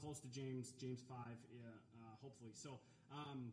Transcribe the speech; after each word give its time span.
close 0.00 0.20
to 0.20 0.28
James, 0.28 0.72
James 0.80 1.00
5, 1.08 1.16
uh, 1.18 2.04
hopefully. 2.22 2.50
So, 2.54 2.78
um, 3.12 3.52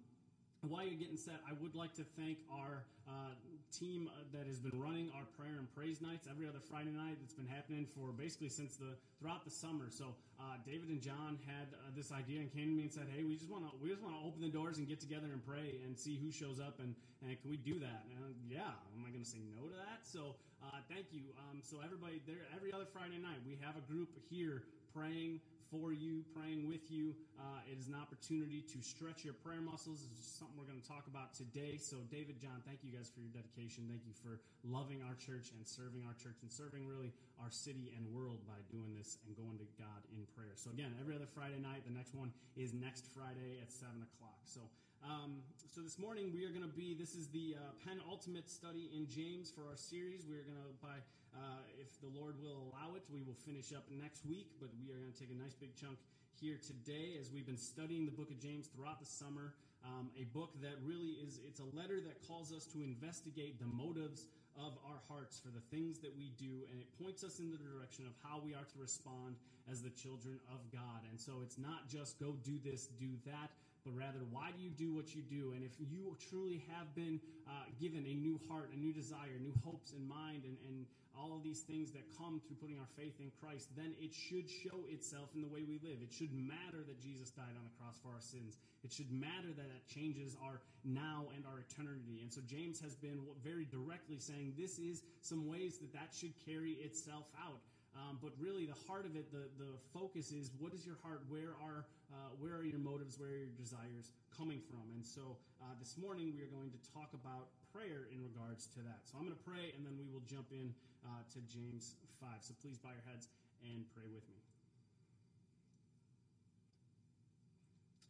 while 0.64 0.88
you're 0.88 1.00
getting 1.00 1.20
set, 1.20 1.44
I 1.44 1.52
would 1.60 1.76
like 1.76 1.92
to 2.00 2.08
thank 2.16 2.40
our 2.48 2.88
uh, 3.04 3.36
team 3.68 4.08
uh, 4.08 4.24
that 4.32 4.48
has 4.48 4.64
been 4.64 4.80
running 4.80 5.12
our 5.12 5.28
prayer 5.36 5.60
and 5.60 5.68
praise 5.76 6.00
nights 6.00 6.24
every 6.32 6.48
other 6.48 6.64
Friday 6.64 6.96
night. 6.96 7.20
That's 7.20 7.36
been 7.36 7.52
happening 7.52 7.84
for 7.84 8.16
basically 8.16 8.48
since 8.48 8.80
the 8.80 8.96
throughout 9.20 9.44
the 9.44 9.52
summer. 9.52 9.92
So 9.92 10.16
uh, 10.40 10.56
David 10.64 10.88
and 10.88 11.04
John 11.04 11.36
had 11.44 11.68
uh, 11.76 11.92
this 11.92 12.16
idea 12.16 12.40
and 12.40 12.48
came 12.48 12.72
to 12.72 12.76
me 12.80 12.88
and 12.88 12.94
said, 12.94 13.12
"Hey, 13.12 13.28
we 13.28 13.36
just 13.36 13.52
want 13.52 13.68
to 13.68 13.76
we 13.84 13.92
just 13.92 14.00
want 14.00 14.16
to 14.16 14.24
open 14.24 14.40
the 14.40 14.48
doors 14.48 14.80
and 14.80 14.88
get 14.88 15.04
together 15.04 15.28
and 15.36 15.44
pray 15.44 15.84
and 15.84 16.00
see 16.00 16.16
who 16.16 16.32
shows 16.32 16.64
up 16.64 16.80
and, 16.80 16.96
and 17.28 17.36
can 17.44 17.52
we 17.52 17.60
do 17.60 17.76
that?" 17.84 18.08
And 18.08 18.32
yeah, 18.48 18.72
am 18.96 19.04
I 19.04 19.12
going 19.12 19.24
to 19.24 19.28
say 19.30 19.44
no 19.52 19.68
to 19.68 19.76
that? 19.84 20.08
So 20.08 20.40
uh, 20.64 20.80
thank 20.88 21.12
you. 21.12 21.28
Um, 21.44 21.60
so 21.60 21.84
everybody 21.84 22.24
there, 22.24 22.48
every 22.56 22.72
other 22.72 22.88
Friday 22.88 23.20
night, 23.20 23.44
we 23.44 23.60
have 23.60 23.76
a 23.76 23.84
group 23.84 24.16
here 24.32 24.64
praying 24.96 25.44
for 25.74 25.90
you, 25.90 26.22
praying 26.38 26.70
with 26.70 26.86
you. 26.94 27.18
Uh, 27.34 27.66
it 27.66 27.82
is 27.82 27.90
an 27.90 27.98
opportunity 27.98 28.62
to 28.62 28.78
stretch 28.86 29.26
your 29.26 29.34
prayer 29.34 29.58
muscles. 29.58 30.06
It's 30.06 30.22
something 30.22 30.54
we're 30.54 30.70
going 30.70 30.78
to 30.78 30.86
talk 30.86 31.10
about 31.10 31.34
today. 31.34 31.82
So, 31.82 31.98
David, 32.14 32.38
John, 32.38 32.62
thank 32.62 32.86
you 32.86 32.94
guys 32.94 33.10
for 33.10 33.26
your 33.26 33.34
dedication. 33.34 33.90
Thank 33.90 34.06
you 34.06 34.14
for 34.14 34.38
loving 34.62 35.02
our 35.02 35.18
church 35.18 35.50
and 35.50 35.66
serving 35.66 36.06
our 36.06 36.14
church 36.22 36.38
and 36.46 36.54
serving 36.54 36.86
really 36.86 37.10
our 37.42 37.50
city 37.50 37.90
and 37.98 38.06
world 38.14 38.46
by 38.46 38.62
doing 38.70 38.94
this 38.94 39.18
and 39.26 39.34
going 39.34 39.58
to 39.58 39.66
God 39.82 40.06
in 40.14 40.30
prayer. 40.38 40.54
So, 40.54 40.70
again, 40.70 40.94
every 41.02 41.18
other 41.18 41.26
Friday 41.26 41.58
night. 41.58 41.90
The 41.90 41.96
next 41.98 42.14
one 42.14 42.30
is 42.54 42.70
next 42.78 43.10
Friday 43.10 43.58
at 43.58 43.74
7 43.74 43.90
o'clock. 43.98 44.46
So, 44.46 44.62
um, 45.02 45.42
so 45.74 45.82
this 45.82 45.98
morning 45.98 46.30
we 46.30 46.46
are 46.46 46.54
going 46.54 46.64
to 46.64 46.78
be, 46.78 46.94
this 46.94 47.18
is 47.18 47.34
the 47.34 47.58
uh, 47.58 47.74
penultimate 47.82 48.46
study 48.46 48.94
in 48.94 49.10
James 49.10 49.50
for 49.50 49.66
our 49.66 49.76
series. 49.76 50.30
We 50.30 50.38
are 50.38 50.46
going 50.46 50.62
to, 50.62 50.70
by 50.86 51.02
uh, 51.36 51.66
if 51.82 51.90
the 52.02 52.10
Lord 52.14 52.38
will 52.42 52.70
allow 52.70 52.96
it, 52.96 53.04
we 53.12 53.22
will 53.26 53.38
finish 53.46 53.74
up 53.74 53.84
next 53.90 54.26
week, 54.26 54.48
but 54.62 54.70
we 54.78 54.94
are 54.94 54.98
going 54.98 55.12
to 55.12 55.20
take 55.20 55.34
a 55.34 55.40
nice 55.40 55.54
big 55.54 55.74
chunk 55.76 55.98
here 56.40 56.58
today 56.62 57.18
as 57.20 57.32
we've 57.32 57.46
been 57.46 57.58
studying 57.58 58.06
the 58.06 58.12
book 58.12 58.30
of 58.30 58.40
James 58.40 58.68
throughout 58.68 59.00
the 59.00 59.10
summer. 59.10 59.54
Um, 59.84 60.10
a 60.16 60.24
book 60.32 60.56
that 60.62 60.80
really 60.86 61.20
is, 61.20 61.40
it's 61.44 61.60
a 61.60 61.70
letter 61.76 62.00
that 62.00 62.24
calls 62.28 62.54
us 62.54 62.66
to 62.72 62.84
investigate 62.84 63.60
the 63.60 63.68
motives 63.68 64.28
of 64.56 64.78
our 64.86 65.02
hearts 65.10 65.42
for 65.42 65.50
the 65.50 65.64
things 65.74 66.00
that 66.00 66.14
we 66.16 66.32
do, 66.38 66.64
and 66.70 66.80
it 66.80 66.88
points 67.02 67.24
us 67.24 67.40
in 67.40 67.50
the 67.50 67.58
direction 67.58 68.06
of 68.06 68.14
how 68.22 68.40
we 68.40 68.54
are 68.54 68.64
to 68.64 68.78
respond 68.80 69.36
as 69.70 69.82
the 69.82 69.90
children 69.90 70.40
of 70.54 70.62
God. 70.72 71.02
And 71.10 71.20
so 71.20 71.42
it's 71.42 71.58
not 71.58 71.90
just 71.90 72.20
go 72.20 72.38
do 72.46 72.62
this, 72.64 72.86
do 73.00 73.10
that, 73.26 73.50
but 73.84 73.96
rather 73.96 74.24
why 74.32 74.52
do 74.56 74.64
you 74.64 74.72
do 74.72 74.96
what 74.96 75.16
you 75.16 75.22
do? 75.22 75.52
And 75.52 75.64
if 75.64 75.76
you 75.80 76.16
truly 76.30 76.64
have 76.72 76.88
been 76.96 77.20
uh, 77.48 77.68
given 77.80 78.06
a 78.08 78.16
new 78.16 78.40
heart, 78.48 78.72
a 78.74 78.80
new 78.80 78.94
desire, 78.94 79.36
new 79.40 79.54
hopes 79.64 79.92
in 79.92 80.08
mind, 80.08 80.44
and, 80.48 80.58
and 80.68 80.86
all 81.14 81.36
of 81.36 81.44
these 81.44 81.62
things 81.62 81.92
that 81.92 82.02
come 82.18 82.42
through 82.48 82.58
putting 82.58 82.80
our 82.80 82.90
faith 82.98 83.20
in 83.20 83.30
Christ, 83.38 83.70
then 83.78 83.94
it 84.02 84.14
should 84.14 84.50
show 84.50 84.88
itself 84.90 85.30
in 85.36 85.42
the 85.42 85.48
way 85.48 85.62
we 85.62 85.78
live. 85.84 86.02
It 86.02 86.12
should 86.12 86.34
matter 86.34 86.82
that 86.88 86.98
Jesus 87.00 87.30
died 87.30 87.54
on 87.54 87.64
the 87.64 87.76
cross 87.78 88.00
for 88.02 88.10
our 88.10 88.24
sins. 88.24 88.58
It 88.84 88.92
should 88.92 89.12
matter 89.12 89.54
that 89.54 89.70
that 89.70 89.86
changes 89.86 90.36
our 90.42 90.60
now 90.84 91.30
and 91.36 91.46
our 91.46 91.62
eternity. 91.62 92.20
And 92.22 92.32
so 92.34 92.42
James 92.48 92.82
has 92.82 92.96
been 92.96 93.20
very 93.44 93.66
directly 93.70 94.18
saying 94.18 94.54
this 94.58 94.80
is 94.80 95.04
some 95.22 95.48
ways 95.48 95.78
that 95.80 95.94
that 95.94 96.10
should 96.16 96.34
carry 96.46 96.82
itself 96.82 97.30
out. 97.38 97.62
Um, 97.94 98.18
but 98.18 98.34
really, 98.42 98.66
the 98.66 98.78
heart 98.90 99.06
of 99.06 99.14
it, 99.14 99.30
the, 99.30 99.46
the 99.62 99.70
focus 99.94 100.34
is 100.34 100.50
what 100.58 100.74
is 100.74 100.82
your 100.82 100.98
heart? 101.06 101.22
Where 101.30 101.54
are 101.62 101.86
uh, 102.10 102.34
where 102.42 102.58
are 102.58 102.66
your 102.66 102.82
motives? 102.82 103.22
Where 103.22 103.30
are 103.30 103.46
your 103.46 103.54
desires 103.54 104.10
coming 104.34 104.62
from? 104.66 104.82
And 104.98 105.06
so 105.06 105.38
uh, 105.62 105.78
this 105.78 105.94
morning 105.98 106.34
we 106.34 106.42
are 106.42 106.50
going 106.50 106.74
to 106.74 106.82
talk 106.90 107.14
about 107.14 107.54
prayer 107.70 108.10
in 108.10 108.18
regards 108.22 108.66
to 108.74 108.82
that. 108.86 109.06
So 109.06 109.18
I'm 109.18 109.26
going 109.30 109.38
to 109.38 109.46
pray, 109.46 109.74
and 109.78 109.86
then 109.86 109.94
we 109.94 110.10
will 110.10 110.26
jump 110.26 110.50
in 110.50 110.74
uh, 111.06 111.22
to 111.38 111.40
James 111.46 112.02
five. 112.18 112.42
So 112.42 112.58
please 112.66 112.82
bow 112.82 112.90
your 112.90 113.06
heads 113.06 113.30
and 113.62 113.86
pray 113.94 114.10
with 114.10 114.26
me. 114.26 114.42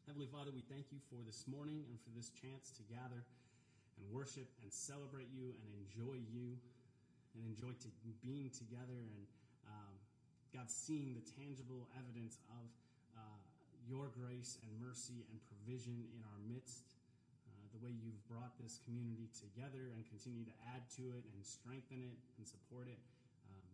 Heavenly 0.08 0.28
Father, 0.32 0.52
we 0.56 0.64
thank 0.68 0.92
you 0.92 1.00
for 1.12 1.20
this 1.28 1.44
morning 1.48 1.84
and 1.92 2.00
for 2.04 2.12
this 2.16 2.32
chance 2.32 2.72
to 2.80 2.84
gather 2.88 3.24
and 4.00 4.04
worship 4.12 4.48
and 4.64 4.72
celebrate 4.72 5.28
you 5.32 5.56
and 5.60 5.70
enjoy 5.76 6.20
you 6.32 6.56
and 7.36 7.42
enjoy 7.48 7.72
to 7.84 7.90
being 8.24 8.52
together 8.52 9.00
and 9.00 9.24
God, 10.54 10.70
seeing 10.70 11.18
the 11.18 11.26
tangible 11.34 11.90
evidence 11.98 12.38
of 12.54 12.66
uh, 13.18 13.42
your 13.90 14.14
grace 14.14 14.62
and 14.62 14.70
mercy 14.78 15.26
and 15.34 15.42
provision 15.50 16.06
in 16.14 16.22
our 16.30 16.40
midst, 16.46 16.94
uh, 17.50 17.66
the 17.74 17.82
way 17.82 17.90
you've 17.90 18.22
brought 18.30 18.54
this 18.62 18.78
community 18.86 19.34
together 19.34 19.90
and 19.98 20.06
continue 20.06 20.46
to 20.46 20.54
add 20.78 20.86
to 20.94 21.10
it 21.18 21.26
and 21.26 21.42
strengthen 21.42 22.06
it 22.06 22.18
and 22.38 22.46
support 22.46 22.86
it. 22.86 23.02
Um, 23.50 23.66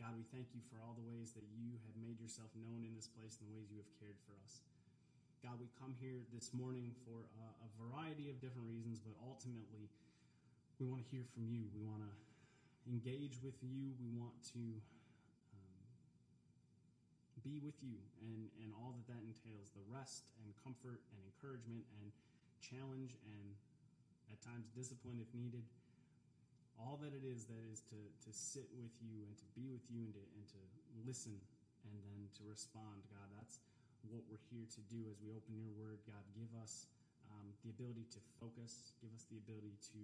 God, 0.00 0.16
we 0.16 0.24
thank 0.32 0.48
you 0.56 0.64
for 0.72 0.80
all 0.80 0.96
the 0.96 1.04
ways 1.04 1.36
that 1.36 1.44
you 1.52 1.76
have 1.84 1.96
made 2.00 2.16
yourself 2.16 2.48
known 2.56 2.80
in 2.80 2.96
this 2.96 3.12
place 3.12 3.36
and 3.36 3.52
the 3.52 3.52
ways 3.52 3.68
you 3.68 3.84
have 3.84 3.92
cared 4.00 4.16
for 4.24 4.32
us. 4.40 4.64
God, 5.44 5.60
we 5.60 5.68
come 5.76 5.92
here 6.00 6.24
this 6.32 6.56
morning 6.56 6.96
for 7.04 7.28
a, 7.28 7.46
a 7.60 7.68
variety 7.76 8.32
of 8.32 8.40
different 8.40 8.72
reasons, 8.72 9.04
but 9.04 9.12
ultimately, 9.20 9.92
we 10.80 10.88
want 10.88 11.04
to 11.04 11.08
hear 11.12 11.28
from 11.36 11.44
you. 11.44 11.68
We 11.76 11.84
want 11.84 12.08
to 12.08 12.14
engage 12.88 13.36
with 13.44 13.60
you. 13.60 13.92
We 14.00 14.08
want 14.16 14.32
to 14.56 14.80
be 17.42 17.58
with 17.58 17.76
you 17.82 17.98
and, 18.22 18.48
and 18.62 18.70
all 18.78 18.94
that 18.94 19.06
that 19.10 19.22
entails 19.22 19.74
the 19.74 19.84
rest 19.90 20.26
and 20.42 20.50
comfort 20.62 21.02
and 21.14 21.20
encouragement 21.26 21.82
and 21.98 22.14
challenge 22.62 23.18
and 23.26 23.46
at 24.30 24.38
times 24.40 24.70
discipline 24.72 25.18
if 25.18 25.28
needed. 25.34 25.66
All 26.80 26.98
that 27.04 27.12
it 27.12 27.22
is 27.22 27.46
that 27.46 27.62
is 27.68 27.84
to, 27.92 27.98
to 27.98 28.30
sit 28.32 28.66
with 28.74 28.94
you 29.02 29.22
and 29.28 29.34
to 29.38 29.46
be 29.54 29.68
with 29.68 29.84
you 29.92 30.08
and 30.08 30.14
to, 30.14 30.22
and 30.38 30.46
to 30.56 30.60
listen 31.04 31.36
and 31.86 31.94
then 32.02 32.30
to 32.38 32.42
respond 32.48 33.02
god. 33.10 33.28
That's 33.36 33.60
what 34.08 34.22
we're 34.26 34.42
here 34.50 34.66
to 34.66 34.82
do 34.90 35.06
as 35.10 35.18
we 35.22 35.30
open 35.30 35.54
your 35.54 35.70
word. 35.78 36.02
God 36.08 36.22
give 36.34 36.50
us 36.58 36.90
um, 37.30 37.46
the 37.62 37.70
ability 37.70 38.08
to 38.18 38.20
focus. 38.42 38.94
Give 38.98 39.12
us 39.14 39.26
the 39.30 39.38
ability 39.38 39.78
to 39.94 40.00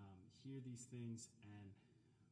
um, 0.00 0.20
hear 0.44 0.60
these 0.64 0.88
things 0.88 1.28
and 1.44 1.68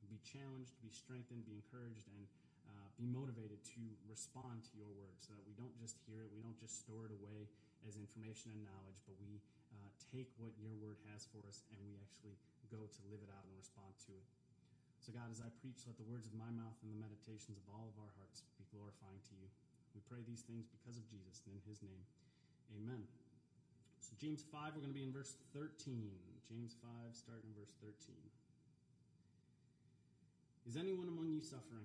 be 0.09 0.21
challenged 0.21 0.76
be 0.84 0.93
strengthened 0.93 1.43
be 1.49 1.56
encouraged 1.59 2.06
and 2.12 2.22
uh, 2.69 2.88
be 2.97 3.06
motivated 3.06 3.60
to 3.76 3.82
respond 4.08 4.64
to 4.69 4.72
your 4.78 4.91
word 4.94 5.16
so 5.20 5.36
that 5.36 5.44
we 5.44 5.54
don't 5.54 5.75
just 5.76 6.00
hear 6.08 6.25
it, 6.25 6.30
we 6.32 6.41
don't 6.41 6.58
just 6.58 6.84
store 6.84 7.06
it 7.08 7.12
away 7.12 7.48
as 7.84 8.00
information 8.00 8.52
and 8.56 8.64
knowledge, 8.64 9.00
but 9.04 9.16
we 9.20 9.41
uh, 9.75 9.91
take 10.12 10.32
what 10.41 10.54
your 10.56 10.72
word 10.80 10.97
has 11.12 11.28
for 11.28 11.44
us 11.44 11.66
and 11.72 11.78
we 11.84 11.98
actually 12.00 12.36
go 12.72 12.88
to 12.88 13.00
live 13.12 13.20
it 13.20 13.30
out 13.30 13.44
and 13.44 13.54
respond 13.56 13.92
to 14.08 14.12
it. 14.16 14.26
So, 15.04 15.12
God, 15.12 15.28
as 15.28 15.44
I 15.44 15.52
preach, 15.60 15.84
let 15.84 16.00
the 16.00 16.08
words 16.08 16.25
of 16.25 16.32
my 16.32 16.48
mouth 16.48 16.80
and 16.80 16.88
the 16.88 16.97
meditations 16.97 17.60
of 17.60 17.66
all 17.69 17.92
of 17.92 17.97
our 18.00 18.08
hearts 18.16 18.41
be 18.56 18.64
glorifying 18.72 19.20
to 19.20 19.34
you. 19.36 19.52
We 19.92 20.00
pray 20.08 20.25
these 20.25 20.41
things 20.48 20.64
because 20.64 20.96
of 20.96 21.04
Jesus 21.12 21.44
and 21.44 21.52
in 21.52 21.62
his 21.69 21.84
name. 21.84 22.04
Amen. 22.72 23.04
So, 24.00 24.16
James 24.16 24.41
5, 24.48 24.72
we're 24.72 24.81
going 24.81 24.96
to 24.96 24.96
be 24.96 25.04
in 25.04 25.12
verse 25.12 25.36
13. 25.52 26.08
James 26.48 26.72
5, 26.81 26.88
starting 27.12 27.52
in 27.52 27.56
verse 27.56 27.76
13. 27.84 28.16
Is 30.64 30.81
anyone 30.81 31.12
among 31.12 31.28
you 31.28 31.44
suffering? 31.44 31.84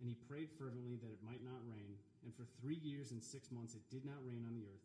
and 0.00 0.08
he 0.08 0.16
prayed 0.26 0.48
fervently 0.56 0.96
that 0.96 1.12
it 1.12 1.20
might 1.20 1.44
not 1.44 1.60
rain. 1.68 1.96
And 2.24 2.32
for 2.32 2.48
three 2.60 2.80
years 2.80 3.12
and 3.12 3.20
six 3.20 3.52
months 3.52 3.76
it 3.76 3.84
did 3.92 4.04
not 4.04 4.20
rain 4.24 4.48
on 4.48 4.56
the 4.56 4.64
earth. 4.64 4.84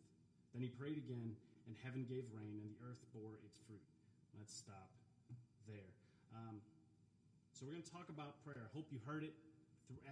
Then 0.52 0.60
he 0.62 0.72
prayed 0.72 0.96
again, 0.96 1.36
and 1.68 1.72
heaven 1.84 2.04
gave 2.08 2.24
rain, 2.32 2.60
and 2.60 2.68
the 2.68 2.80
earth 2.84 3.00
bore 3.12 3.36
its 3.44 3.60
fruit. 3.64 3.82
Let's 4.36 4.52
stop 4.52 4.92
there. 5.68 5.92
Um, 6.32 6.60
so 7.52 7.64
we're 7.64 7.76
going 7.76 7.84
to 7.84 7.92
talk 7.92 8.08
about 8.12 8.40
prayer. 8.44 8.60
I 8.60 8.70
hope 8.76 8.92
you 8.92 9.00
heard 9.04 9.24
it 9.24 9.32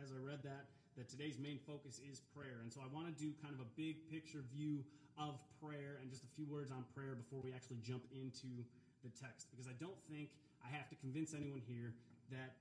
as 0.00 0.12
I 0.12 0.20
read 0.20 0.40
that, 0.44 0.70
that 0.96 1.10
today's 1.10 1.36
main 1.36 1.58
focus 1.66 2.00
is 2.06 2.22
prayer. 2.32 2.62
And 2.62 2.72
so 2.72 2.80
I 2.80 2.88
want 2.94 3.10
to 3.10 3.16
do 3.16 3.34
kind 3.42 3.52
of 3.52 3.60
a 3.60 3.70
big 3.76 4.06
picture 4.08 4.40
view 4.54 4.80
of 5.18 5.38
prayer 5.62 5.98
and 6.00 6.08
just 6.10 6.22
a 6.22 6.30
few 6.34 6.46
words 6.46 6.70
on 6.70 6.86
prayer 6.94 7.14
before 7.14 7.42
we 7.42 7.52
actually 7.52 7.82
jump 7.82 8.02
into 8.14 8.64
the 9.02 9.10
text. 9.14 9.50
Because 9.50 9.66
I 9.66 9.76
don't 9.82 9.98
think 10.10 10.32
I 10.62 10.70
have 10.72 10.88
to 10.90 10.96
convince 11.02 11.34
anyone 11.34 11.60
here 11.66 11.92
that 12.32 12.56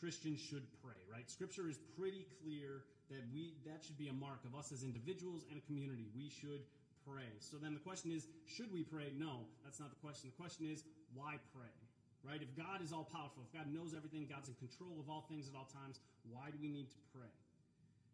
Christians 0.00 0.40
should 0.40 0.64
pray, 0.84 0.98
right? 1.10 1.28
Scripture 1.30 1.68
is 1.68 1.78
pretty 1.96 2.26
clear 2.44 2.84
that 3.08 3.22
we 3.32 3.54
that 3.64 3.84
should 3.84 3.96
be 3.96 4.08
a 4.08 4.16
mark 4.16 4.44
of 4.44 4.52
us 4.58 4.72
as 4.72 4.82
individuals 4.82 5.46
and 5.48 5.56
a 5.56 5.64
community. 5.64 6.10
We 6.12 6.28
should 6.28 6.66
pray. 7.06 7.30
So 7.40 7.56
then 7.56 7.72
the 7.72 7.80
question 7.80 8.10
is, 8.10 8.26
should 8.44 8.72
we 8.74 8.82
pray? 8.82 9.14
No, 9.14 9.46
that's 9.64 9.78
not 9.78 9.90
the 9.90 10.00
question. 10.02 10.28
The 10.34 10.38
question 10.42 10.66
is, 10.66 10.82
why 11.14 11.38
pray? 11.54 11.70
Right? 12.26 12.42
If 12.42 12.50
God 12.58 12.82
is 12.82 12.90
all 12.90 13.06
powerful, 13.06 13.46
if 13.46 13.52
God 13.54 13.70
knows 13.70 13.94
everything, 13.94 14.26
God's 14.26 14.50
in 14.50 14.58
control 14.58 14.98
of 14.98 15.06
all 15.06 15.24
things 15.30 15.46
at 15.46 15.54
all 15.54 15.70
times, 15.70 16.02
why 16.26 16.50
do 16.50 16.58
we 16.58 16.66
need 16.66 16.90
to 16.90 17.00
pray? 17.14 17.30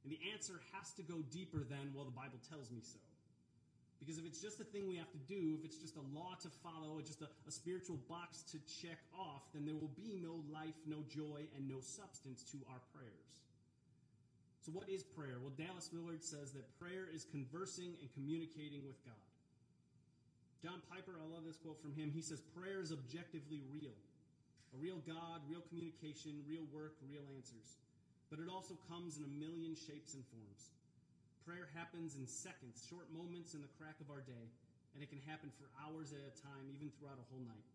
And 0.04 0.12
the 0.12 0.20
answer 0.36 0.60
has 0.76 0.92
to 1.00 1.02
go 1.02 1.24
deeper 1.32 1.64
than, 1.64 1.96
well, 1.96 2.04
the 2.04 2.12
Bible 2.12 2.36
tells 2.52 2.68
me 2.68 2.84
so. 2.84 3.00
Because 4.02 4.18
if 4.18 4.26
it's 4.26 4.42
just 4.42 4.58
a 4.58 4.66
thing 4.66 4.90
we 4.90 4.98
have 4.98 5.14
to 5.14 5.22
do, 5.30 5.54
if 5.54 5.62
it's 5.62 5.78
just 5.78 5.94
a 5.94 6.02
law 6.10 6.34
to 6.42 6.50
follow, 6.58 6.98
just 6.98 7.22
a, 7.22 7.30
a, 7.46 7.54
spiritual 7.54 8.02
box 8.10 8.42
to 8.50 8.58
check 8.66 8.98
off, 9.14 9.46
then 9.54 9.62
there 9.62 9.78
will 9.78 9.94
be 9.94 10.18
no 10.18 10.42
life, 10.50 10.74
no 10.90 11.06
joy, 11.06 11.46
and 11.54 11.70
no 11.70 11.78
substance 11.78 12.42
to 12.50 12.58
our 12.66 12.82
prayers. 12.90 13.30
So, 14.66 14.74
what 14.74 14.90
is 14.90 15.06
prayer? 15.06 15.38
Well, 15.38 15.54
Dallas 15.54 15.86
Willard 15.94 16.18
says 16.18 16.50
that 16.58 16.66
prayer 16.82 17.06
is 17.14 17.30
conversing 17.30 17.94
and 18.02 18.10
communicating 18.18 18.82
with 18.82 18.98
God. 19.06 19.22
John 20.66 20.82
Piper, 20.90 21.14
I 21.14 21.26
love 21.30 21.46
this 21.46 21.62
quote 21.62 21.78
from 21.78 21.94
him. 21.94 22.10
He 22.10 22.26
says, 22.26 22.42
Prayer 22.58 22.82
is 22.82 22.90
objectively 22.90 23.62
real. 23.70 23.94
A 24.74 24.76
real 24.82 24.98
God, 25.06 25.46
real 25.46 25.62
communication, 25.70 26.42
real 26.50 26.66
work, 26.74 26.98
real 27.06 27.22
answers. 27.38 27.78
But 28.34 28.42
it 28.42 28.50
also 28.50 28.74
comes 28.90 29.18
in 29.18 29.22
a 29.22 29.32
million 29.38 29.78
shapes 29.78 30.18
and 30.18 30.26
forms. 30.26 30.74
Prayer 31.42 31.66
happens 31.74 32.14
in 32.14 32.22
seconds, 32.26 32.86
short 32.86 33.10
moments 33.10 33.58
in 33.58 33.62
the 33.66 33.72
crack 33.74 33.98
of 33.98 34.14
our 34.14 34.22
day, 34.22 34.46
and 34.94 35.02
it 35.02 35.10
can 35.10 35.18
happen 35.26 35.50
for 35.58 35.66
hours 35.82 36.14
at 36.14 36.22
a 36.22 36.34
time, 36.38 36.70
even 36.70 36.86
throughout 36.94 37.18
a 37.18 37.26
whole 37.34 37.42
night. 37.42 37.66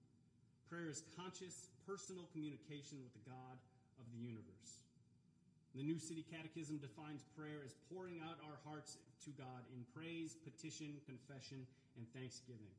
Prayer 0.71 0.87
is 0.87 1.03
conscious, 1.19 1.71
personal 1.83 2.23
communication 2.31 3.03
with 3.03 3.11
the 3.11 3.23
God 3.27 3.59
of 3.99 4.07
the 4.15 4.23
universe. 4.23 4.87
The 5.75 5.83
New 5.83 5.99
City 5.99 6.23
Catechism 6.31 6.79
defines 6.79 7.27
prayer 7.35 7.59
as 7.67 7.75
pouring 7.91 8.23
out 8.23 8.39
our 8.47 8.55
hearts 8.63 8.97
to 9.27 9.31
God 9.35 9.67
in 9.75 9.83
praise, 9.91 10.39
petition, 10.47 10.95
confession, 11.03 11.67
and 11.99 12.07
thanksgiving. 12.15 12.71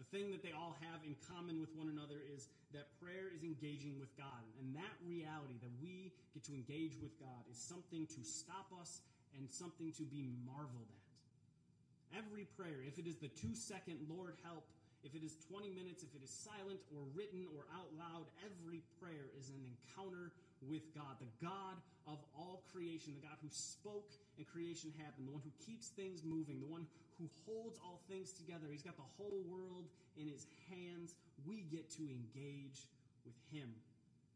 The 0.00 0.08
thing 0.08 0.32
that 0.32 0.40
they 0.40 0.56
all 0.56 0.74
have 0.82 1.04
in 1.04 1.14
common 1.28 1.60
with 1.60 1.70
one 1.76 1.92
another 1.92 2.18
is 2.32 2.48
that 2.72 2.90
prayer 2.98 3.28
is 3.28 3.44
engaging 3.44 4.00
with 4.00 4.10
God. 4.16 4.40
And 4.58 4.74
that 4.74 4.96
reality 5.04 5.60
that 5.60 5.74
we 5.78 6.10
get 6.32 6.42
to 6.48 6.56
engage 6.56 6.96
with 6.98 7.12
God 7.20 7.44
is 7.46 7.60
something 7.60 8.08
to 8.08 8.20
stop 8.24 8.72
us 8.80 9.04
and 9.38 9.48
something 9.48 9.92
to 9.98 10.04
be 10.04 10.30
marveled 10.44 10.88
at. 10.92 12.18
Every 12.18 12.44
prayer, 12.58 12.84
if 12.84 12.98
it 12.98 13.06
is 13.08 13.16
the 13.16 13.32
two 13.32 13.56
second 13.56 13.96
Lord 14.08 14.36
help, 14.44 14.68
if 15.02 15.16
it 15.16 15.24
is 15.24 15.34
20 15.50 15.72
minutes, 15.74 16.04
if 16.06 16.14
it 16.14 16.22
is 16.22 16.30
silent 16.30 16.78
or 16.94 17.02
written 17.16 17.48
or 17.56 17.66
out 17.74 17.90
loud, 17.98 18.30
every 18.46 18.84
prayer 19.02 19.32
is 19.34 19.50
an 19.50 19.58
encounter 19.58 20.30
with 20.62 20.86
God, 20.94 21.18
the 21.18 21.32
God 21.42 21.74
of 22.06 22.22
all 22.38 22.62
creation, 22.70 23.16
the 23.18 23.26
God 23.26 23.34
who 23.42 23.50
spoke 23.50 24.14
and 24.38 24.46
creation 24.46 24.94
happened, 25.02 25.26
the 25.26 25.34
one 25.34 25.42
who 25.42 25.54
keeps 25.58 25.90
things 25.90 26.22
moving, 26.22 26.62
the 26.62 26.70
one 26.70 26.86
who 27.18 27.26
holds 27.46 27.82
all 27.82 27.98
things 28.06 28.30
together. 28.30 28.70
He's 28.70 28.86
got 28.86 28.94
the 28.94 29.10
whole 29.18 29.42
world 29.50 29.90
in 30.14 30.30
his 30.30 30.46
hands. 30.70 31.18
We 31.42 31.66
get 31.66 31.90
to 31.98 32.06
engage 32.06 32.86
with 33.26 33.34
him 33.50 33.74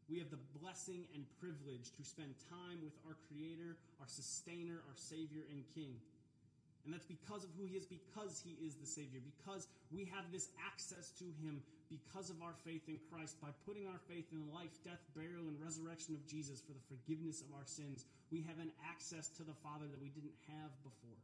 we 0.07 0.19
have 0.19 0.31
the 0.31 0.39
blessing 0.63 1.03
and 1.13 1.27
privilege 1.43 1.91
to 1.99 2.03
spend 2.03 2.31
time 2.47 2.79
with 2.79 2.95
our 3.03 3.19
Creator, 3.27 3.75
our 3.99 4.07
Sustainer, 4.07 4.79
our 4.87 4.95
Savior, 4.95 5.43
and 5.51 5.67
King. 5.75 5.99
And 6.87 6.95
that's 6.95 7.05
because 7.05 7.43
of 7.43 7.51
who 7.59 7.67
He 7.67 7.75
is, 7.75 7.83
because 7.83 8.39
He 8.39 8.55
is 8.63 8.79
the 8.79 8.87
Savior, 8.87 9.19
because 9.19 9.67
we 9.91 10.07
have 10.07 10.23
this 10.31 10.47
access 10.63 11.11
to 11.19 11.27
Him 11.43 11.59
because 11.91 12.31
of 12.31 12.39
our 12.39 12.55
faith 12.63 12.87
in 12.87 12.95
Christ. 13.11 13.35
By 13.43 13.51
putting 13.67 13.83
our 13.91 13.99
faith 14.07 14.31
in 14.31 14.39
the 14.39 14.51
life, 14.55 14.71
death, 14.87 15.03
burial, 15.11 15.51
and 15.51 15.59
resurrection 15.59 16.15
of 16.15 16.23
Jesus 16.23 16.63
for 16.63 16.71
the 16.71 16.87
forgiveness 16.87 17.43
of 17.43 17.51
our 17.51 17.67
sins, 17.67 18.07
we 18.31 18.39
have 18.47 18.63
an 18.63 18.71
access 18.87 19.27
to 19.35 19.43
the 19.43 19.55
Father 19.59 19.91
that 19.91 19.99
we 19.99 20.07
didn't 20.15 20.35
have 20.47 20.71
before. 20.87 21.19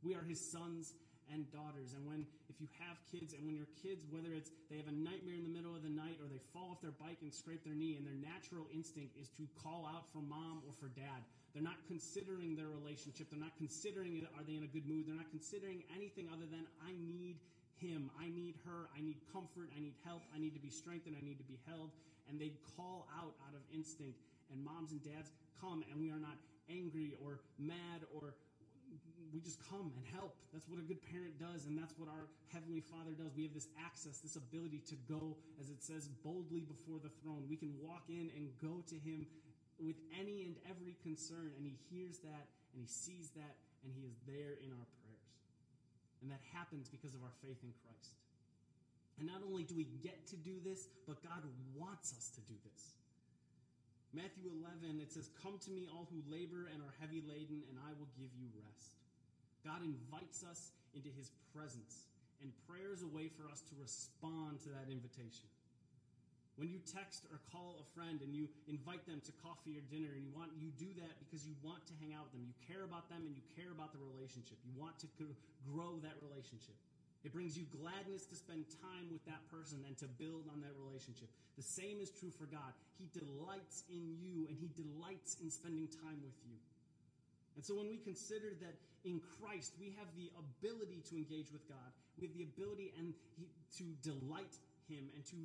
We 0.00 0.16
are 0.16 0.24
His 0.24 0.40
sons 0.40 0.96
and 1.30 1.46
daughters. 1.52 1.94
And 1.94 2.02
when, 2.08 2.26
if 2.48 2.58
you 2.58 2.66
have 2.82 2.98
kids, 3.06 3.36
and 3.36 3.46
when 3.46 3.54
your 3.54 3.70
kids, 3.78 4.02
whether 4.10 4.32
it's 4.34 4.50
they 4.72 4.80
have 4.80 4.88
a 4.88 4.96
nightmare 4.96 5.38
in 5.38 5.46
the 5.46 5.52
middle 5.52 5.76
of 5.76 5.82
the 5.86 5.92
night 5.92 6.18
or 6.18 6.26
they 6.26 6.40
fall 6.50 6.74
off 6.74 6.80
their 6.82 6.96
bike 6.96 7.20
and 7.22 7.30
scrape 7.30 7.62
their 7.62 7.76
knee, 7.76 7.94
and 7.94 8.02
their 8.02 8.18
natural 8.18 8.66
instinct 8.72 9.14
is 9.20 9.28
to 9.38 9.46
call 9.62 9.86
out 9.86 10.08
for 10.10 10.24
mom 10.24 10.64
or 10.66 10.72
for 10.74 10.90
dad. 10.92 11.22
They're 11.52 11.62
not 11.62 11.78
considering 11.86 12.56
their 12.56 12.72
relationship. 12.72 13.28
They're 13.28 13.42
not 13.42 13.54
considering 13.60 14.24
are 14.34 14.44
they 14.46 14.56
in 14.56 14.64
a 14.64 14.72
good 14.72 14.88
mood. 14.88 15.04
They're 15.04 15.18
not 15.18 15.28
considering 15.28 15.84
anything 15.92 16.32
other 16.32 16.48
than 16.48 16.64
I 16.80 16.96
need 16.96 17.36
him. 17.76 18.08
I 18.16 18.32
need 18.32 18.56
her. 18.64 18.88
I 18.96 19.04
need 19.04 19.20
comfort. 19.28 19.68
I 19.76 19.80
need 19.80 19.94
help. 20.06 20.24
I 20.32 20.40
need 20.40 20.56
to 20.56 20.62
be 20.62 20.70
strengthened. 20.70 21.16
I 21.18 21.24
need 21.24 21.36
to 21.38 21.48
be 21.48 21.60
held. 21.68 21.92
And 22.30 22.40
they 22.40 22.56
call 22.76 23.04
out 23.12 23.36
out 23.44 23.52
of 23.52 23.62
instinct. 23.74 24.16
And 24.48 24.64
moms 24.64 24.92
and 24.92 25.02
dads 25.04 25.28
come, 25.60 25.84
and 25.90 26.00
we 26.00 26.08
are 26.10 26.20
not 26.20 26.36
angry 26.70 27.12
or 27.20 27.40
mad 27.58 28.06
or 28.14 28.34
we 29.32 29.40
just 29.40 29.56
come 29.72 29.88
and 29.96 30.04
help. 30.12 30.36
That's 30.52 30.68
what 30.68 30.76
a 30.76 30.84
good 30.84 31.00
parent 31.08 31.40
does, 31.40 31.64
and 31.64 31.72
that's 31.72 31.96
what 31.96 32.12
our 32.12 32.28
Heavenly 32.52 32.84
Father 32.84 33.16
does. 33.16 33.32
We 33.32 33.48
have 33.48 33.56
this 33.56 33.72
access, 33.80 34.20
this 34.20 34.36
ability 34.36 34.84
to 34.92 34.96
go, 35.08 35.36
as 35.56 35.72
it 35.72 35.80
says, 35.80 36.12
boldly 36.20 36.68
before 36.68 37.00
the 37.00 37.08
throne. 37.24 37.48
We 37.48 37.56
can 37.56 37.72
walk 37.80 38.04
in 38.12 38.28
and 38.36 38.52
go 38.60 38.84
to 38.92 38.96
Him 39.00 39.24
with 39.80 39.96
any 40.12 40.44
and 40.44 40.54
every 40.68 40.94
concern, 41.00 41.56
and 41.56 41.64
He 41.64 41.80
hears 41.88 42.20
that, 42.28 42.44
and 42.76 42.84
He 42.84 42.88
sees 42.88 43.32
that, 43.32 43.56
and 43.82 43.90
He 43.96 44.04
is 44.04 44.20
there 44.28 44.60
in 44.60 44.68
our 44.68 44.86
prayers. 45.00 45.32
And 46.20 46.28
that 46.30 46.44
happens 46.52 46.92
because 46.92 47.16
of 47.16 47.24
our 47.24 47.34
faith 47.40 47.58
in 47.64 47.72
Christ. 47.82 48.14
And 49.18 49.26
not 49.26 49.40
only 49.42 49.64
do 49.64 49.74
we 49.74 49.88
get 50.04 50.28
to 50.28 50.36
do 50.36 50.60
this, 50.60 50.92
but 51.08 51.24
God 51.24 51.40
wants 51.74 52.12
us 52.12 52.28
to 52.36 52.40
do 52.44 52.54
this. 52.68 53.01
Matthew 54.12 54.44
11, 54.44 55.00
it 55.00 55.08
says, 55.08 55.32
Come 55.40 55.56
to 55.64 55.70
me, 55.72 55.88
all 55.88 56.04
who 56.12 56.20
labor 56.28 56.68
and 56.68 56.84
are 56.84 56.92
heavy 57.00 57.24
laden, 57.24 57.64
and 57.72 57.80
I 57.80 57.96
will 57.96 58.12
give 58.20 58.28
you 58.36 58.52
rest. 58.60 59.00
God 59.64 59.80
invites 59.80 60.44
us 60.44 60.76
into 60.92 61.08
his 61.16 61.32
presence, 61.56 62.12
and 62.44 62.52
prayer 62.68 62.92
is 62.92 63.00
a 63.00 63.08
way 63.08 63.32
for 63.32 63.48
us 63.48 63.64
to 63.72 63.74
respond 63.80 64.60
to 64.68 64.70
that 64.76 64.92
invitation. 64.92 65.48
When 66.60 66.68
you 66.68 66.84
text 66.84 67.24
or 67.32 67.40
call 67.48 67.80
a 67.80 67.86
friend 67.96 68.20
and 68.20 68.36
you 68.36 68.52
invite 68.68 69.08
them 69.08 69.24
to 69.24 69.32
coffee 69.40 69.80
or 69.80 69.84
dinner, 69.88 70.12
and 70.12 70.20
you 70.20 70.28
want 70.36 70.52
you 70.60 70.68
do 70.76 70.92
that 71.00 71.16
because 71.24 71.48
you 71.48 71.56
want 71.64 71.80
to 71.88 71.96
hang 71.96 72.12
out 72.12 72.28
with 72.28 72.36
them, 72.36 72.44
you 72.44 72.56
care 72.68 72.84
about 72.84 73.08
them, 73.08 73.24
and 73.24 73.32
you 73.32 73.40
care 73.56 73.72
about 73.72 73.96
the 73.96 74.02
relationship. 74.04 74.60
You 74.60 74.76
want 74.76 75.00
to 75.00 75.08
grow 75.64 75.96
that 76.04 76.20
relationship. 76.20 76.76
It 77.22 77.30
brings 77.30 77.56
you 77.56 77.64
gladness 77.70 78.26
to 78.26 78.36
spend 78.36 78.66
time 78.82 79.06
with 79.10 79.22
that 79.30 79.38
person 79.46 79.78
and 79.86 79.94
to 80.02 80.10
build 80.18 80.50
on 80.50 80.58
that 80.66 80.74
relationship. 80.74 81.30
The 81.54 81.62
same 81.62 82.02
is 82.02 82.10
true 82.10 82.34
for 82.34 82.50
God. 82.50 82.74
He 82.98 83.06
delights 83.14 83.86
in 83.86 84.18
you 84.18 84.50
and 84.50 84.58
He 84.58 84.70
delights 84.74 85.38
in 85.38 85.50
spending 85.50 85.86
time 85.86 86.18
with 86.22 86.34
you. 86.42 86.58
And 87.54 87.62
so 87.62 87.78
when 87.78 87.86
we 87.86 87.98
consider 88.02 88.50
that 88.64 88.74
in 89.04 89.20
Christ 89.38 89.78
we 89.78 89.94
have 89.98 90.10
the 90.18 90.34
ability 90.34 91.02
to 91.10 91.14
engage 91.14 91.52
with 91.52 91.62
God, 91.68 91.90
we 92.18 92.26
have 92.26 92.34
the 92.34 92.42
ability 92.42 92.90
and 92.98 93.14
he, 93.38 93.46
to 93.78 93.86
delight 94.02 94.54
Him 94.90 95.06
and 95.14 95.22
to 95.30 95.38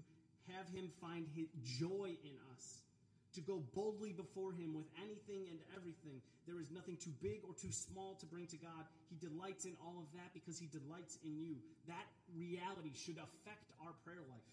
have 0.55 0.65
Him 0.73 0.89
find 1.01 1.27
his 1.35 1.47
joy 1.77 2.15
in 2.23 2.35
us, 2.55 2.86
to 3.33 3.41
go 3.41 3.63
boldly 3.75 4.13
before 4.13 4.51
Him 4.53 4.73
with 4.73 4.87
anything 5.01 5.47
and 5.49 5.59
everything. 5.75 6.21
There 6.47 6.59
is 6.59 6.71
nothing 6.71 6.97
too 6.97 7.13
big 7.21 7.43
or 7.43 7.53
too 7.53 7.71
small 7.71 8.15
to 8.19 8.25
bring 8.25 8.47
to 8.47 8.57
God. 8.57 8.87
He 9.09 9.17
delights 9.19 9.65
in 9.65 9.75
all 9.83 9.99
of 9.99 10.07
that 10.15 10.31
because 10.33 10.57
He 10.57 10.67
delights 10.71 11.19
in 11.23 11.35
you. 11.37 11.59
That 11.87 12.07
reality 12.35 12.95
should 12.95 13.19
affect 13.19 13.71
our 13.83 13.93
prayer 14.05 14.23
life. 14.27 14.47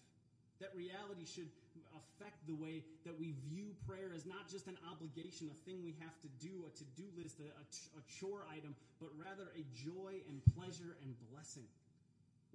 That 0.63 0.71
reality 0.71 1.27
should 1.27 1.51
affect 1.91 2.39
the 2.47 2.55
way 2.55 2.83
that 3.03 3.19
we 3.19 3.35
view 3.51 3.75
prayer 3.83 4.15
as 4.15 4.23
not 4.25 4.47
just 4.47 4.67
an 4.71 4.79
obligation, 4.87 5.51
a 5.51 5.57
thing 5.67 5.83
we 5.83 5.95
have 5.99 6.15
to 6.23 6.31
do, 6.39 6.63
a 6.63 6.71
to 6.79 6.85
do 6.95 7.03
list, 7.19 7.43
a, 7.43 7.51
a, 7.51 8.01
chore 8.07 8.47
item, 8.47 8.71
but 9.03 9.11
rather 9.19 9.51
a 9.51 9.63
joy 9.75 10.15
and 10.31 10.39
pleasure 10.55 10.95
and 11.03 11.11
blessing. 11.31 11.67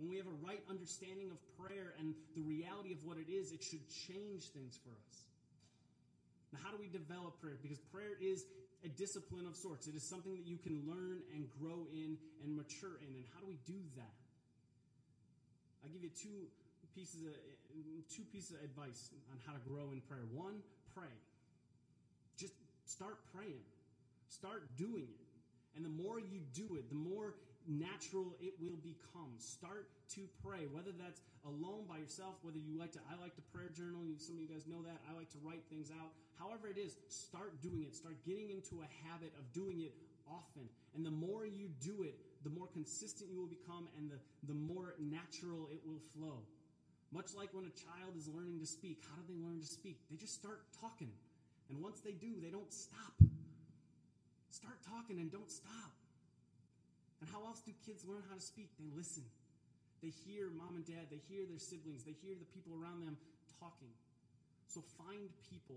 When 0.00 0.08
we 0.08 0.16
have 0.16 0.26
a 0.26 0.38
right 0.40 0.64
understanding 0.72 1.28
of 1.28 1.36
prayer 1.60 1.92
and 2.00 2.16
the 2.32 2.40
reality 2.40 2.96
of 2.96 3.04
what 3.04 3.20
it 3.20 3.28
is, 3.28 3.52
it 3.52 3.60
should 3.62 3.84
change 4.08 4.48
things 4.56 4.80
for 4.80 4.96
us. 4.96 5.29
Now, 6.52 6.58
how 6.64 6.70
do 6.70 6.78
we 6.78 6.88
develop 6.88 7.40
prayer? 7.40 7.58
Because 7.62 7.78
prayer 7.94 8.18
is 8.20 8.44
a 8.84 8.88
discipline 8.88 9.46
of 9.46 9.54
sorts, 9.54 9.86
it 9.86 9.94
is 9.94 10.02
something 10.02 10.32
that 10.32 10.46
you 10.46 10.56
can 10.56 10.82
learn 10.88 11.20
and 11.36 11.46
grow 11.60 11.86
in 11.92 12.16
and 12.42 12.56
mature 12.56 12.96
in. 13.04 13.12
And 13.14 13.24
how 13.34 13.40
do 13.40 13.46
we 13.46 13.60
do 13.66 13.76
that? 13.96 14.16
I'll 15.84 15.92
give 15.92 16.02
you 16.02 16.10
two 16.10 16.48
pieces 16.94 17.24
of 17.24 17.32
two 18.10 18.26
pieces 18.34 18.58
of 18.58 18.64
advice 18.64 19.14
on 19.30 19.38
how 19.46 19.54
to 19.54 19.62
grow 19.62 19.94
in 19.94 20.02
prayer. 20.10 20.26
One, 20.34 20.58
pray. 20.94 21.14
Just 22.36 22.54
start 22.84 23.22
praying. 23.30 23.62
Start 24.28 24.66
doing 24.76 25.06
it. 25.06 25.30
And 25.76 25.84
the 25.86 25.94
more 25.94 26.18
you 26.18 26.42
do 26.50 26.74
it, 26.74 26.90
the 26.90 26.98
more 26.98 27.34
natural 27.68 28.34
it 28.42 28.58
will 28.58 28.78
become. 28.82 29.30
Start 29.38 29.86
to 30.18 30.26
pray, 30.42 30.66
whether 30.74 30.90
that's 30.90 31.22
alone 31.46 31.86
by 31.86 32.02
yourself, 32.02 32.34
whether 32.42 32.58
you 32.58 32.74
like 32.74 32.90
to, 32.98 33.02
I 33.06 33.14
like 33.22 33.38
to 33.38 33.44
prayer 33.54 33.70
journal. 33.70 34.02
Some 34.18 34.34
of 34.36 34.42
you 34.42 34.50
guys 34.50 34.66
know 34.66 34.82
that. 34.82 34.98
I 35.06 35.14
like 35.14 35.30
to 35.30 35.40
write 35.46 35.62
things 35.70 35.94
out. 35.94 36.10
However, 36.40 36.72
it 36.72 36.80
is, 36.80 36.96
start 37.12 37.60
doing 37.60 37.84
it. 37.84 37.94
Start 37.94 38.16
getting 38.24 38.48
into 38.48 38.80
a 38.80 38.88
habit 39.04 39.36
of 39.36 39.44
doing 39.52 39.84
it 39.84 39.92
often. 40.24 40.64
And 40.96 41.04
the 41.04 41.12
more 41.12 41.44
you 41.44 41.68
do 41.84 42.02
it, 42.02 42.16
the 42.42 42.50
more 42.50 42.66
consistent 42.72 43.28
you 43.30 43.38
will 43.38 43.52
become 43.52 43.92
and 44.00 44.08
the, 44.08 44.16
the 44.48 44.56
more 44.56 44.96
natural 44.96 45.68
it 45.68 45.84
will 45.84 46.00
flow. 46.16 46.40
Much 47.12 47.36
like 47.36 47.52
when 47.52 47.68
a 47.68 47.74
child 47.76 48.16
is 48.16 48.24
learning 48.32 48.56
to 48.58 48.66
speak, 48.66 49.04
how 49.04 49.20
do 49.20 49.28
they 49.28 49.36
learn 49.36 49.60
to 49.60 49.66
speak? 49.66 50.00
They 50.08 50.16
just 50.16 50.32
start 50.32 50.64
talking. 50.80 51.12
And 51.68 51.82
once 51.82 52.00
they 52.00 52.16
do, 52.16 52.40
they 52.40 52.48
don't 52.48 52.72
stop. 52.72 53.12
Start 54.48 54.80
talking 54.88 55.20
and 55.20 55.30
don't 55.30 55.50
stop. 55.50 55.92
And 57.20 57.28
how 57.28 57.44
else 57.44 57.60
do 57.60 57.72
kids 57.84 58.00
learn 58.08 58.22
how 58.30 58.34
to 58.34 58.40
speak? 58.40 58.70
They 58.80 58.88
listen. 58.96 59.26
They 60.00 60.08
hear 60.24 60.48
mom 60.48 60.80
and 60.80 60.86
dad, 60.86 61.12
they 61.12 61.20
hear 61.28 61.44
their 61.44 61.60
siblings, 61.60 62.08
they 62.08 62.16
hear 62.24 62.32
the 62.32 62.48
people 62.56 62.72
around 62.72 63.04
them 63.04 63.20
talking. 63.60 63.92
So 64.64 64.80
find 64.96 65.28
people 65.52 65.76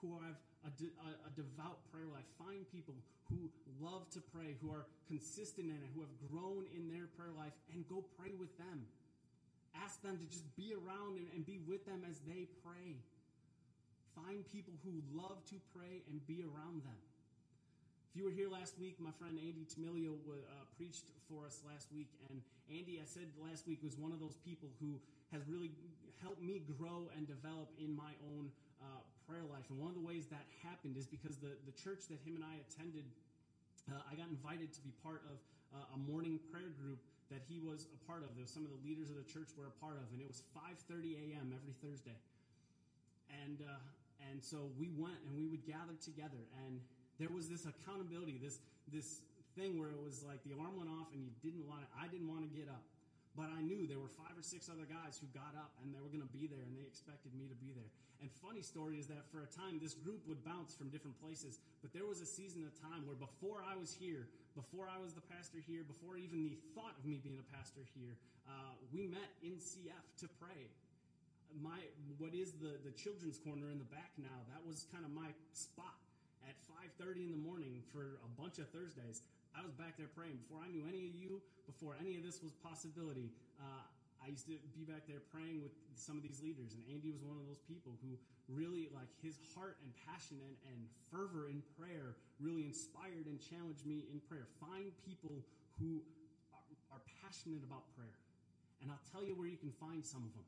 who 0.00 0.16
have 0.24 0.36
a, 0.66 0.70
de- 0.76 0.96
a, 1.04 1.30
devout 1.36 1.80
prayer 1.92 2.08
life. 2.08 2.26
Find 2.36 2.64
people 2.68 2.96
who 3.32 3.48
love 3.80 4.08
to 4.12 4.20
pray, 4.32 4.56
who 4.60 4.68
are 4.72 4.84
consistent 5.08 5.68
in 5.68 5.76
it, 5.80 5.88
who 5.94 6.04
have 6.04 6.14
grown 6.28 6.68
in 6.76 6.88
their 6.88 7.08
prayer 7.16 7.32
life, 7.32 7.54
and 7.72 7.86
go 7.88 8.04
pray 8.18 8.32
with 8.36 8.52
them. 8.58 8.84
Ask 9.72 10.02
them 10.02 10.18
to 10.18 10.26
just 10.28 10.44
be 10.56 10.74
around 10.74 11.16
and, 11.16 11.28
and 11.32 11.46
be 11.46 11.62
with 11.64 11.86
them 11.86 12.02
as 12.04 12.18
they 12.26 12.50
pray. 12.66 12.98
Find 14.18 14.44
people 14.50 14.74
who 14.84 15.00
love 15.14 15.38
to 15.54 15.56
pray 15.72 16.02
and 16.10 16.20
be 16.26 16.42
around 16.42 16.82
them. 16.82 17.00
If 18.10 18.18
you 18.18 18.26
were 18.26 18.34
here 18.34 18.50
last 18.50 18.74
week, 18.74 18.98
my 18.98 19.14
friend 19.22 19.38
Andy 19.38 19.62
Tamilio 19.70 20.18
uh, 20.18 20.66
preached 20.74 21.14
for 21.30 21.46
us 21.46 21.62
last 21.62 21.86
week. 21.94 22.10
And 22.28 22.42
Andy, 22.66 22.98
I 22.98 23.06
said 23.06 23.30
last 23.38 23.70
week, 23.70 23.78
was 23.86 23.94
one 23.94 24.10
of 24.10 24.18
those 24.18 24.34
people 24.42 24.66
who 24.82 24.98
has 25.30 25.46
really 25.46 25.70
helped 26.18 26.42
me 26.42 26.66
grow 26.66 27.06
and 27.14 27.22
develop 27.30 27.70
in 27.78 27.94
my 27.94 28.10
own 28.34 28.50
uh, 28.82 28.98
prayer 29.30 29.46
life. 29.46 29.62
And 29.70 29.78
one 29.78 29.94
of 29.94 29.94
the 29.94 30.02
ways 30.02 30.26
that 30.34 30.42
happened 30.66 30.98
is 30.98 31.06
because 31.06 31.38
the, 31.38 31.54
the 31.62 31.74
church 31.78 32.10
that 32.10 32.18
him 32.26 32.34
and 32.34 32.42
I 32.42 32.58
attended, 32.66 33.06
uh, 33.86 34.02
I 34.10 34.18
got 34.18 34.26
invited 34.26 34.74
to 34.74 34.82
be 34.82 34.90
part 35.06 35.22
of 35.30 35.38
uh, 35.70 35.94
a 35.94 35.98
morning 36.10 36.42
prayer 36.50 36.74
group 36.74 36.98
that 37.30 37.46
he 37.46 37.62
was 37.62 37.86
a 37.94 38.00
part 38.10 38.26
of. 38.26 38.34
There 38.34 38.42
was 38.42 38.50
some 38.50 38.66
of 38.66 38.74
the 38.74 38.82
leaders 38.82 39.06
of 39.06 39.14
the 39.14 39.28
church 39.30 39.54
were 39.54 39.70
a 39.70 39.76
part 39.78 39.94
of, 39.94 40.10
and 40.10 40.18
it 40.18 40.26
was 40.26 40.42
5:30 40.50 41.14
a.m. 41.30 41.54
every 41.54 41.78
Thursday. 41.78 42.18
And 43.46 43.62
uh, 43.62 43.78
and 44.26 44.42
so 44.42 44.74
we 44.74 44.90
went 44.98 45.22
and 45.30 45.38
we 45.38 45.46
would 45.46 45.62
gather 45.62 45.94
together 46.02 46.42
and 46.66 46.82
there 47.22 47.30
was 47.30 47.46
this 47.52 47.68
accountability, 47.68 48.40
this 48.42 48.58
this 48.88 49.22
thing 49.54 49.78
where 49.78 49.92
it 49.92 50.00
was 50.02 50.24
like 50.26 50.42
the 50.42 50.56
alarm 50.56 50.74
went 50.74 50.90
off 50.90 51.12
and 51.14 51.22
you 51.22 51.30
didn't 51.44 51.62
want 51.68 51.84
to, 51.84 51.88
I 51.94 52.10
didn't 52.10 52.26
want 52.26 52.42
to 52.48 52.50
get 52.50 52.66
up. 52.66 52.82
But 53.38 53.52
I 53.54 53.62
knew 53.62 53.86
there 53.86 54.02
were 54.02 54.10
five 54.10 54.34
or 54.34 54.42
six 54.42 54.66
other 54.66 54.88
guys 54.88 55.20
who 55.20 55.30
got 55.30 55.54
up 55.54 55.70
and 55.84 55.94
they 55.94 56.02
were 56.02 56.10
going 56.10 56.24
to 56.24 56.34
be 56.34 56.50
there 56.50 56.66
and 56.66 56.74
they 56.74 56.82
expected 56.82 57.30
me 57.36 57.46
to 57.46 57.54
be 57.62 57.70
there. 57.70 57.92
And 58.20 58.28
funny 58.44 58.60
story 58.60 59.00
is 59.00 59.08
that 59.08 59.24
for 59.32 59.40
a 59.40 59.50
time 59.50 59.80
this 59.80 59.96
group 59.96 60.20
would 60.28 60.44
bounce 60.44 60.76
from 60.76 60.92
different 60.92 61.16
places, 61.24 61.56
but 61.80 61.92
there 61.96 62.04
was 62.04 62.20
a 62.20 62.28
season 62.28 62.68
of 62.68 62.72
time 62.76 63.08
where 63.08 63.16
before 63.16 63.64
I 63.64 63.80
was 63.80 63.96
here, 63.96 64.28
before 64.52 64.92
I 64.92 65.00
was 65.00 65.16
the 65.16 65.24
pastor 65.24 65.56
here, 65.64 65.80
before 65.88 66.20
even 66.20 66.52
the 66.52 66.60
thought 66.76 66.92
of 67.00 67.02
me 67.08 67.16
being 67.24 67.40
a 67.40 67.48
pastor 67.56 67.80
here, 67.96 68.20
uh, 68.44 68.76
we 68.92 69.08
met 69.08 69.32
in 69.40 69.56
CF 69.56 70.04
to 70.20 70.28
pray. 70.36 70.68
My 71.64 71.80
what 72.20 72.36
is 72.36 72.54
the 72.60 72.78
the 72.84 72.94
children's 72.94 73.40
corner 73.40 73.72
in 73.72 73.80
the 73.80 73.88
back 73.90 74.12
now? 74.20 74.38
That 74.52 74.62
was 74.62 74.86
kind 74.92 75.02
of 75.02 75.10
my 75.10 75.32
spot 75.50 75.98
at 76.46 76.56
5.30 77.00 77.28
in 77.28 77.32
the 77.32 77.42
morning 77.42 77.82
for 77.92 78.20
a 78.24 78.30
bunch 78.40 78.58
of 78.58 78.68
Thursdays. 78.70 79.20
I 79.52 79.60
was 79.66 79.74
back 79.74 79.98
there 79.98 80.08
praying 80.14 80.38
before 80.46 80.62
I 80.62 80.70
knew 80.70 80.86
any 80.86 81.10
of 81.10 81.14
you, 81.18 81.42
before 81.66 81.98
any 81.98 82.16
of 82.16 82.22
this 82.22 82.38
was 82.40 82.54
possibility. 82.62 83.34
Uh, 83.58 83.82
I 84.20 84.28
used 84.28 84.44
to 84.52 84.56
be 84.76 84.84
back 84.84 85.08
there 85.08 85.24
praying 85.32 85.64
with 85.64 85.72
some 85.96 86.20
of 86.20 86.22
these 86.22 86.44
leaders, 86.44 86.76
and 86.76 86.84
Andy 86.92 87.08
was 87.08 87.24
one 87.24 87.40
of 87.40 87.48
those 87.48 87.64
people 87.64 87.96
who 88.04 88.20
really, 88.52 88.92
like, 88.92 89.08
his 89.24 89.40
heart 89.56 89.80
and 89.80 89.90
passion 90.04 90.36
and, 90.44 90.56
and 90.68 90.80
fervor 91.08 91.48
in 91.48 91.64
prayer 91.80 92.20
really 92.36 92.68
inspired 92.68 93.24
and 93.24 93.40
challenged 93.40 93.88
me 93.88 94.04
in 94.12 94.20
prayer. 94.28 94.44
Find 94.60 94.92
people 95.08 95.40
who 95.80 96.04
are, 96.52 97.00
are 97.00 97.02
passionate 97.24 97.64
about 97.64 97.88
prayer. 97.96 98.18
And 98.84 98.92
I'll 98.92 99.06
tell 99.08 99.24
you 99.24 99.32
where 99.36 99.48
you 99.48 99.56
can 99.56 99.72
find 99.80 100.04
some 100.04 100.24
of 100.24 100.32
them. 100.36 100.44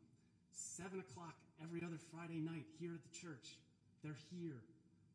Seven 0.52 1.00
o'clock 1.00 1.36
every 1.64 1.80
other 1.80 2.00
Friday 2.12 2.40
night 2.44 2.68
here 2.76 2.92
at 2.92 3.02
the 3.04 3.14
church. 3.16 3.56
They're 4.04 4.20
here. 4.32 4.60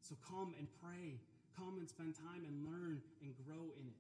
So 0.02 0.18
come 0.26 0.58
and 0.58 0.66
pray. 0.82 1.22
Come 1.58 1.78
and 1.78 1.90
spend 1.90 2.14
time 2.18 2.46
and 2.46 2.66
learn 2.66 3.02
and 3.22 3.34
grow 3.46 3.74
in 3.78 3.86
it. 3.90 3.98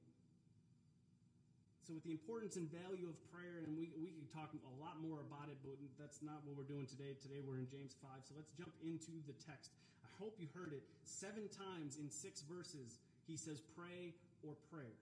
So, 1.87 1.95
with 1.95 2.03
the 2.03 2.11
importance 2.11 2.59
and 2.59 2.67
value 2.67 3.07
of 3.07 3.15
prayer, 3.31 3.63
and 3.63 3.71
we, 3.71 3.95
we 3.95 4.11
could 4.11 4.27
talk 4.35 4.51
a 4.51 4.75
lot 4.75 4.99
more 4.99 5.23
about 5.23 5.47
it, 5.47 5.55
but 5.63 5.79
that's 5.95 6.19
not 6.19 6.43
what 6.43 6.59
we're 6.59 6.67
doing 6.67 6.83
today. 6.83 7.15
Today 7.15 7.39
we're 7.39 7.63
in 7.63 7.69
James 7.71 7.95
5. 8.03 8.11
So, 8.27 8.35
let's 8.35 8.51
jump 8.51 8.75
into 8.83 9.15
the 9.23 9.31
text. 9.39 9.71
I 10.03 10.11
hope 10.19 10.35
you 10.35 10.51
heard 10.51 10.75
it. 10.75 10.83
Seven 11.07 11.47
times 11.47 11.95
in 11.95 12.11
six 12.11 12.43
verses, 12.43 12.99
he 13.23 13.39
says, 13.39 13.63
pray 13.71 14.11
or 14.43 14.59
prayer. 14.67 14.99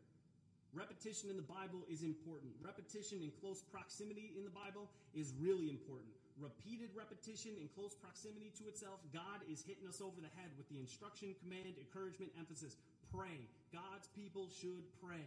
Repetition 0.77 1.33
in 1.33 1.41
the 1.41 1.49
Bible 1.49 1.81
is 1.89 2.05
important. 2.05 2.53
Repetition 2.61 3.17
in 3.25 3.33
close 3.41 3.65
proximity 3.65 4.37
in 4.37 4.45
the 4.45 4.53
Bible 4.53 4.85
is 5.17 5.33
really 5.41 5.73
important 5.73 6.13
repeated 6.35 6.91
repetition 6.91 7.55
in 7.63 7.71
close 7.71 7.95
proximity 7.95 8.51
to 8.59 8.67
itself, 8.67 8.99
God 9.15 9.39
is 9.47 9.63
hitting 9.63 9.87
us 9.87 10.03
over 10.03 10.19
the 10.19 10.31
head 10.35 10.51
with 10.59 10.67
the 10.67 10.75
instruction, 10.75 11.31
command, 11.39 11.79
encouragement, 11.79 12.35
emphasis. 12.35 12.75
Pray. 13.07 13.47
God's 13.71 14.11
people 14.11 14.51
should 14.51 14.83
pray. 14.99 15.23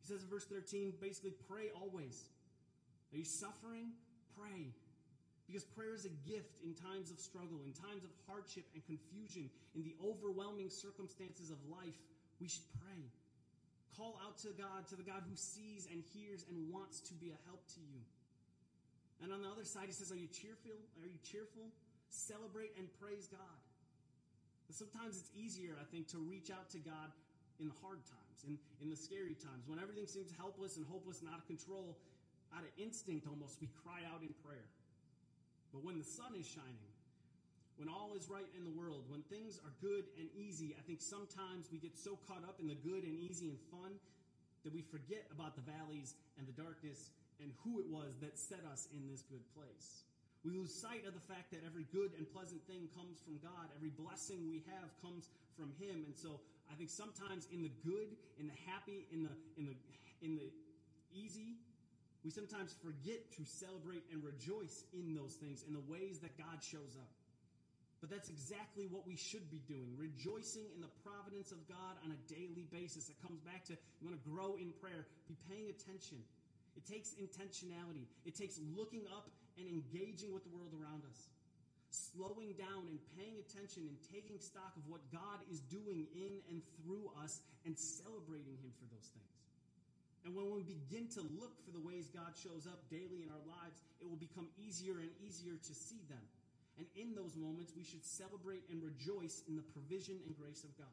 He 0.00 0.08
says 0.08 0.22
in 0.22 0.28
verse 0.28 0.46
13, 0.46 0.94
basically, 1.00 1.34
pray 1.48 1.68
always. 1.76 2.24
Are 3.12 3.18
you 3.18 3.24
suffering? 3.24 3.92
Pray. 4.38 4.72
Because 5.46 5.64
prayer 5.64 5.94
is 5.94 6.06
a 6.06 6.14
gift 6.24 6.62
in 6.62 6.78
times 6.78 7.10
of 7.10 7.18
struggle, 7.18 7.58
in 7.66 7.74
times 7.74 8.06
of 8.06 8.10
hardship 8.30 8.64
and 8.72 8.82
confusion, 8.86 9.50
in 9.74 9.82
the 9.82 9.94
overwhelming 9.98 10.70
circumstances 10.70 11.50
of 11.50 11.58
life. 11.66 11.98
We 12.38 12.46
should 12.46 12.66
pray. 12.78 13.02
Call 13.98 14.14
out 14.22 14.38
to 14.46 14.54
God, 14.54 14.86
to 14.88 14.96
the 14.96 15.02
God 15.02 15.26
who 15.26 15.34
sees 15.34 15.90
and 15.90 16.00
hears 16.14 16.46
and 16.48 16.70
wants 16.70 17.02
to 17.10 17.14
be 17.18 17.34
a 17.34 17.38
help 17.50 17.66
to 17.74 17.82
you. 17.82 18.00
And 19.20 19.34
on 19.34 19.42
the 19.42 19.50
other 19.50 19.66
side, 19.66 19.90
he 19.90 19.92
says, 19.92 20.14
Are 20.14 20.16
you 20.16 20.30
cheerful? 20.30 20.78
Are 21.02 21.10
you 21.10 21.18
cheerful? 21.26 21.68
Celebrate 22.08 22.72
and 22.78 22.86
praise 23.02 23.26
God. 23.26 23.58
But 24.70 24.78
sometimes 24.78 25.18
it's 25.18 25.34
easier, 25.34 25.74
I 25.74 25.84
think, 25.90 26.06
to 26.14 26.18
reach 26.22 26.48
out 26.54 26.70
to 26.70 26.78
God 26.78 27.10
in 27.58 27.66
the 27.66 27.74
hard 27.82 27.98
times, 28.06 28.29
in, 28.44 28.58
in 28.80 28.88
the 28.88 28.96
scary 28.96 29.34
times, 29.34 29.66
when 29.66 29.78
everything 29.78 30.06
seems 30.06 30.32
helpless 30.36 30.76
and 30.76 30.86
hopeless 30.86 31.20
and 31.20 31.28
out 31.28 31.38
of 31.38 31.46
control. 31.46 31.96
Out 32.50 32.66
of 32.66 32.72
instinct, 32.82 33.30
almost, 33.30 33.62
we 33.62 33.70
cry 33.86 34.02
out 34.10 34.26
in 34.26 34.34
prayer. 34.42 34.66
But 35.70 35.86
when 35.86 36.02
the 36.02 36.04
sun 36.04 36.34
is 36.34 36.46
shining, 36.50 36.90
when 37.78 37.86
all 37.86 38.12
is 38.18 38.26
right 38.26 38.48
in 38.58 38.66
the 38.66 38.74
world, 38.74 39.06
when 39.06 39.22
things 39.30 39.62
are 39.62 39.70
good 39.78 40.02
and 40.18 40.26
easy, 40.34 40.74
I 40.74 40.82
think 40.82 40.98
sometimes 40.98 41.70
we 41.70 41.78
get 41.78 41.94
so 41.94 42.18
caught 42.26 42.42
up 42.42 42.58
in 42.58 42.66
the 42.66 42.76
good 42.82 43.06
and 43.06 43.14
easy 43.14 43.54
and 43.54 43.60
fun 43.70 43.94
that 44.66 44.74
we 44.74 44.82
forget 44.82 45.24
about 45.30 45.54
the 45.54 45.62
valleys 45.62 46.18
and 46.36 46.44
the 46.44 46.56
darkness 46.58 47.14
and 47.38 47.54
who 47.64 47.80
it 47.80 47.88
was 47.88 48.18
that 48.20 48.36
set 48.36 48.60
us 48.68 48.90
in 48.92 49.06
this 49.08 49.22
good 49.30 49.46
place. 49.56 50.04
We 50.44 50.52
lose 50.52 50.74
sight 50.74 51.06
of 51.06 51.14
the 51.14 51.24
fact 51.24 51.52
that 51.52 51.62
every 51.64 51.86
good 51.92 52.12
and 52.18 52.28
pleasant 52.28 52.60
thing 52.66 52.88
comes 52.96 53.20
from 53.22 53.40
God. 53.40 53.70
Every 53.76 53.92
blessing 53.92 54.48
we 54.48 54.64
have 54.74 54.88
comes 55.00 55.28
from 55.56 55.72
Him. 55.80 56.04
And 56.04 56.16
so 56.16 56.40
I 56.70 56.74
think 56.78 56.88
sometimes 56.88 57.46
in 57.52 57.62
the 57.62 57.72
good, 57.84 58.14
in 58.38 58.46
the 58.46 58.58
happy, 58.70 59.06
in 59.12 59.26
the 59.26 59.34
in 59.58 59.66
the 59.66 59.76
in 60.22 60.38
the 60.38 60.48
easy, 61.12 61.58
we 62.24 62.30
sometimes 62.30 62.74
forget 62.78 63.26
to 63.36 63.42
celebrate 63.44 64.06
and 64.12 64.22
rejoice 64.22 64.84
in 64.94 65.14
those 65.14 65.34
things, 65.34 65.64
in 65.66 65.74
the 65.74 65.84
ways 65.90 66.20
that 66.20 66.36
God 66.38 66.62
shows 66.62 66.94
up. 66.94 67.10
But 68.00 68.08
that's 68.08 68.30
exactly 68.30 68.88
what 68.88 69.04
we 69.04 69.16
should 69.16 69.50
be 69.50 69.60
doing, 69.68 69.92
rejoicing 69.98 70.64
in 70.72 70.80
the 70.80 70.92
providence 71.04 71.52
of 71.52 71.60
God 71.68 72.00
on 72.00 72.16
a 72.16 72.20
daily 72.32 72.64
basis. 72.72 73.10
It 73.12 73.20
comes 73.20 73.40
back 73.44 73.66
to 73.68 73.76
you 74.00 74.08
want 74.08 74.16
to 74.16 74.24
grow 74.24 74.56
in 74.56 74.72
prayer, 74.80 75.04
be 75.28 75.36
paying 75.50 75.68
attention 75.68 76.24
it 76.76 76.86
takes 76.86 77.12
intentionality. 77.18 78.06
It 78.24 78.36
takes 78.36 78.58
looking 78.76 79.02
up 79.10 79.28
and 79.58 79.66
engaging 79.66 80.32
with 80.32 80.44
the 80.44 80.50
world 80.54 80.72
around 80.72 81.02
us, 81.04 81.28
slowing 82.20 82.52
down 82.60 82.84
and 82.92 83.00
paying 83.16 83.40
attention 83.40 83.88
and 83.88 83.96
taking 84.12 84.36
stock 84.36 84.76
of 84.76 84.84
what 84.92 85.00
God 85.08 85.40
is 85.48 85.64
doing 85.72 86.04
in 86.12 86.44
and 86.52 86.60
through 86.76 87.08
us 87.24 87.40
and 87.64 87.72
celebrating 87.72 88.60
Him 88.60 88.68
for 88.76 88.84
those 88.92 89.08
things. 89.16 89.32
And 90.28 90.36
when 90.36 90.52
we 90.52 90.60
begin 90.60 91.08
to 91.16 91.24
look 91.40 91.56
for 91.64 91.72
the 91.72 91.80
ways 91.80 92.12
God 92.12 92.36
shows 92.36 92.68
up 92.68 92.84
daily 92.92 93.24
in 93.24 93.32
our 93.32 93.44
lives, 93.48 93.80
it 94.04 94.06
will 94.08 94.20
become 94.20 94.52
easier 94.60 95.00
and 95.00 95.08
easier 95.24 95.56
to 95.56 95.72
see 95.72 96.04
them. 96.12 96.20
And 96.76 96.84
in 96.92 97.16
those 97.16 97.40
moments, 97.40 97.72
we 97.72 97.88
should 97.88 98.04
celebrate 98.04 98.68
and 98.68 98.84
rejoice 98.84 99.40
in 99.48 99.56
the 99.56 99.64
provision 99.72 100.20
and 100.28 100.36
grace 100.36 100.60
of 100.60 100.76
God. 100.76 100.92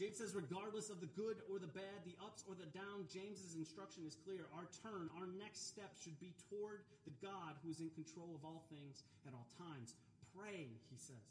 James 0.00 0.16
says, 0.16 0.32
regardless 0.32 0.88
of 0.88 0.96
the 1.04 1.12
good 1.12 1.44
or 1.44 1.60
the 1.60 1.68
bad, 1.68 2.00
the 2.08 2.16
ups 2.24 2.40
or 2.48 2.56
the 2.56 2.64
down, 2.72 3.04
James's 3.12 3.52
instruction 3.52 4.00
is 4.08 4.16
clear. 4.24 4.48
Our 4.56 4.64
turn, 4.80 5.12
our 5.20 5.28
next 5.36 5.68
step 5.68 5.92
should 6.00 6.16
be 6.16 6.32
toward 6.48 6.80
the 7.04 7.12
God 7.20 7.60
who 7.60 7.68
is 7.68 7.84
in 7.84 7.92
control 7.92 8.32
of 8.32 8.40
all 8.40 8.64
things 8.72 9.04
at 9.28 9.36
all 9.36 9.44
times. 9.60 9.92
Pray, 10.32 10.72
he 10.88 10.96
says. 10.96 11.28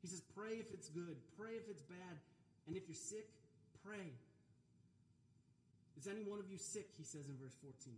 He 0.00 0.08
says, 0.08 0.24
pray 0.32 0.56
if 0.56 0.72
it's 0.72 0.88
good, 0.88 1.20
pray 1.36 1.52
if 1.60 1.68
it's 1.68 1.84
bad, 1.84 2.16
and 2.64 2.72
if 2.72 2.88
you're 2.88 2.96
sick, 2.96 3.28
pray. 3.84 4.16
Is 6.00 6.08
any 6.08 6.24
one 6.24 6.40
of 6.40 6.48
you 6.48 6.56
sick? 6.56 6.88
He 6.96 7.04
says 7.04 7.28
in 7.28 7.36
verse 7.36 7.60
14. 7.60 7.92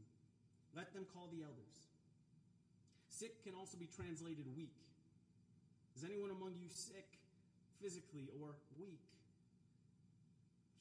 Let 0.74 0.90
them 0.90 1.06
call 1.14 1.30
the 1.30 1.46
elders. 1.46 1.78
Sick 3.14 3.46
can 3.46 3.54
also 3.54 3.78
be 3.78 3.86
translated 3.86 4.50
weak. 4.58 4.74
Is 5.94 6.02
anyone 6.02 6.34
among 6.34 6.58
you 6.58 6.66
sick? 6.66 7.06
Physically 7.82 8.28
or 8.40 8.54
weak. 8.78 9.02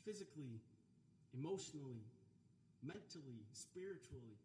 Physically, 0.05 0.61
emotionally, 1.33 2.03
mentally, 2.83 3.41
spiritually. 3.53 4.37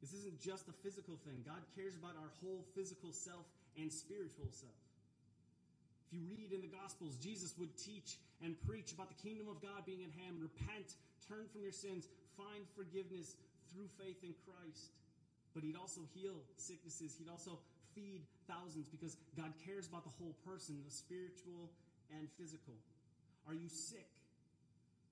This 0.00 0.14
isn't 0.14 0.40
just 0.40 0.68
a 0.68 0.76
physical 0.80 1.18
thing. 1.26 1.42
God 1.44 1.60
cares 1.76 1.94
about 1.98 2.16
our 2.16 2.30
whole 2.40 2.64
physical 2.74 3.12
self 3.12 3.44
and 3.76 3.92
spiritual 3.92 4.48
self. 4.50 4.78
If 6.08 6.16
you 6.16 6.24
read 6.32 6.56
in 6.56 6.64
the 6.64 6.72
Gospels, 6.72 7.20
Jesus 7.20 7.52
would 7.60 7.76
teach 7.76 8.16
and 8.40 8.56
preach 8.64 8.96
about 8.96 9.12
the 9.12 9.20
kingdom 9.20 9.50
of 9.50 9.60
God 9.60 9.84
being 9.84 10.00
at 10.00 10.14
hand. 10.16 10.40
Repent, 10.40 10.96
turn 11.28 11.44
from 11.52 11.60
your 11.60 11.74
sins, 11.74 12.08
find 12.38 12.64
forgiveness 12.72 13.36
through 13.68 13.92
faith 14.00 14.24
in 14.24 14.32
Christ. 14.48 14.96
But 15.52 15.66
he'd 15.66 15.76
also 15.76 16.00
heal 16.16 16.40
sicknesses. 16.56 17.18
He'd 17.18 17.28
also 17.28 17.60
feed 17.98 18.22
thousands 18.46 18.86
because 18.86 19.18
God 19.34 19.50
cares 19.66 19.90
about 19.90 20.06
the 20.06 20.14
whole 20.22 20.38
person, 20.46 20.78
the 20.86 20.94
spiritual 20.94 21.74
and 22.14 22.30
physical. 22.38 22.78
Are 23.46 23.54
you 23.54 23.68
sick? 23.68 24.06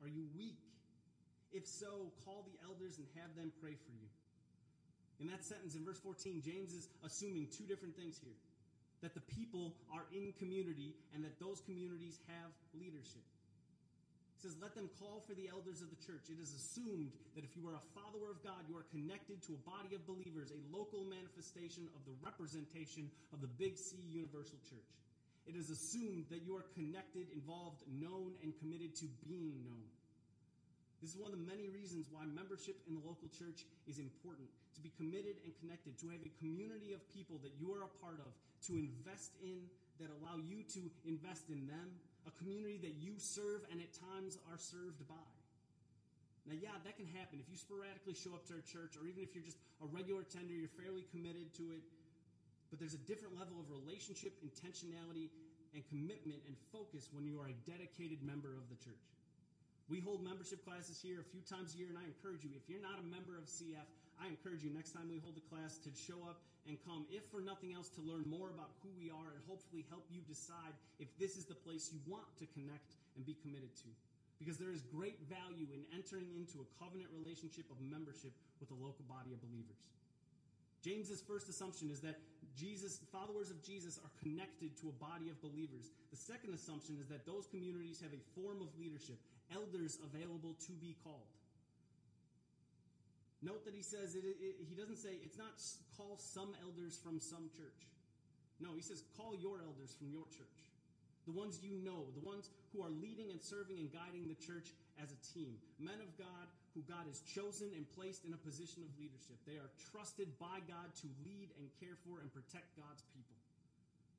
Are 0.02 0.09
you 0.09 0.31
weak? 0.38 0.62
If 1.52 1.66
so, 1.66 2.14
call 2.25 2.47
the 2.47 2.55
elders 2.62 2.99
and 2.99 3.07
have 3.19 3.35
them 3.35 3.50
pray 3.61 3.75
for 3.75 3.93
you. 3.99 4.07
In 5.19 5.26
that 5.33 5.43
sentence, 5.43 5.75
in 5.75 5.85
verse 5.85 5.99
14, 5.99 6.43
James 6.45 6.75
is 6.75 6.88
assuming 7.02 7.49
two 7.50 7.64
different 7.64 7.97
things 7.97 8.21
here 8.23 8.37
that 9.02 9.14
the 9.14 9.25
people 9.35 9.75
are 9.93 10.05
in 10.12 10.33
community 10.38 10.95
and 11.14 11.25
that 11.25 11.38
those 11.40 11.61
communities 11.64 12.21
have 12.28 12.50
leadership. 12.78 13.25
He 14.37 14.45
says, 14.45 14.61
Let 14.61 14.76
them 14.76 14.93
call 15.00 15.25
for 15.25 15.33
the 15.33 15.49
elders 15.49 15.81
of 15.81 15.88
the 15.88 15.97
church. 16.05 16.28
It 16.28 16.37
is 16.37 16.52
assumed 16.52 17.09
that 17.33 17.40
if 17.40 17.57
you 17.57 17.64
are 17.64 17.81
a 17.81 17.87
follower 17.97 18.28
of 18.28 18.45
God, 18.45 18.69
you 18.69 18.76
are 18.76 18.85
connected 18.93 19.40
to 19.49 19.57
a 19.57 19.62
body 19.64 19.97
of 19.97 20.05
believers, 20.05 20.52
a 20.52 20.61
local 20.69 21.09
manifestation 21.09 21.88
of 21.97 22.05
the 22.05 22.12
representation 22.21 23.09
of 23.33 23.40
the 23.40 23.49
Big 23.49 23.81
C 23.81 23.97
Universal 24.12 24.61
Church. 24.69 24.93
It 25.49 25.57
is 25.57 25.73
assumed 25.73 26.28
that 26.28 26.45
you 26.45 26.52
are 26.52 26.69
connected, 26.76 27.33
involved, 27.33 27.81
known, 27.88 28.37
and 28.45 28.52
committed 28.61 28.93
to 29.00 29.07
being 29.25 29.64
known. 29.64 29.88
This 31.00 31.14
is 31.14 31.16
one 31.16 31.33
of 31.33 31.38
the 31.38 31.49
many 31.49 31.73
reasons 31.73 32.09
why 32.12 32.28
membership 32.28 32.76
in 32.88 32.99
the 32.99 33.05
local 33.05 33.28
church 33.33 33.64
is 33.87 33.97
important 33.97 34.49
to 34.76 34.81
be 34.85 34.93
committed 35.00 35.40
and 35.45 35.55
connected, 35.62 35.97
to 36.05 36.12
have 36.12 36.21
a 36.21 36.33
community 36.43 36.93
of 36.93 37.00
people 37.09 37.40
that 37.40 37.57
you 37.57 37.73
are 37.73 37.88
a 37.88 37.93
part 38.05 38.21
of, 38.21 38.33
to 38.69 38.76
invest 38.76 39.33
in 39.40 39.64
that 40.00 40.12
allow 40.21 40.37
you 40.37 40.61
to 40.76 40.83
invest 41.09 41.49
in 41.49 41.64
them, 41.64 41.88
a 42.26 42.33
community 42.42 42.83
that 42.83 42.99
you 42.99 43.14
serve 43.16 43.62
and 43.71 43.80
at 43.80 43.90
times 43.95 44.37
are 44.50 44.59
served 44.59 45.00
by. 45.06 45.30
Now, 46.47 46.54
yeah, 46.54 46.75
that 46.87 46.95
can 46.95 47.11
happen. 47.11 47.42
If 47.42 47.50
you 47.50 47.59
sporadically 47.59 48.14
show 48.14 48.35
up 48.35 48.47
to 48.50 48.54
our 48.54 48.64
church, 48.66 48.95
or 48.95 49.06
even 49.11 49.26
if 49.26 49.35
you're 49.35 49.47
just 49.47 49.59
a 49.83 49.88
regular 49.90 50.23
attender, 50.23 50.54
you're 50.54 50.71
fairly 50.78 51.02
committed 51.11 51.50
to 51.59 51.75
it. 51.75 51.83
But 52.71 52.78
there's 52.78 52.95
a 52.95 53.02
different 53.06 53.35
level 53.35 53.59
of 53.59 53.66
relationship, 53.66 54.35
intentionality, 54.42 55.30
and 55.75 55.83
commitment 55.90 56.38
and 56.47 56.54
focus 56.71 57.11
when 57.11 57.26
you 57.26 57.42
are 57.42 57.50
a 57.50 57.56
dedicated 57.66 58.23
member 58.23 58.54
of 58.54 58.66
the 58.71 58.78
church. 58.78 59.06
We 59.90 60.02
hold 60.02 60.23
membership 60.23 60.62
classes 60.66 60.99
here 60.99 61.23
a 61.23 61.28
few 61.30 61.42
times 61.47 61.75
a 61.75 61.78
year, 61.78 61.90
and 61.90 61.99
I 61.99 62.06
encourage 62.06 62.42
you, 62.42 62.50
if 62.59 62.66
you're 62.66 62.83
not 62.83 62.99
a 62.99 63.06
member 63.06 63.38
of 63.38 63.47
CF, 63.47 63.87
I 64.18 64.26
encourage 64.26 64.62
you 64.62 64.71
next 64.75 64.95
time 64.95 65.06
we 65.11 65.23
hold 65.23 65.38
a 65.38 65.47
class 65.47 65.78
to 65.87 65.90
show 65.95 66.18
up 66.26 66.42
and 66.66 66.76
come, 66.82 67.06
if 67.11 67.25
for 67.30 67.40
nothing 67.40 67.73
else, 67.73 67.88
to 67.94 68.02
learn 68.02 68.26
more 68.26 68.50
about 68.50 68.75
who 68.82 68.90
we 68.99 69.11
are 69.11 69.30
and 69.30 69.40
hopefully 69.46 69.87
help 69.88 70.06
you 70.11 70.20
decide 70.26 70.75
if 70.99 71.06
this 71.18 71.38
is 71.38 71.46
the 71.46 71.54
place 71.54 71.90
you 71.94 72.02
want 72.06 72.26
to 72.42 72.46
connect 72.52 72.99
and 73.14 73.25
be 73.25 73.38
committed 73.40 73.70
to. 73.87 73.90
Because 74.38 74.58
there 74.61 74.75
is 74.75 74.85
great 74.92 75.16
value 75.30 75.70
in 75.73 75.80
entering 75.96 76.28
into 76.37 76.61
a 76.61 76.68
covenant 76.76 77.08
relationship 77.14 77.64
of 77.73 77.80
membership 77.80 78.35
with 78.61 78.68
a 78.75 78.78
local 78.78 79.06
body 79.08 79.32
of 79.32 79.40
believers. 79.40 79.80
James's 80.85 81.25
first 81.25 81.49
assumption 81.49 81.90
is 81.90 81.99
that 82.04 82.20
Jesus, 82.54 83.00
followers 83.11 83.50
of 83.50 83.58
Jesus 83.64 83.99
are 83.99 84.12
connected 84.23 84.76
to 84.80 84.92
a 84.92 84.96
body 85.02 85.32
of 85.32 85.40
believers. 85.42 85.90
The 86.11 86.20
second 86.20 86.54
assumption 86.54 86.96
is 87.00 87.08
that 87.08 87.26
those 87.26 87.49
communities 87.49 88.00
have 88.04 88.12
a 88.12 88.23
form 88.38 88.61
of 88.62 88.68
leadership, 88.78 89.16
elders 89.50 89.99
available 90.04 90.54
to 90.66 90.73
be 90.78 90.94
called. 91.02 91.26
Note 93.43 93.64
that 93.64 93.75
he 93.75 93.83
says, 93.83 94.16
it, 94.16 94.25
it, 94.25 94.57
he 94.64 94.75
doesn't 94.75 94.97
say, 94.97 95.21
it's 95.23 95.37
not 95.37 95.52
call 95.97 96.16
some 96.16 96.57
elders 96.64 96.97
from 96.97 97.21
some 97.21 97.52
church. 97.52 97.83
No, 98.61 98.73
he 98.73 98.81
says, 98.81 99.05
call 99.16 99.37
your 99.37 99.61
elders 99.61 99.93
from 99.99 100.09
your 100.09 100.25
church. 100.33 100.61
The 101.28 101.35
ones 101.37 101.59
you 101.61 101.76
know, 101.85 102.09
the 102.16 102.25
ones 102.25 102.49
who 102.73 102.81
are 102.81 102.93
leading 103.02 103.28
and 103.35 103.43
serving 103.43 103.76
and 103.76 103.93
guiding 103.93 104.31
the 104.31 104.38
church 104.38 104.73
as 105.02 105.12
a 105.12 105.21
team. 105.35 105.59
Men 105.76 106.00
of 106.00 106.09
God 106.16 106.47
who 106.76 106.85
God 106.85 107.09
has 107.09 107.25
chosen 107.25 107.73
and 107.73 107.88
placed 107.97 108.28
in 108.28 108.37
a 108.37 108.40
position 108.40 108.85
of 108.85 108.93
leadership. 109.00 109.40
They 109.49 109.57
are 109.57 109.73
trusted 109.90 110.28
by 110.37 110.61
God 110.69 110.93
to 111.00 111.09
lead 111.25 111.49
and 111.57 111.73
care 111.81 111.97
for 112.05 112.21
and 112.21 112.28
protect 112.28 112.69
God's 112.76 113.00
people. 113.16 113.37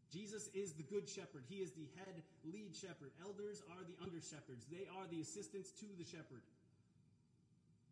Jesus 0.10 0.50
is 0.58 0.74
the 0.74 0.88
good 0.90 1.06
shepherd. 1.06 1.46
He 1.46 1.62
is 1.62 1.72
the 1.78 1.86
head 2.02 2.18
lead 2.50 2.74
shepherd. 2.74 3.14
Elders 3.22 3.62
are 3.70 3.86
the 3.86 3.94
under 4.02 4.18
shepherds. 4.18 4.66
They 4.74 4.90
are 4.90 5.06
the 5.06 5.22
assistants 5.22 5.70
to 5.84 5.88
the 6.02 6.08
shepherd. 6.08 6.42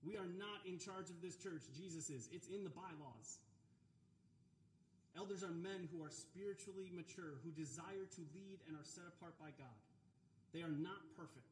We 0.06 0.22
are 0.22 0.30
not 0.38 0.62
in 0.70 0.78
charge 0.78 1.10
of 1.10 1.18
this 1.26 1.36
church. 1.42 1.66
Jesus 1.74 2.14
is. 2.14 2.30
It's 2.30 2.48
in 2.48 2.64
the 2.64 2.70
bylaws. 2.70 3.42
Elders 5.18 5.42
are 5.42 5.52
men 5.52 5.90
who 5.90 6.06
are 6.06 6.14
spiritually 6.14 6.94
mature, 6.94 7.42
who 7.42 7.50
desire 7.58 8.06
to 8.06 8.22
lead 8.38 8.62
and 8.70 8.78
are 8.78 8.86
set 8.86 9.08
apart 9.18 9.34
by 9.42 9.50
God. 9.58 9.80
They 10.54 10.62
are 10.62 10.72
not 10.72 11.02
perfect, 11.18 11.48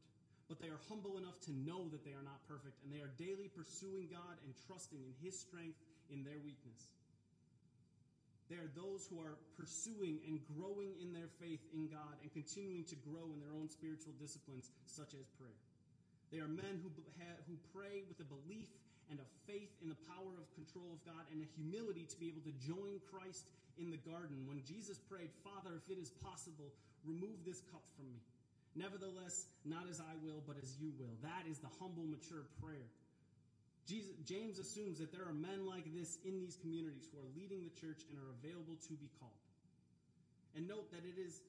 but 0.51 0.60
they 0.62 0.67
are 0.67 0.80
humble 0.91 1.17
enough 1.17 1.39
to 1.47 1.51
know 1.65 1.88
that 1.89 2.06
they 2.06 2.13
are 2.13 2.28
not 2.28 2.43
perfect, 2.45 2.78
and 2.84 2.91
they 2.91 3.01
are 3.01 3.12
daily 3.15 3.49
pursuing 3.49 4.12
God 4.12 4.36
and 4.45 4.54
trusting 4.67 4.99
in 4.99 5.15
His 5.23 5.34
strength 5.39 5.80
in 6.12 6.21
their 6.28 6.38
weakness. 6.43 6.91
They 8.51 8.60
are 8.60 8.69
those 8.75 9.08
who 9.08 9.23
are 9.23 9.39
pursuing 9.56 10.19
and 10.28 10.38
growing 10.54 10.93
in 10.99 11.15
their 11.15 11.32
faith 11.39 11.63
in 11.73 11.88
God 11.88 12.19
and 12.21 12.30
continuing 12.36 12.84
to 12.91 12.95
grow 13.08 13.32
in 13.32 13.39
their 13.39 13.56
own 13.56 13.71
spiritual 13.71 14.13
disciplines, 14.19 14.69
such 14.86 15.15
as 15.15 15.25
prayer. 15.39 15.58
They 16.34 16.41
are 16.41 16.50
men 16.50 16.82
who, 16.82 16.89
who 17.46 17.56
pray 17.78 18.02
with 18.10 18.17
a 18.17 18.26
belief 18.26 18.65
and 19.13 19.22
a 19.22 19.28
faith 19.46 19.69
in 19.86 19.93
the 19.93 20.02
power 20.10 20.34
of 20.34 20.50
control 20.58 20.89
of 20.89 20.98
God 21.06 21.22
and 21.30 21.46
a 21.46 21.50
humility 21.54 22.10
to 22.10 22.17
be 22.17 22.34
able 22.34 22.41
to 22.50 22.56
join 22.58 22.98
Christ 23.13 23.46
in 23.78 23.93
the 23.93 24.02
garden. 24.02 24.50
When 24.50 24.65
Jesus 24.65 24.98
prayed, 24.98 25.30
Father, 25.46 25.78
if 25.78 25.86
it 25.93 26.02
is 26.02 26.10
possible, 26.26 26.74
remove 27.06 27.38
this 27.46 27.62
cup 27.69 27.86
from 27.93 28.10
me. 28.10 28.17
Nevertheless, 28.74 29.46
not 29.62 29.86
as 29.86 30.02
I 30.02 30.17
will, 30.26 30.41
but 30.50 30.58
as 30.58 30.74
you 30.82 30.89
will. 30.98 31.13
That 31.22 31.46
is 31.46 31.62
the 31.62 31.69
humble, 31.78 32.10
mature 32.10 32.50
prayer. 32.58 32.89
Jesus, 33.86 34.17
James 34.26 34.58
assumes 34.58 34.98
that 34.98 35.13
there 35.13 35.30
are 35.30 35.38
men 35.38 35.69
like 35.69 35.86
this 35.93 36.17
in 36.26 36.41
these 36.41 36.58
communities 36.58 37.06
who 37.13 37.22
are 37.22 37.30
leading 37.38 37.62
the 37.62 37.76
church 37.78 38.02
and 38.10 38.17
are 38.17 38.34
available 38.41 38.82
to 38.89 38.93
be 38.98 39.06
called. 39.22 39.38
And 40.58 40.65
note 40.65 40.89
that 40.98 41.06
it 41.06 41.22
is 41.22 41.46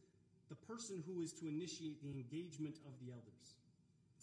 the 0.52 0.60
person 0.68 1.00
who 1.08 1.24
is 1.24 1.32
to 1.40 1.48
initiate 1.48 2.04
the 2.04 2.12
engagement 2.12 2.76
of 2.84 2.92
the 3.00 3.08
elders. 3.08 3.56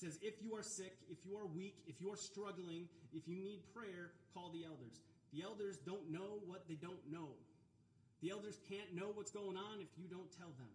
Says, 0.02 0.18
if 0.26 0.42
you 0.42 0.58
are 0.58 0.66
sick, 0.66 0.98
if 1.14 1.22
you 1.30 1.38
are 1.38 1.46
weak, 1.46 1.78
if 1.86 2.02
you 2.02 2.10
are 2.10 2.18
struggling, 2.18 2.90
if 3.14 3.30
you 3.30 3.38
need 3.38 3.62
prayer, 3.70 4.10
call 4.34 4.50
the 4.50 4.66
elders. 4.66 4.98
The 5.30 5.46
elders 5.46 5.78
don't 5.86 6.10
know 6.10 6.42
what 6.50 6.66
they 6.66 6.74
don't 6.74 7.06
know. 7.06 7.38
The 8.26 8.34
elders 8.34 8.58
can't 8.66 8.90
know 8.98 9.14
what's 9.14 9.30
going 9.30 9.62
on 9.62 9.78
if 9.78 9.94
you 10.02 10.10
don't 10.10 10.26
tell 10.42 10.50
them. 10.58 10.74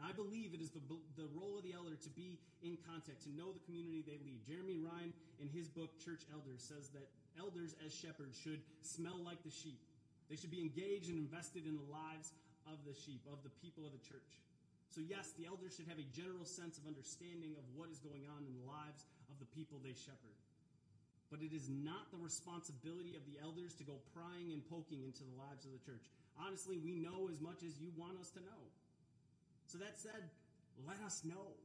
Now, 0.00 0.08
I 0.08 0.16
believe 0.16 0.56
it 0.56 0.64
is 0.64 0.72
the, 0.72 0.80
the 1.20 1.28
role 1.36 1.60
of 1.60 1.68
the 1.68 1.76
elder 1.76 2.00
to 2.00 2.10
be 2.16 2.40
in 2.64 2.80
contact, 2.88 3.28
to 3.28 3.30
know 3.36 3.52
the 3.52 3.60
community 3.68 4.00
they 4.00 4.16
lead. 4.24 4.40
Jeramie 4.48 4.80
Rinne, 4.80 5.12
in 5.36 5.52
his 5.52 5.68
book, 5.68 5.92
Church 6.00 6.24
Elders, 6.32 6.64
says 6.64 6.88
that 6.96 7.04
elders 7.36 7.76
as 7.84 7.92
shepherds 7.92 8.40
should 8.40 8.64
smell 8.80 9.20
like 9.20 9.44
the 9.44 9.52
sheep. 9.52 9.84
They 10.32 10.40
should 10.40 10.50
be 10.50 10.64
engaged 10.64 11.12
and 11.12 11.20
invested 11.20 11.68
in 11.68 11.76
the 11.76 11.88
lives 11.92 12.32
of 12.64 12.80
the 12.88 12.96
sheep, 12.96 13.20
of 13.28 13.44
the 13.44 13.52
people 13.60 13.84
of 13.84 13.92
the 13.92 14.00
church. 14.00 14.40
So, 14.94 15.02
yes, 15.02 15.34
the 15.34 15.50
elders 15.50 15.74
should 15.74 15.90
have 15.90 15.98
a 15.98 16.06
general 16.14 16.46
sense 16.46 16.78
of 16.78 16.86
understanding 16.86 17.58
of 17.58 17.66
what 17.74 17.90
is 17.90 17.98
going 17.98 18.30
on 18.30 18.46
in 18.46 18.54
the 18.54 18.62
lives 18.62 19.10
of 19.26 19.34
the 19.42 19.50
people 19.50 19.82
they 19.82 19.90
shepherd. 19.90 20.38
But 21.34 21.42
it 21.42 21.50
is 21.50 21.66
not 21.66 22.14
the 22.14 22.22
responsibility 22.22 23.18
of 23.18 23.26
the 23.26 23.42
elders 23.42 23.74
to 23.82 23.84
go 23.84 23.98
prying 24.14 24.54
and 24.54 24.62
poking 24.70 25.02
into 25.02 25.26
the 25.26 25.34
lives 25.34 25.66
of 25.66 25.74
the 25.74 25.82
church. 25.82 26.06
Honestly, 26.38 26.78
we 26.78 26.94
know 26.94 27.26
as 27.26 27.42
much 27.42 27.66
as 27.66 27.74
you 27.82 27.90
want 27.98 28.22
us 28.22 28.30
to 28.38 28.40
know. 28.46 28.62
So 29.66 29.82
that 29.82 29.98
said, 29.98 30.30
let 30.86 31.02
us 31.02 31.26
know. 31.26 31.58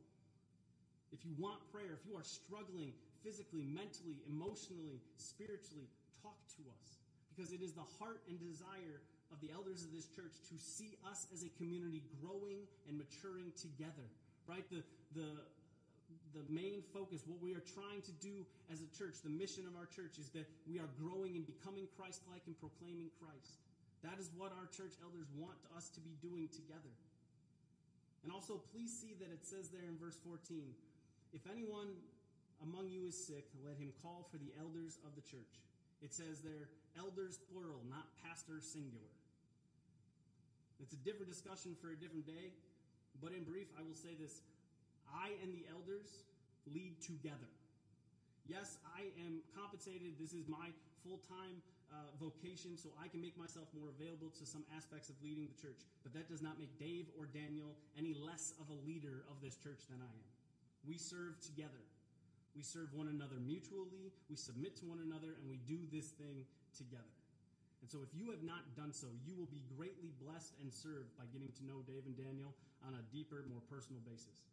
If 1.14 1.22
you 1.22 1.38
want 1.38 1.62
prayer, 1.70 1.94
if 1.94 2.02
you 2.10 2.18
are 2.18 2.26
struggling 2.26 2.98
physically, 3.22 3.70
mentally, 3.70 4.26
emotionally, 4.26 5.06
spiritually, 5.22 5.86
talk 6.26 6.42
to 6.58 6.66
us. 6.82 6.98
Because 7.30 7.54
it 7.54 7.62
is 7.62 7.78
the 7.78 7.86
heart 8.02 8.26
and 8.26 8.42
desire 8.42 9.06
of 9.32 9.38
the 9.42 9.50
elders 9.54 9.86
of 9.86 9.92
this 9.94 10.10
church 10.12 10.34
to 10.50 10.56
see 10.58 10.98
us 11.06 11.28
as 11.34 11.46
a 11.46 11.52
community 11.58 12.02
growing 12.22 12.66
and 12.88 12.98
maturing 12.98 13.54
together. 13.58 14.08
Right? 14.48 14.66
The 14.70 14.82
the 15.14 15.30
the 16.34 16.46
main 16.50 16.82
focus, 16.94 17.26
what 17.26 17.42
we 17.42 17.54
are 17.54 17.66
trying 17.74 18.02
to 18.06 18.14
do 18.22 18.46
as 18.70 18.82
a 18.82 18.90
church, 18.98 19.22
the 19.22 19.34
mission 19.34 19.66
of 19.66 19.74
our 19.78 19.86
church 19.90 20.18
is 20.18 20.30
that 20.34 20.46
we 20.66 20.78
are 20.78 20.90
growing 20.98 21.38
and 21.38 21.46
becoming 21.46 21.90
Christ 21.98 22.22
like 22.30 22.42
and 22.46 22.58
proclaiming 22.58 23.10
Christ. 23.18 23.62
That 24.06 24.18
is 24.22 24.30
what 24.38 24.54
our 24.58 24.70
church 24.74 24.94
elders 25.02 25.30
want 25.38 25.58
us 25.78 25.90
to 25.98 26.02
be 26.02 26.14
doing 26.22 26.50
together. 26.50 26.94
And 28.24 28.34
also, 28.34 28.62
please 28.74 28.90
see 28.90 29.18
that 29.22 29.30
it 29.30 29.46
says 29.46 29.70
there 29.70 29.86
in 29.86 29.98
verse 29.98 30.18
14 30.26 30.38
if 31.34 31.46
anyone 31.46 31.94
among 32.66 32.90
you 32.90 33.06
is 33.06 33.16
sick, 33.16 33.46
let 33.62 33.78
him 33.78 33.94
call 34.02 34.28
for 34.32 34.38
the 34.42 34.52
elders 34.60 34.98
of 35.06 35.14
the 35.16 35.22
church. 35.22 35.62
It 36.02 36.14
says 36.14 36.42
there, 36.42 36.74
elders 36.98 37.40
plural, 37.52 37.80
not 37.88 38.08
pastor 38.26 38.60
singular. 38.60 39.14
It's 40.80 40.96
a 40.96 41.02
different 41.04 41.28
discussion 41.28 41.76
for 41.80 41.92
a 41.92 41.98
different 42.00 42.26
day, 42.26 42.56
but 43.22 43.36
in 43.36 43.44
brief, 43.44 43.68
I 43.78 43.84
will 43.84 43.96
say 43.96 44.16
this 44.16 44.42
I 45.12 45.36
and 45.44 45.52
the 45.52 45.68
elders 45.70 46.24
lead 46.68 47.02
together. 47.04 47.52
Yes, 48.48 48.80
I 48.98 49.12
am 49.22 49.46
compensated. 49.54 50.18
This 50.18 50.34
is 50.34 50.48
my 50.48 50.74
full 51.04 51.22
time 51.30 51.62
uh, 51.92 52.10
vocation 52.18 52.78
so 52.78 52.90
I 53.02 53.08
can 53.10 53.22
make 53.22 53.38
myself 53.38 53.70
more 53.74 53.90
available 53.90 54.30
to 54.38 54.46
some 54.46 54.64
aspects 54.78 55.10
of 55.10 55.16
leading 55.22 55.50
the 55.50 55.58
church. 55.58 55.86
But 56.02 56.14
that 56.14 56.30
does 56.30 56.42
not 56.42 56.58
make 56.58 56.74
Dave 56.80 57.10
or 57.18 57.26
Daniel 57.30 57.74
any 57.98 58.14
less 58.14 58.54
of 58.62 58.70
a 58.70 58.78
leader 58.86 59.26
of 59.30 59.42
this 59.42 59.58
church 59.58 59.86
than 59.90 60.02
I 60.02 60.10
am. 60.10 60.30
We 60.88 60.98
serve 60.98 61.38
together. 61.42 61.82
We 62.56 62.64
serve 62.64 62.90
one 62.94 63.08
another 63.08 63.38
mutually, 63.46 64.12
we 64.30 64.36
submit 64.36 64.76
to 64.82 64.86
one 64.86 65.00
another, 65.06 65.38
and 65.40 65.50
we 65.50 65.62
do 65.70 65.78
this 65.94 66.10
thing 66.18 66.44
together. 66.76 67.19
And 67.82 67.88
so, 67.88 68.04
if 68.04 68.12
you 68.12 68.28
have 68.36 68.44
not 68.44 68.76
done 68.76 68.92
so, 68.92 69.08
you 69.24 69.32
will 69.40 69.48
be 69.48 69.64
greatly 69.80 70.12
blessed 70.20 70.52
and 70.60 70.68
served 70.68 71.16
by 71.16 71.24
getting 71.32 71.52
to 71.60 71.64
know 71.64 71.80
Dave 71.88 72.04
and 72.04 72.16
Daniel 72.16 72.52
on 72.84 72.92
a 72.92 73.04
deeper, 73.08 73.40
more 73.48 73.64
personal 73.72 74.04
basis. 74.04 74.44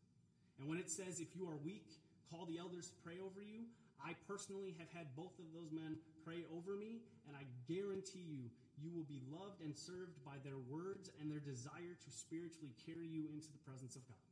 And 0.62 0.70
when 0.70 0.78
it 0.78 0.88
says, 0.88 1.18
if 1.18 1.34
you 1.34 1.50
are 1.50 1.58
weak, 1.66 1.90
call 2.30 2.46
the 2.46 2.62
elders 2.62 2.86
to 2.94 2.96
pray 3.02 3.18
over 3.18 3.42
you, 3.42 3.66
I 3.98 4.14
personally 4.30 4.78
have 4.78 4.86
had 4.94 5.10
both 5.18 5.34
of 5.42 5.50
those 5.50 5.74
men 5.74 5.98
pray 6.22 6.46
over 6.54 6.78
me, 6.78 7.02
and 7.26 7.34
I 7.34 7.42
guarantee 7.66 8.22
you, 8.22 8.46
you 8.78 8.94
will 8.94 9.08
be 9.10 9.18
loved 9.26 9.58
and 9.64 9.74
served 9.74 10.14
by 10.22 10.38
their 10.46 10.60
words 10.70 11.10
and 11.18 11.26
their 11.26 11.42
desire 11.42 11.98
to 11.98 12.08
spiritually 12.12 12.76
carry 12.86 13.08
you 13.08 13.26
into 13.34 13.50
the 13.50 13.62
presence 13.66 13.98
of 13.98 14.06
God. 14.06 14.22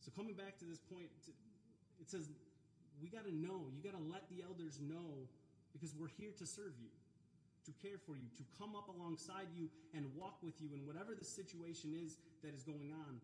So, 0.00 0.10
coming 0.16 0.34
back 0.34 0.56
to 0.58 0.66
this 0.66 0.80
point, 0.88 1.12
it 2.00 2.08
says, 2.08 2.32
we 3.02 3.12
got 3.12 3.26
to 3.26 3.34
know, 3.34 3.68
you 3.74 3.82
got 3.84 3.98
to 3.98 4.06
let 4.08 4.26
the 4.32 4.42
elders 4.42 4.80
know 4.80 5.28
because 5.74 5.94
we're 5.94 6.10
here 6.16 6.32
to 6.38 6.46
serve 6.46 6.72
you 6.80 6.90
to 7.64 7.72
care 7.78 7.98
for 7.98 8.16
you, 8.16 8.26
to 8.36 8.44
come 8.58 8.74
up 8.74 8.88
alongside 8.88 9.50
you 9.54 9.70
and 9.94 10.06
walk 10.16 10.42
with 10.42 10.58
you 10.60 10.70
in 10.74 10.86
whatever 10.86 11.14
the 11.14 11.24
situation 11.24 11.94
is 11.94 12.18
that 12.42 12.54
is 12.54 12.62
going 12.62 12.90
on. 12.90 13.20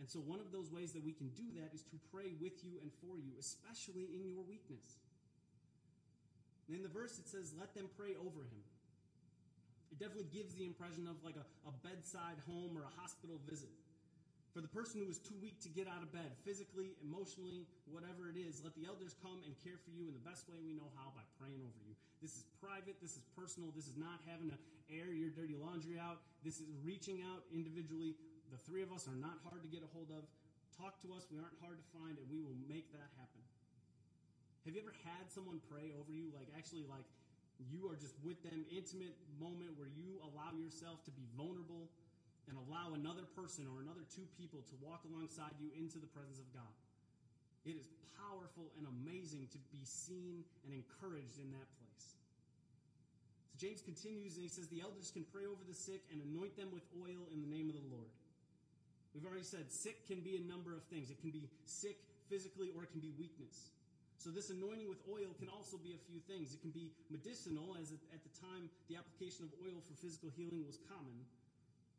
And 0.00 0.08
so, 0.08 0.18
one 0.18 0.40
of 0.40 0.50
those 0.50 0.72
ways 0.72 0.92
that 0.92 1.04
we 1.04 1.12
can 1.12 1.28
do 1.36 1.46
that 1.60 1.70
is 1.74 1.84
to 1.92 1.98
pray 2.10 2.32
with 2.40 2.64
you 2.64 2.80
and 2.80 2.90
for 3.04 3.20
you, 3.20 3.36
especially 3.38 4.08
in 4.10 4.24
your 4.24 4.42
weakness. 4.42 4.98
And 6.66 6.76
in 6.76 6.82
the 6.82 6.88
verse, 6.88 7.18
it 7.18 7.28
says, 7.28 7.52
Let 7.58 7.74
them 7.74 7.86
pray 7.98 8.16
over 8.16 8.40
him. 8.40 8.64
It 9.92 10.00
definitely 10.00 10.32
gives 10.32 10.56
the 10.56 10.64
impression 10.64 11.06
of 11.06 11.20
like 11.20 11.36
a, 11.36 11.44
a 11.68 11.72
bedside 11.84 12.40
home 12.48 12.72
or 12.72 12.82
a 12.82 12.94
hospital 12.96 13.36
visit. 13.44 13.68
For 14.52 14.60
the 14.60 14.68
person 14.68 15.00
who 15.00 15.08
is 15.08 15.16
too 15.16 15.32
weak 15.40 15.56
to 15.64 15.72
get 15.72 15.88
out 15.88 16.04
of 16.04 16.12
bed, 16.12 16.28
physically, 16.44 16.92
emotionally, 17.00 17.64
whatever 17.88 18.28
it 18.28 18.36
is, 18.36 18.60
let 18.60 18.76
the 18.76 18.84
elders 18.84 19.16
come 19.24 19.40
and 19.48 19.56
care 19.64 19.80
for 19.80 19.88
you 19.96 20.04
in 20.04 20.12
the 20.12 20.20
best 20.20 20.44
way 20.44 20.60
we 20.60 20.76
know 20.76 20.92
how 20.92 21.08
by 21.16 21.24
praying 21.40 21.64
over 21.64 21.80
you. 21.88 21.96
This 22.20 22.36
is 22.36 22.44
private, 22.60 23.00
this 23.00 23.16
is 23.16 23.24
personal, 23.32 23.72
this 23.72 23.88
is 23.88 23.96
not 23.96 24.20
having 24.28 24.52
to 24.52 24.58
air 24.92 25.08
your 25.08 25.32
dirty 25.32 25.56
laundry 25.56 25.96
out. 25.96 26.20
This 26.44 26.60
is 26.60 26.68
reaching 26.84 27.24
out 27.24 27.48
individually. 27.48 28.12
The 28.52 28.60
three 28.68 28.84
of 28.84 28.92
us 28.92 29.08
are 29.08 29.16
not 29.16 29.40
hard 29.48 29.64
to 29.64 29.70
get 29.72 29.80
a 29.80 29.88
hold 29.96 30.12
of. 30.12 30.28
Talk 30.76 31.00
to 31.08 31.16
us, 31.16 31.24
we 31.32 31.40
aren't 31.40 31.56
hard 31.64 31.80
to 31.80 31.86
find, 31.96 32.20
and 32.20 32.28
we 32.28 32.44
will 32.44 32.56
make 32.68 32.92
that 32.92 33.08
happen. 33.16 33.40
Have 34.68 34.76
you 34.76 34.84
ever 34.84 34.92
had 35.08 35.32
someone 35.32 35.64
pray 35.72 35.96
over 35.96 36.12
you? 36.12 36.28
Like, 36.36 36.52
actually, 36.52 36.84
like, 36.92 37.08
you 37.72 37.88
are 37.88 37.96
just 37.96 38.20
with 38.20 38.36
them, 38.44 38.68
intimate 38.68 39.16
moment 39.40 39.72
where 39.80 39.88
you 39.96 40.20
allow 40.20 40.52
yourself 40.60 41.00
to 41.08 41.12
be 41.16 41.24
vulnerable 41.40 41.88
and 42.48 42.58
allow 42.58 42.94
another 42.94 43.26
person 43.38 43.66
or 43.70 43.80
another 43.80 44.02
two 44.10 44.26
people 44.38 44.62
to 44.66 44.74
walk 44.82 45.02
alongside 45.06 45.54
you 45.62 45.70
into 45.78 46.02
the 46.02 46.10
presence 46.10 46.42
of 46.42 46.48
God. 46.50 46.74
It 47.62 47.78
is 47.78 47.86
powerful 48.18 48.74
and 48.78 48.86
amazing 48.86 49.46
to 49.54 49.60
be 49.70 49.82
seen 49.86 50.42
and 50.66 50.74
encouraged 50.74 51.38
in 51.38 51.54
that 51.54 51.68
place. 51.78 52.06
So 53.50 53.54
James 53.62 53.82
continues 53.82 54.34
and 54.34 54.42
he 54.42 54.50
says, 54.50 54.66
The 54.66 54.82
elders 54.82 55.14
can 55.14 55.22
pray 55.30 55.46
over 55.46 55.62
the 55.62 55.76
sick 55.76 56.02
and 56.10 56.18
anoint 56.22 56.58
them 56.58 56.74
with 56.74 56.82
oil 56.98 57.30
in 57.30 57.38
the 57.42 57.50
name 57.50 57.70
of 57.70 57.78
the 57.78 57.86
Lord. 57.90 58.10
We've 59.14 59.26
already 59.26 59.46
said 59.46 59.70
sick 59.70 60.08
can 60.08 60.24
be 60.24 60.40
a 60.40 60.44
number 60.48 60.72
of 60.72 60.82
things. 60.88 61.12
It 61.12 61.20
can 61.20 61.30
be 61.30 61.46
sick 61.68 62.00
physically 62.32 62.72
or 62.74 62.82
it 62.82 62.90
can 62.90 63.04
be 63.04 63.12
weakness. 63.20 63.70
So, 64.22 64.30
this 64.30 64.54
anointing 64.54 64.86
with 64.86 65.02
oil 65.10 65.34
can 65.34 65.50
also 65.50 65.74
be 65.82 65.98
a 65.98 66.02
few 66.06 66.22
things. 66.30 66.54
It 66.54 66.62
can 66.62 66.70
be 66.70 66.94
medicinal, 67.10 67.74
as 67.74 67.90
at 67.90 68.22
the 68.22 68.30
time 68.38 68.70
the 68.86 68.94
application 68.94 69.42
of 69.42 69.50
oil 69.66 69.82
for 69.82 69.98
physical 69.98 70.30
healing 70.30 70.62
was 70.62 70.78
common. 70.86 71.26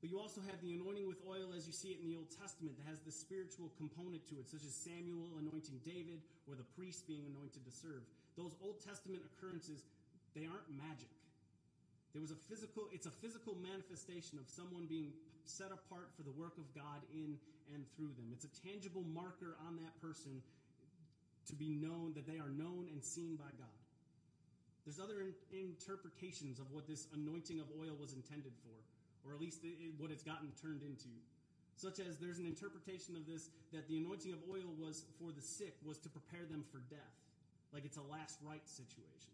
But 0.03 0.11
you 0.11 0.19
also 0.19 0.43
have 0.51 0.59
the 0.59 0.75
anointing 0.75 1.07
with 1.07 1.23
oil 1.23 1.55
as 1.55 1.63
you 1.63 1.71
see 1.71 1.95
it 1.95 2.03
in 2.03 2.11
the 2.11 2.19
Old 2.19 2.27
Testament 2.27 2.75
that 2.75 2.91
has 2.91 2.99
the 3.07 3.15
spiritual 3.15 3.71
component 3.79 4.27
to 4.27 4.35
it, 4.35 4.51
such 4.51 4.67
as 4.67 4.75
Samuel 4.75 5.31
anointing 5.39 5.79
David 5.87 6.19
or 6.43 6.59
the 6.59 6.67
priest 6.75 7.07
being 7.07 7.23
anointed 7.23 7.63
to 7.63 7.71
serve. 7.71 8.03
Those 8.35 8.51
Old 8.59 8.83
Testament 8.83 9.23
occurrences, 9.23 9.87
they 10.35 10.43
aren't 10.43 10.67
magic. 10.75 11.07
There 12.11 12.19
was 12.19 12.35
a 12.35 12.41
physical, 12.51 12.91
it's 12.91 13.07
a 13.07 13.15
physical 13.23 13.55
manifestation 13.63 14.43
of 14.43 14.51
someone 14.51 14.91
being 14.91 15.15
set 15.47 15.71
apart 15.71 16.11
for 16.19 16.27
the 16.27 16.35
work 16.35 16.59
of 16.59 16.67
God 16.75 16.99
in 17.15 17.39
and 17.71 17.87
through 17.95 18.11
them. 18.19 18.27
It's 18.35 18.43
a 18.43 18.51
tangible 18.59 19.07
marker 19.07 19.55
on 19.71 19.79
that 19.79 19.95
person 20.03 20.43
to 21.47 21.55
be 21.55 21.79
known 21.79 22.11
that 22.19 22.27
they 22.27 22.43
are 22.43 22.51
known 22.51 22.91
and 22.91 22.99
seen 22.99 23.39
by 23.39 23.55
God. 23.55 23.79
There's 24.83 24.99
other 24.99 25.23
in, 25.23 25.31
interpretations 25.55 26.59
of 26.59 26.67
what 26.75 26.91
this 26.91 27.07
anointing 27.15 27.63
of 27.63 27.71
oil 27.79 27.95
was 27.95 28.11
intended 28.11 28.51
for 28.67 28.75
or 29.23 29.33
at 29.33 29.39
least 29.39 29.63
what 29.97 30.11
it's 30.11 30.23
gotten 30.23 30.51
turned 30.59 30.83
into. 30.83 31.09
Such 31.75 31.97
as 31.99 32.21
there's 32.21 32.37
an 32.37 32.45
interpretation 32.45 33.17
of 33.17 33.25
this 33.25 33.49
that 33.73 33.89
the 33.89 33.97
anointing 33.97 34.31
of 34.31 34.39
oil 34.45 34.69
was 34.77 35.09
for 35.17 35.33
the 35.33 35.41
sick 35.41 35.73
was 35.81 35.97
to 36.05 36.09
prepare 36.09 36.45
them 36.45 36.63
for 36.69 36.85
death, 36.91 37.17
like 37.73 37.83
it's 37.83 37.97
a 37.97 38.07
last 38.13 38.37
rite 38.45 38.67
situation. 38.69 39.33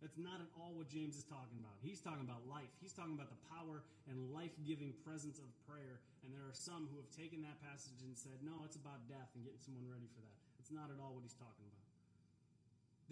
That's 0.00 0.16
not 0.16 0.40
at 0.40 0.48
all 0.56 0.72
what 0.72 0.88
James 0.88 1.20
is 1.20 1.28
talking 1.28 1.60
about. 1.60 1.76
He's 1.84 2.00
talking 2.00 2.24
about 2.24 2.40
life. 2.48 2.72
He's 2.80 2.96
talking 2.96 3.12
about 3.12 3.28
the 3.28 3.40
power 3.52 3.84
and 4.08 4.32
life 4.32 4.56
giving 4.64 4.96
presence 5.04 5.36
of 5.36 5.48
prayer. 5.68 6.00
And 6.24 6.32
there 6.32 6.40
are 6.48 6.56
some 6.56 6.88
who 6.88 6.96
have 6.96 7.08
taken 7.12 7.44
that 7.44 7.60
passage 7.60 8.00
and 8.00 8.16
said, 8.16 8.40
no, 8.40 8.64
it's 8.64 8.80
about 8.80 9.04
death 9.12 9.28
and 9.36 9.44
getting 9.44 9.60
someone 9.60 9.84
ready 9.84 10.08
for 10.16 10.24
that. 10.24 10.36
It's 10.56 10.72
not 10.72 10.88
at 10.88 10.96
all 10.96 11.12
what 11.12 11.20
he's 11.20 11.36
talking 11.36 11.68
about. 11.68 11.84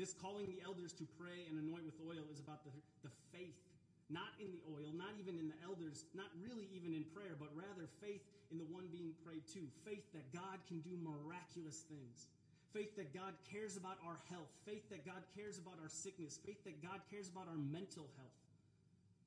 This 0.01 0.17
calling 0.17 0.49
the 0.49 0.65
elders 0.65 0.97
to 0.97 1.05
pray 1.21 1.45
and 1.53 1.61
anoint 1.61 1.85
with 1.85 2.01
oil 2.01 2.25
is 2.33 2.41
about 2.41 2.65
the, 2.65 2.73
the 3.05 3.13
faith 3.37 3.61
not 4.09 4.33
in 4.41 4.49
the 4.49 4.63
oil, 4.73 4.89
not 4.97 5.13
even 5.21 5.37
in 5.37 5.53
the 5.53 5.59
elders, 5.61 6.09
not 6.17 6.33
really 6.41 6.65
even 6.73 6.97
in 6.97 7.05
prayer, 7.13 7.37
but 7.37 7.53
rather 7.53 7.85
faith 8.01 8.25
in 8.49 8.57
the 8.57 8.69
one 8.73 8.89
being 8.89 9.13
prayed 9.21 9.45
to. 9.53 9.61
Faith 9.85 10.05
that 10.17 10.25
God 10.33 10.57
can 10.65 10.81
do 10.81 10.97
miraculous 10.97 11.85
things. 11.85 12.29
Faith 12.73 12.97
that 12.97 13.13
God 13.13 13.37
cares 13.49 13.77
about 13.77 14.01
our 14.05 14.17
health. 14.33 14.49
Faith 14.65 14.89
that 14.89 15.05
God 15.05 15.21
cares 15.37 15.61
about 15.61 15.77
our 15.81 15.93
sickness. 15.93 16.41
Faith 16.41 16.65
that 16.65 16.81
God 16.81 17.05
cares 17.13 17.29
about 17.29 17.49
our 17.49 17.61
mental 17.61 18.09
health. 18.17 18.39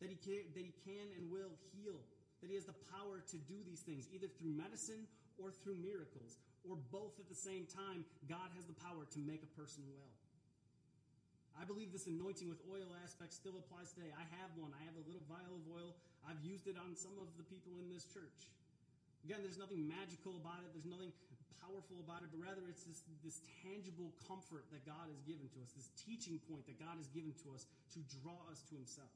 That 0.01 0.09
He 0.09 0.17
can, 0.17 0.49
that 0.57 0.65
he 0.65 0.73
can 0.81 1.13
and 1.13 1.29
will 1.29 1.53
heal. 1.77 1.97
That 2.41 2.49
He 2.49 2.57
has 2.57 2.65
the 2.65 2.77
power 2.89 3.21
to 3.21 3.37
do 3.45 3.57
these 3.65 3.85
things, 3.85 4.09
either 4.09 4.29
through 4.41 4.53
medicine 4.57 5.05
or 5.37 5.53
through 5.53 5.77
miracles, 5.77 6.41
or 6.65 6.77
both 6.89 7.17
at 7.21 7.29
the 7.29 7.37
same 7.37 7.69
time. 7.69 8.05
God 8.25 8.49
has 8.57 8.65
the 8.65 8.77
power 8.81 9.05
to 9.13 9.19
make 9.21 9.45
a 9.45 9.51
person 9.53 9.85
well. 9.93 10.09
I 11.59 11.67
believe 11.67 11.91
this 11.91 12.07
anointing 12.07 12.47
with 12.47 12.63
oil 12.71 12.87
aspect 13.03 13.35
still 13.35 13.57
applies 13.59 13.91
today. 13.91 14.09
I 14.15 14.25
have 14.39 14.51
one. 14.55 14.71
I 14.71 14.81
have 14.87 14.95
a 14.95 15.03
little 15.03 15.23
vial 15.27 15.55
of 15.55 15.65
oil. 15.67 15.91
I've 16.23 16.39
used 16.41 16.65
it 16.65 16.79
on 16.79 16.95
some 16.95 17.13
of 17.19 17.27
the 17.35 17.45
people 17.45 17.75
in 17.81 17.91
this 17.91 18.07
church. 18.07 18.49
Again, 19.27 19.45
there's 19.45 19.61
nothing 19.61 19.85
magical 19.85 20.39
about 20.39 20.63
it. 20.65 20.73
There's 20.73 20.89
nothing 20.89 21.13
powerful 21.61 22.01
about 22.01 22.25
it, 22.25 22.33
but 22.33 22.41
rather 22.41 22.65
it's 22.65 22.81
this, 22.89 23.05
this 23.21 23.37
tangible 23.61 24.09
comfort 24.25 24.65
that 24.73 24.81
God 24.81 25.05
has 25.05 25.21
given 25.21 25.45
to 25.53 25.57
us, 25.61 25.69
this 25.77 25.93
teaching 26.01 26.41
point 26.49 26.65
that 26.65 26.81
God 26.81 26.97
has 26.97 27.05
given 27.13 27.37
to 27.45 27.53
us 27.53 27.69
to 27.93 28.01
draw 28.21 28.37
us 28.49 28.65
to 28.69 28.73
Himself. 28.73 29.13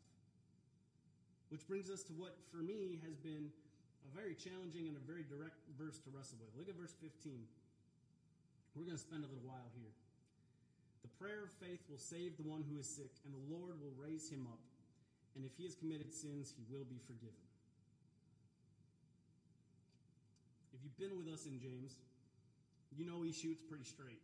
Which 1.50 1.65
brings 1.65 1.89
us 1.89 2.06
to 2.10 2.13
what, 2.13 2.38
for 2.54 2.62
me, 2.62 3.02
has 3.06 3.17
been 3.17 3.50
a 4.06 4.10
very 4.13 4.38
challenging 4.38 4.86
and 4.86 4.98
a 4.98 5.04
very 5.10 5.26
direct 5.26 5.58
verse 5.78 5.98
to 6.06 6.10
wrestle 6.13 6.38
with. 6.38 6.54
Look 6.54 6.69
at 6.69 6.78
verse 6.78 6.93
15. 7.02 7.41
We're 8.78 8.86
going 8.86 8.98
to 8.98 9.02
spend 9.02 9.26
a 9.26 9.30
little 9.30 9.45
while 9.45 9.69
here. 9.74 9.93
The 11.06 11.13
prayer 11.22 11.46
of 11.46 11.54
faith 11.62 11.86
will 11.86 12.02
save 12.02 12.34
the 12.34 12.50
one 12.50 12.65
who 12.65 12.82
is 12.82 12.89
sick, 12.89 13.13
and 13.30 13.30
the 13.30 13.46
Lord 13.46 13.78
will 13.78 13.94
raise 13.94 14.26
him 14.26 14.50
up. 14.50 14.58
And 15.38 15.46
if 15.46 15.54
he 15.54 15.70
has 15.70 15.78
committed 15.78 16.10
sins, 16.10 16.50
he 16.50 16.65
will 16.65 16.82
be 16.82 16.98
forgiven. 16.98 17.46
If 20.74 20.82
you've 20.82 20.98
been 20.98 21.13
with 21.13 21.30
us 21.30 21.46
in 21.46 21.62
James, 21.62 21.94
you 22.89 23.06
know 23.06 23.22
he 23.22 23.30
shoots 23.30 23.62
pretty 23.62 23.86
straight. 23.86 24.18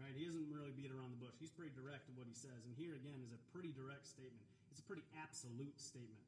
Right? 0.00 0.16
He 0.16 0.24
doesn't 0.24 0.48
really 0.48 0.72
beat 0.72 0.88
around 0.88 1.12
the 1.12 1.20
bush. 1.20 1.36
He's 1.36 1.52
pretty 1.52 1.76
direct 1.76 2.08
in 2.08 2.16
what 2.16 2.24
he 2.24 2.32
says. 2.32 2.64
And 2.64 2.72
here 2.80 2.96
again 2.96 3.20
is 3.20 3.36
a 3.36 3.40
pretty 3.52 3.76
direct 3.76 4.08
statement. 4.08 4.48
It's 4.72 4.80
a 4.80 4.88
pretty 4.88 5.04
absolute 5.20 5.76
statement. 5.76 6.24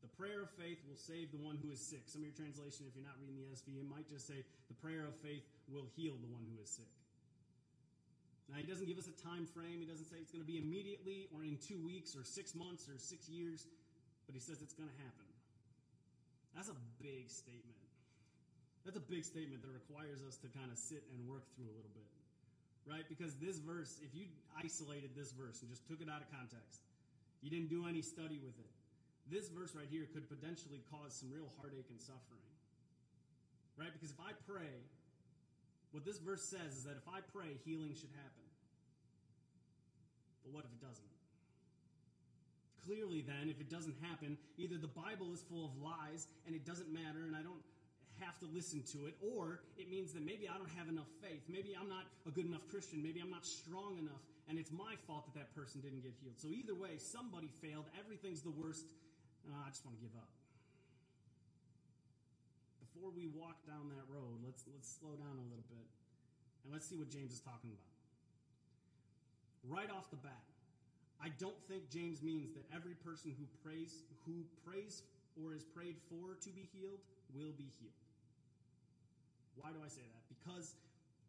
The 0.00 0.12
prayer 0.16 0.40
of 0.40 0.48
faith 0.56 0.80
will 0.88 0.96
save 0.96 1.36
the 1.36 1.40
one 1.44 1.60
who 1.60 1.68
is 1.68 1.84
sick. 1.84 2.08
Some 2.08 2.24
of 2.24 2.32
your 2.32 2.36
translation, 2.36 2.88
if 2.88 2.96
you're 2.96 3.04
not 3.04 3.20
reading 3.20 3.36
the 3.36 3.44
ESV, 3.52 3.76
it 3.76 3.88
might 3.92 4.08
just 4.08 4.24
say, 4.24 4.40
the 4.72 4.78
prayer 4.80 5.04
of 5.04 5.12
faith 5.20 5.44
will 5.68 5.84
heal 5.96 6.16
the 6.16 6.32
one 6.32 6.48
who 6.48 6.56
is 6.64 6.72
sick. 6.72 6.88
Now, 8.48 8.60
he 8.60 8.66
doesn't 8.68 8.84
give 8.84 9.00
us 9.00 9.08
a 9.08 9.16
time 9.24 9.48
frame. 9.48 9.80
He 9.80 9.88
doesn't 9.88 10.04
say 10.04 10.20
it's 10.20 10.30
going 10.30 10.44
to 10.44 10.48
be 10.48 10.60
immediately 10.60 11.32
or 11.32 11.42
in 11.42 11.56
two 11.64 11.80
weeks 11.80 12.12
or 12.12 12.22
six 12.22 12.52
months 12.54 12.88
or 12.92 13.00
six 13.00 13.28
years, 13.28 13.64
but 14.28 14.36
he 14.36 14.40
says 14.40 14.60
it's 14.60 14.76
going 14.76 14.88
to 14.88 14.98
happen. 15.00 15.28
That's 16.52 16.68
a 16.68 16.78
big 17.00 17.32
statement. 17.32 17.80
That's 18.84 19.00
a 19.00 19.06
big 19.08 19.24
statement 19.24 19.64
that 19.64 19.72
requires 19.72 20.20
us 20.28 20.36
to 20.44 20.48
kind 20.52 20.68
of 20.68 20.76
sit 20.76 21.02
and 21.08 21.24
work 21.24 21.48
through 21.56 21.72
a 21.72 21.74
little 21.74 21.94
bit, 21.96 22.06
right? 22.84 23.02
Because 23.08 23.32
this 23.40 23.56
verse, 23.56 23.96
if 24.04 24.12
you 24.12 24.28
isolated 24.60 25.16
this 25.16 25.32
verse 25.32 25.64
and 25.64 25.72
just 25.72 25.88
took 25.88 26.04
it 26.04 26.08
out 26.12 26.20
of 26.20 26.28
context, 26.28 26.84
you 27.40 27.48
didn't 27.48 27.72
do 27.72 27.88
any 27.88 28.04
study 28.04 28.36
with 28.44 28.54
it, 28.60 28.72
this 29.32 29.48
verse 29.48 29.72
right 29.72 29.88
here 29.88 30.04
could 30.12 30.28
potentially 30.28 30.84
cause 30.92 31.16
some 31.16 31.32
real 31.32 31.48
heartache 31.56 31.88
and 31.88 31.96
suffering, 31.96 32.44
right? 33.80 33.88
Because 33.88 34.12
if 34.12 34.20
I 34.20 34.36
pray 34.44 34.84
what 35.94 36.02
this 36.02 36.18
verse 36.18 36.42
says 36.42 36.74
is 36.74 36.82
that 36.90 36.98
if 36.98 37.06
I 37.06 37.22
pray, 37.30 37.54
healing 37.62 37.94
should 37.94 38.10
happen. 38.18 38.42
But 40.42 40.50
what 40.50 40.66
if 40.66 40.74
it 40.74 40.82
doesn't? 40.82 41.14
Clearly, 42.82 43.22
then, 43.22 43.46
if 43.46 43.62
it 43.62 43.70
doesn't 43.70 43.94
happen, 44.02 44.36
either 44.58 44.74
the 44.74 44.90
Bible 44.90 45.30
is 45.30 45.46
full 45.46 45.70
of 45.70 45.72
lies 45.78 46.26
and 46.50 46.52
it 46.52 46.66
doesn't 46.66 46.90
matter, 46.90 47.22
and 47.30 47.38
I 47.38 47.46
don't 47.46 47.62
have 48.18 48.34
to 48.42 48.46
listen 48.50 48.82
to 48.90 49.06
it, 49.06 49.14
or 49.22 49.62
it 49.78 49.86
means 49.86 50.12
that 50.18 50.26
maybe 50.26 50.50
I 50.50 50.58
don't 50.58 50.74
have 50.74 50.90
enough 50.90 51.08
faith. 51.22 51.46
Maybe 51.46 51.78
I'm 51.78 51.88
not 51.88 52.10
a 52.26 52.30
good 52.34 52.44
enough 52.44 52.66
Christian. 52.66 52.98
Maybe 52.98 53.22
I'm 53.22 53.30
not 53.30 53.46
strong 53.46 53.94
enough, 53.96 54.20
and 54.50 54.58
it's 54.58 54.74
my 54.74 54.98
fault 55.06 55.30
that 55.30 55.38
that 55.38 55.54
person 55.54 55.80
didn't 55.80 56.02
get 56.02 56.12
healed. 56.18 56.42
So 56.42 56.50
either 56.50 56.74
way, 56.74 56.98
somebody 56.98 57.48
failed. 57.62 57.86
Everything's 57.94 58.42
the 58.42 58.54
worst. 58.54 58.90
Uh, 59.46 59.54
I 59.62 59.70
just 59.70 59.86
want 59.86 59.94
to 59.96 60.02
give 60.02 60.14
up. 60.18 60.28
Before 62.94 63.10
we 63.10 63.26
walk 63.34 63.58
down 63.66 63.90
that 63.90 64.06
road, 64.06 64.38
let's 64.46 64.62
let's 64.70 64.86
slow 64.86 65.18
down 65.18 65.34
a 65.34 65.46
little 65.50 65.66
bit, 65.66 65.88
and 66.62 66.70
let's 66.70 66.86
see 66.86 66.94
what 66.94 67.10
James 67.10 67.34
is 67.34 67.42
talking 67.42 67.74
about. 67.74 67.90
Right 69.66 69.90
off 69.90 70.06
the 70.14 70.22
bat, 70.22 70.46
I 71.18 71.34
don't 71.42 71.58
think 71.66 71.90
James 71.90 72.22
means 72.22 72.54
that 72.54 72.62
every 72.70 72.94
person 73.02 73.34
who 73.34 73.50
prays 73.66 74.06
who 74.22 74.46
prays 74.62 75.02
or 75.34 75.58
is 75.58 75.66
prayed 75.66 75.98
for 76.06 76.38
to 76.38 76.50
be 76.54 76.70
healed 76.70 77.02
will 77.34 77.50
be 77.58 77.66
healed. 77.82 77.98
Why 79.58 79.74
do 79.74 79.82
I 79.82 79.90
say 79.90 80.06
that? 80.06 80.22
Because 80.30 80.78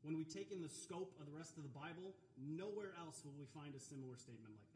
when 0.06 0.14
we 0.22 0.26
take 0.26 0.54
in 0.54 0.62
the 0.62 0.70
scope 0.70 1.18
of 1.18 1.26
the 1.26 1.34
rest 1.34 1.58
of 1.58 1.66
the 1.66 1.74
Bible, 1.74 2.14
nowhere 2.38 2.94
else 3.02 3.26
will 3.26 3.34
we 3.42 3.50
find 3.58 3.74
a 3.74 3.82
similar 3.82 4.14
statement 4.22 4.54
like 4.54 4.70
that. 4.70 4.75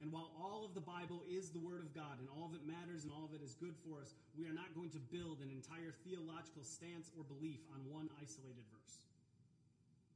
And 0.00 0.08
while 0.08 0.32
all 0.40 0.64
of 0.64 0.72
the 0.72 0.80
Bible 0.80 1.20
is 1.28 1.52
the 1.52 1.60
Word 1.60 1.84
of 1.84 1.92
God 1.92 2.16
and 2.16 2.28
all 2.32 2.48
of 2.48 2.56
it 2.56 2.64
matters 2.64 3.04
and 3.04 3.12
all 3.12 3.28
of 3.28 3.36
it 3.36 3.44
is 3.44 3.52
good 3.60 3.76
for 3.84 4.00
us, 4.00 4.16
we 4.32 4.48
are 4.48 4.56
not 4.56 4.72
going 4.72 4.88
to 4.96 5.02
build 5.12 5.44
an 5.44 5.52
entire 5.52 5.92
theological 6.08 6.64
stance 6.64 7.12
or 7.12 7.22
belief 7.28 7.60
on 7.76 7.84
one 7.84 8.08
isolated 8.16 8.64
verse. 8.72 9.04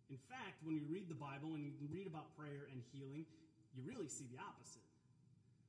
In 0.08 0.16
fact, 0.32 0.64
when 0.64 0.80
you 0.80 0.88
read 0.88 1.12
the 1.12 1.16
Bible 1.16 1.52
and 1.52 1.60
you 1.60 1.88
read 1.92 2.08
about 2.08 2.32
prayer 2.32 2.64
and 2.72 2.80
healing, 2.96 3.28
you 3.76 3.84
really 3.84 4.08
see 4.08 4.24
the 4.32 4.40
opposite. 4.40 4.84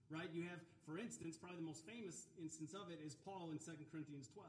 Right? 0.07 0.31
You 0.31 0.47
have, 0.47 0.63
for 0.87 0.95
instance, 0.95 1.35
probably 1.35 1.59
the 1.59 1.67
most 1.67 1.83
famous 1.83 2.31
instance 2.39 2.71
of 2.71 2.87
it 2.87 3.03
is 3.03 3.19
Paul 3.27 3.51
in 3.51 3.59
2 3.59 3.75
Corinthians 3.91 4.31
12 4.31 4.47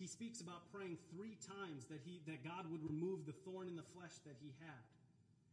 he 0.00 0.08
speaks 0.08 0.40
about 0.40 0.64
praying 0.72 0.96
three 1.12 1.36
times 1.44 1.84
that, 1.92 2.00
he, 2.08 2.24
that 2.24 2.40
God 2.40 2.64
would 2.72 2.80
remove 2.80 3.28
the 3.28 3.36
thorn 3.44 3.68
in 3.68 3.76
the 3.76 3.84
flesh 3.92 4.16
that 4.24 4.32
he 4.40 4.48
had. 4.64 4.80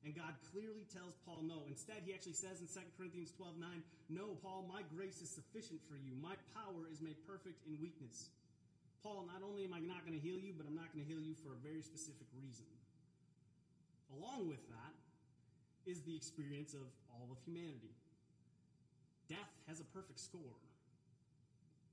And 0.07 0.15
God 0.15 0.39
clearly 0.55 0.87
tells 0.87 1.19
Paul 1.27 1.43
no. 1.43 1.67
Instead, 1.67 1.99
he 2.07 2.15
actually 2.15 2.39
says 2.39 2.63
in 2.63 2.71
2 2.71 2.79
Corinthians 2.95 3.35
12 3.35 3.59
9, 3.59 3.83
No, 4.07 4.39
Paul, 4.39 4.63
my 4.63 4.79
grace 4.95 5.19
is 5.19 5.27
sufficient 5.27 5.83
for 5.83 5.99
you. 5.99 6.15
My 6.23 6.39
power 6.55 6.87
is 6.87 7.03
made 7.03 7.19
perfect 7.27 7.59
in 7.67 7.75
weakness. 7.83 8.31
Paul, 9.03 9.27
not 9.27 9.43
only 9.43 9.67
am 9.67 9.75
I 9.75 9.83
not 9.83 10.07
going 10.07 10.15
to 10.15 10.23
heal 10.23 10.39
you, 10.39 10.55
but 10.55 10.63
I'm 10.63 10.79
not 10.79 10.87
going 10.95 11.03
to 11.03 11.09
heal 11.11 11.19
you 11.19 11.35
for 11.43 11.51
a 11.51 11.59
very 11.59 11.83
specific 11.83 12.23
reason. 12.39 12.63
Along 14.15 14.47
with 14.47 14.63
that 14.71 14.95
is 15.83 15.99
the 16.07 16.15
experience 16.15 16.71
of 16.71 16.87
all 17.11 17.27
of 17.27 17.43
humanity. 17.43 17.91
Death 19.27 19.51
has 19.67 19.83
a 19.83 19.87
perfect 19.91 20.23
score, 20.23 20.55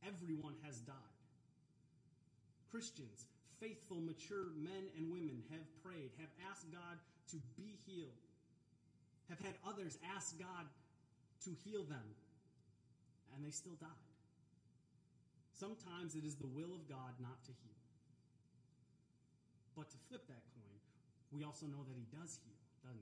everyone 0.07 0.55
has 0.63 0.79
died. 0.87 1.19
Christians, 2.71 3.27
faithful, 3.59 3.99
mature 3.99 4.55
men 4.55 4.87
and 4.95 5.11
women 5.11 5.43
have 5.51 5.67
prayed, 5.83 6.15
have 6.23 6.31
asked 6.47 6.71
God 6.71 6.95
to 7.31 7.37
be 7.57 7.79
healed, 7.87 8.21
have 9.29 9.41
had 9.41 9.55
others 9.67 9.97
ask 10.17 10.39
God 10.39 10.67
to 11.45 11.51
heal 11.65 11.85
them, 11.85 12.05
and 13.35 13.45
they 13.45 13.51
still 13.51 13.77
died. 13.81 14.13
Sometimes 15.53 16.15
it 16.15 16.25
is 16.25 16.35
the 16.37 16.51
will 16.51 16.75
of 16.75 16.89
God 16.89 17.15
not 17.21 17.39
to 17.47 17.53
heal. 17.65 17.81
But 19.77 19.91
to 19.91 19.99
flip 20.09 20.27
that 20.29 20.45
coin, 20.55 20.79
we 21.33 21.43
also 21.43 21.67
know 21.67 21.83
that 21.87 21.97
He 21.97 22.07
does 22.15 22.39
heal, 22.43 22.61
doesn't 22.83 23.01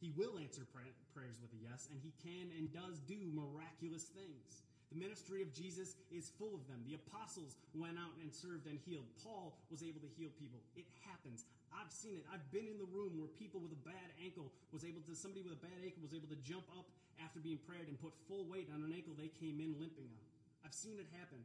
He? 0.00 0.08
He 0.08 0.10
will 0.14 0.38
answer 0.38 0.62
prayers 0.70 1.38
with 1.42 1.50
a 1.54 1.60
yes, 1.62 1.88
and 1.90 1.98
He 2.02 2.14
can 2.22 2.50
and 2.56 2.70
does 2.72 2.98
do 3.06 3.18
miraculous 3.34 4.06
things. 4.14 4.62
The 4.88 4.96
ministry 4.96 5.44
of 5.44 5.52
Jesus 5.52 6.00
is 6.08 6.32
full 6.40 6.56
of 6.56 6.64
them. 6.64 6.80
The 6.88 6.96
apostles 6.96 7.60
went 7.76 8.00
out 8.00 8.16
and 8.24 8.32
served 8.32 8.64
and 8.64 8.80
healed. 8.88 9.04
Paul 9.20 9.52
was 9.68 9.84
able 9.84 10.00
to 10.00 10.10
heal 10.16 10.32
people. 10.40 10.64
It 10.80 10.88
happens. 11.04 11.44
I've 11.68 11.92
seen 11.92 12.16
it. 12.16 12.24
I've 12.32 12.44
been 12.48 12.64
in 12.64 12.80
the 12.80 12.88
room 12.88 13.20
where 13.20 13.28
people 13.36 13.60
with 13.60 13.76
a 13.76 13.82
bad 13.84 14.08
ankle 14.24 14.48
was 14.72 14.88
able 14.88 15.04
to, 15.04 15.12
somebody 15.12 15.44
with 15.44 15.52
a 15.52 15.60
bad 15.60 15.76
ankle 15.84 16.00
was 16.00 16.16
able 16.16 16.32
to 16.32 16.40
jump 16.40 16.64
up 16.72 16.88
after 17.20 17.36
being 17.36 17.60
prayed 17.68 17.84
and 17.84 18.00
put 18.00 18.16
full 18.24 18.48
weight 18.48 18.72
on 18.72 18.80
an 18.80 18.96
ankle 18.96 19.12
they 19.12 19.28
came 19.36 19.60
in 19.60 19.76
limping 19.76 20.08
on. 20.08 20.24
I've 20.64 20.72
seen 20.72 20.96
it 20.96 21.06
happen. 21.20 21.44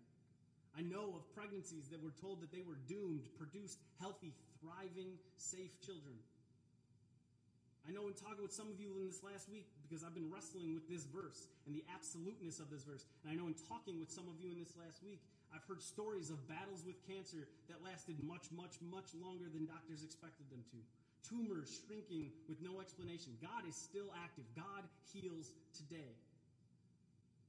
I 0.74 0.82
know 0.82 1.14
of 1.20 1.28
pregnancies 1.36 1.92
that 1.92 2.02
were 2.02 2.16
told 2.18 2.42
that 2.42 2.50
they 2.50 2.64
were 2.64 2.80
doomed, 2.90 3.28
produced 3.38 3.78
healthy, 4.00 4.34
thriving, 4.64 5.20
safe 5.38 5.76
children. 5.84 6.16
I 7.84 7.92
know 7.92 8.08
in 8.08 8.16
talking 8.16 8.40
with 8.40 8.56
some 8.56 8.72
of 8.72 8.80
you 8.80 8.96
in 8.96 9.04
this 9.04 9.20
last 9.28 9.52
week, 9.52 9.68
because 9.84 10.08
I've 10.08 10.16
been 10.16 10.32
wrestling 10.32 10.72
with 10.72 10.88
this 10.88 11.04
verse 11.04 11.52
and 11.68 11.76
the 11.76 11.84
absoluteness 11.92 12.64
of 12.64 12.72
this 12.72 12.88
verse, 12.88 13.04
and 13.24 13.28
I 13.28 13.36
know 13.36 13.52
in 13.52 13.58
talking 13.68 14.00
with 14.00 14.08
some 14.08 14.24
of 14.32 14.40
you 14.40 14.56
in 14.56 14.60
this 14.60 14.72
last 14.80 15.04
week, 15.04 15.20
I've 15.52 15.68
heard 15.68 15.84
stories 15.84 16.32
of 16.32 16.40
battles 16.48 16.82
with 16.88 16.98
cancer 17.06 17.44
that 17.68 17.84
lasted 17.84 18.24
much, 18.24 18.48
much, 18.56 18.80
much 18.88 19.12
longer 19.20 19.52
than 19.52 19.68
doctors 19.68 20.02
expected 20.02 20.48
them 20.48 20.64
to. 20.72 20.80
Tumors 21.28 21.70
shrinking 21.84 22.32
with 22.48 22.64
no 22.64 22.80
explanation. 22.80 23.36
God 23.44 23.68
is 23.68 23.76
still 23.76 24.10
active. 24.24 24.48
God 24.56 24.88
heals 25.12 25.52
today. 25.76 26.16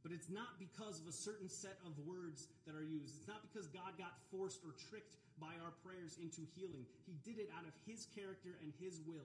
But 0.05 0.13
it's 0.13 0.29
not 0.29 0.61
because 0.61 1.01
of 1.01 1.09
a 1.09 1.17
certain 1.17 1.49
set 1.49 1.81
of 1.89 1.97
words 2.05 2.53
that 2.69 2.77
are 2.77 2.85
used. 2.85 3.17
It's 3.17 3.31
not 3.31 3.41
because 3.41 3.71
God 3.73 3.97
got 3.97 4.13
forced 4.29 4.61
or 4.61 4.77
tricked 4.91 5.17
by 5.41 5.57
our 5.65 5.73
prayers 5.81 6.21
into 6.21 6.45
healing. 6.55 6.85
He 7.09 7.17
did 7.25 7.41
it 7.41 7.49
out 7.57 7.65
of 7.65 7.73
His 7.89 8.05
character 8.13 8.53
and 8.61 8.69
His 8.77 9.01
will. 9.09 9.25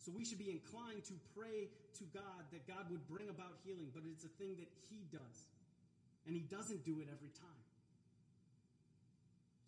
So 0.00 0.12
we 0.16 0.24
should 0.24 0.40
be 0.40 0.48
inclined 0.48 1.04
to 1.12 1.16
pray 1.36 1.68
to 2.00 2.04
God 2.16 2.48
that 2.56 2.64
God 2.64 2.88
would 2.88 3.04
bring 3.04 3.28
about 3.28 3.60
healing, 3.68 3.92
but 3.92 4.00
it's 4.08 4.24
a 4.24 4.32
thing 4.40 4.56
that 4.56 4.70
He 4.88 5.04
does. 5.12 5.38
And 6.24 6.32
He 6.32 6.40
doesn't 6.48 6.88
do 6.88 7.04
it 7.04 7.08
every 7.12 7.32
time. 7.36 7.64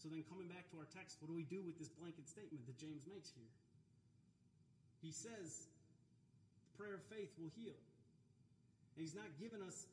So 0.01 0.09
then, 0.09 0.25
coming 0.27 0.49
back 0.49 0.67
to 0.75 0.81
our 0.83 0.89
text, 0.97 1.21
what 1.23 1.31
do 1.31 1.37
we 1.37 1.47
do 1.47 1.63
with 1.63 1.79
this 1.79 1.93
blanket 1.95 2.27
statement 2.27 2.65
that 2.67 2.75
James 2.81 3.07
makes 3.07 3.31
here? 3.37 3.53
He 4.99 5.15
says, 5.15 5.69
the 6.67 6.73
prayer 6.75 6.99
of 6.99 7.05
faith 7.07 7.31
will 7.39 7.53
heal. 7.55 7.79
And 8.97 9.07
he's 9.07 9.15
not 9.15 9.31
giving 9.39 9.63
us 9.63 9.87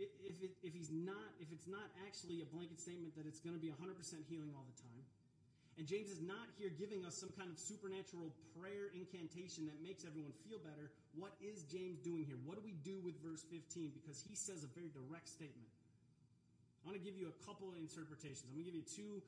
if, 0.00 0.08
it, 0.40 0.56
if 0.64 0.72
he's 0.72 0.88
not 0.88 1.28
if 1.44 1.52
it's 1.52 1.68
not 1.68 1.84
actually 2.08 2.40
a 2.40 2.48
blanket 2.48 2.80
statement 2.80 3.12
that 3.20 3.28
it's 3.28 3.44
going 3.44 3.52
to 3.52 3.60
be 3.60 3.68
100% 3.68 3.76
healing 4.32 4.48
all 4.56 4.64
the 4.64 4.78
time 4.80 5.04
and 5.80 5.88
James 5.88 6.12
is 6.12 6.20
not 6.20 6.44
here 6.60 6.68
giving 6.68 7.08
us 7.08 7.16
some 7.16 7.32
kind 7.40 7.48
of 7.48 7.56
supernatural 7.56 8.28
prayer 8.52 8.92
incantation 8.92 9.64
that 9.64 9.80
makes 9.80 10.04
everyone 10.04 10.36
feel 10.44 10.60
better. 10.60 10.92
What 11.16 11.32
is 11.40 11.64
James 11.72 11.96
doing 12.04 12.28
here? 12.28 12.36
What 12.44 12.60
do 12.60 12.62
we 12.62 12.76
do 12.84 13.00
with 13.00 13.16
verse 13.24 13.40
15? 13.48 13.96
Because 13.96 14.20
he 14.20 14.36
says 14.36 14.60
a 14.60 14.68
very 14.76 14.92
direct 14.92 15.24
statement. 15.24 15.72
I 16.84 16.92
want 16.92 17.00
to 17.00 17.04
give 17.04 17.16
you 17.16 17.32
a 17.32 17.36
couple 17.48 17.72
of 17.72 17.80
interpretations. 17.80 18.44
I'm 18.44 18.60
going 18.60 18.68
to 18.68 18.76
give 18.76 18.76
you 18.76 18.84
two 18.92 19.24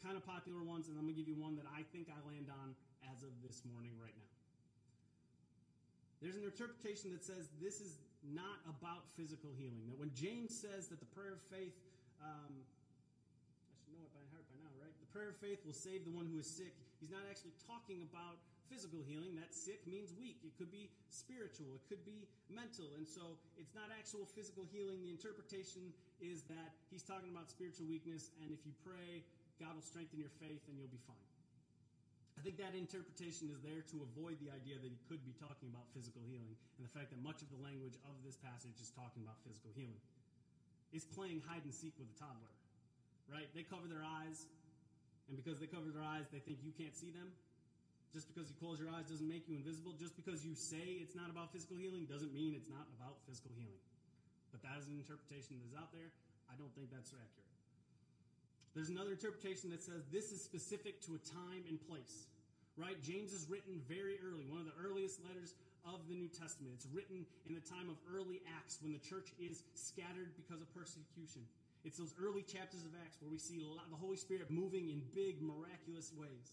kind 0.00 0.16
of 0.16 0.24
popular 0.24 0.64
ones, 0.64 0.88
and 0.88 0.96
I'm 0.96 1.04
going 1.04 1.12
to 1.12 1.20
give 1.20 1.28
you 1.28 1.36
one 1.36 1.52
that 1.60 1.68
I 1.68 1.84
think 1.92 2.08
I 2.08 2.16
land 2.24 2.48
on 2.48 2.72
as 3.12 3.20
of 3.20 3.36
this 3.44 3.60
morning 3.68 3.92
right 4.00 4.16
now. 4.16 4.32
There's 6.24 6.40
an 6.40 6.48
interpretation 6.48 7.12
that 7.12 7.28
says 7.28 7.52
this 7.60 7.84
is 7.84 8.00
not 8.24 8.64
about 8.64 9.04
physical 9.20 9.52
healing. 9.52 9.84
That 9.92 10.00
when 10.00 10.16
James 10.16 10.56
says 10.56 10.88
that 10.88 10.96
the 10.96 11.10
prayer 11.12 11.36
of 11.36 11.44
faith 11.52 11.76
um, 12.24 12.64
prayer 15.10 15.34
of 15.34 15.38
faith 15.38 15.60
will 15.66 15.76
save 15.76 16.06
the 16.06 16.14
one 16.14 16.26
who 16.26 16.38
is 16.38 16.46
sick, 16.46 16.74
he's 16.98 17.10
not 17.10 17.26
actually 17.28 17.54
talking 17.66 18.02
about 18.06 18.38
physical 18.70 19.02
healing. 19.02 19.34
That 19.34 19.50
sick 19.50 19.82
means 19.84 20.14
weak. 20.14 20.38
It 20.46 20.54
could 20.54 20.70
be 20.70 20.86
spiritual, 21.10 21.74
it 21.74 21.84
could 21.90 22.06
be 22.06 22.30
mental. 22.46 22.86
And 22.94 23.04
so 23.04 23.34
it's 23.58 23.74
not 23.74 23.90
actual 23.90 24.24
physical 24.24 24.62
healing. 24.70 25.02
The 25.02 25.10
interpretation 25.10 25.90
is 26.22 26.46
that 26.46 26.78
he's 26.94 27.02
talking 27.02 27.34
about 27.34 27.50
spiritual 27.50 27.90
weakness, 27.90 28.30
and 28.40 28.54
if 28.54 28.62
you 28.62 28.72
pray, 28.86 29.26
God 29.58 29.74
will 29.74 29.84
strengthen 29.84 30.22
your 30.22 30.32
faith 30.38 30.62
and 30.70 30.78
you'll 30.78 30.92
be 30.92 31.02
fine. 31.04 31.30
I 32.38 32.40
think 32.40 32.56
that 32.56 32.72
interpretation 32.72 33.52
is 33.52 33.60
there 33.60 33.84
to 33.92 33.96
avoid 34.00 34.40
the 34.40 34.48
idea 34.48 34.80
that 34.80 34.88
he 34.88 34.96
could 35.12 35.20
be 35.28 35.36
talking 35.36 35.68
about 35.68 35.84
physical 35.92 36.24
healing 36.24 36.56
and 36.80 36.82
the 36.88 36.88
fact 36.88 37.12
that 37.12 37.20
much 37.20 37.44
of 37.44 37.52
the 37.52 37.60
language 37.60 38.00
of 38.08 38.16
this 38.24 38.40
passage 38.40 38.80
is 38.80 38.88
talking 38.96 39.20
about 39.20 39.36
physical 39.44 39.68
healing. 39.76 40.00
It's 40.88 41.04
playing 41.04 41.44
hide 41.44 41.60
and 41.68 41.74
seek 41.76 41.92
with 42.00 42.08
a 42.08 42.16
toddler, 42.16 42.54
right? 43.28 43.44
They 43.52 43.60
cover 43.60 43.84
their 43.92 44.00
eyes, 44.00 44.48
and 45.30 45.38
because 45.38 45.62
they 45.62 45.70
cover 45.70 45.94
their 45.94 46.02
eyes, 46.02 46.26
they 46.34 46.42
think 46.42 46.58
you 46.66 46.74
can't 46.74 46.92
see 46.92 47.14
them. 47.14 47.30
Just 48.10 48.26
because 48.26 48.50
you 48.50 48.58
close 48.58 48.82
your 48.82 48.90
eyes 48.90 49.06
doesn't 49.06 49.30
make 49.30 49.46
you 49.46 49.54
invisible. 49.54 49.94
Just 49.94 50.18
because 50.18 50.42
you 50.42 50.58
say 50.58 50.98
it's 50.98 51.14
not 51.14 51.30
about 51.30 51.54
physical 51.54 51.78
healing 51.78 52.10
doesn't 52.10 52.34
mean 52.34 52.58
it's 52.58 52.66
not 52.66 52.82
about 52.98 53.22
physical 53.30 53.54
healing. 53.54 53.78
But 54.50 54.66
that 54.66 54.74
is 54.82 54.90
an 54.90 54.98
interpretation 54.98 55.54
that 55.62 55.70
is 55.70 55.78
out 55.78 55.94
there. 55.94 56.10
I 56.50 56.58
don't 56.58 56.74
think 56.74 56.90
that's 56.90 57.14
accurate. 57.14 57.54
There's 58.74 58.90
another 58.90 59.14
interpretation 59.14 59.70
that 59.70 59.86
says 59.86 60.02
this 60.10 60.34
is 60.34 60.42
specific 60.42 60.98
to 61.06 61.14
a 61.14 61.22
time 61.22 61.62
and 61.70 61.78
place. 61.86 62.26
Right? 62.74 62.98
James 62.98 63.30
is 63.30 63.46
written 63.46 63.78
very 63.86 64.18
early, 64.26 64.50
one 64.50 64.58
of 64.58 64.66
the 64.66 64.78
earliest 64.82 65.22
letters 65.22 65.54
of 65.86 66.02
the 66.10 66.18
New 66.18 66.30
Testament. 66.34 66.74
It's 66.74 66.90
written 66.90 67.22
in 67.46 67.54
the 67.54 67.62
time 67.62 67.86
of 67.86 67.94
early 68.10 68.42
Acts 68.58 68.82
when 68.82 68.90
the 68.90 69.02
church 69.02 69.30
is 69.38 69.62
scattered 69.78 70.34
because 70.34 70.58
of 70.58 70.66
persecution. 70.74 71.46
It's 71.84 71.96
those 71.96 72.12
early 72.20 72.42
chapters 72.42 72.84
of 72.84 72.92
Acts 73.00 73.16
where 73.20 73.30
we 73.30 73.38
see 73.38 73.64
the 73.64 73.96
Holy 73.96 74.16
Spirit 74.16 74.50
moving 74.50 74.88
in 74.92 75.00
big, 75.14 75.40
miraculous 75.40 76.12
ways. 76.12 76.52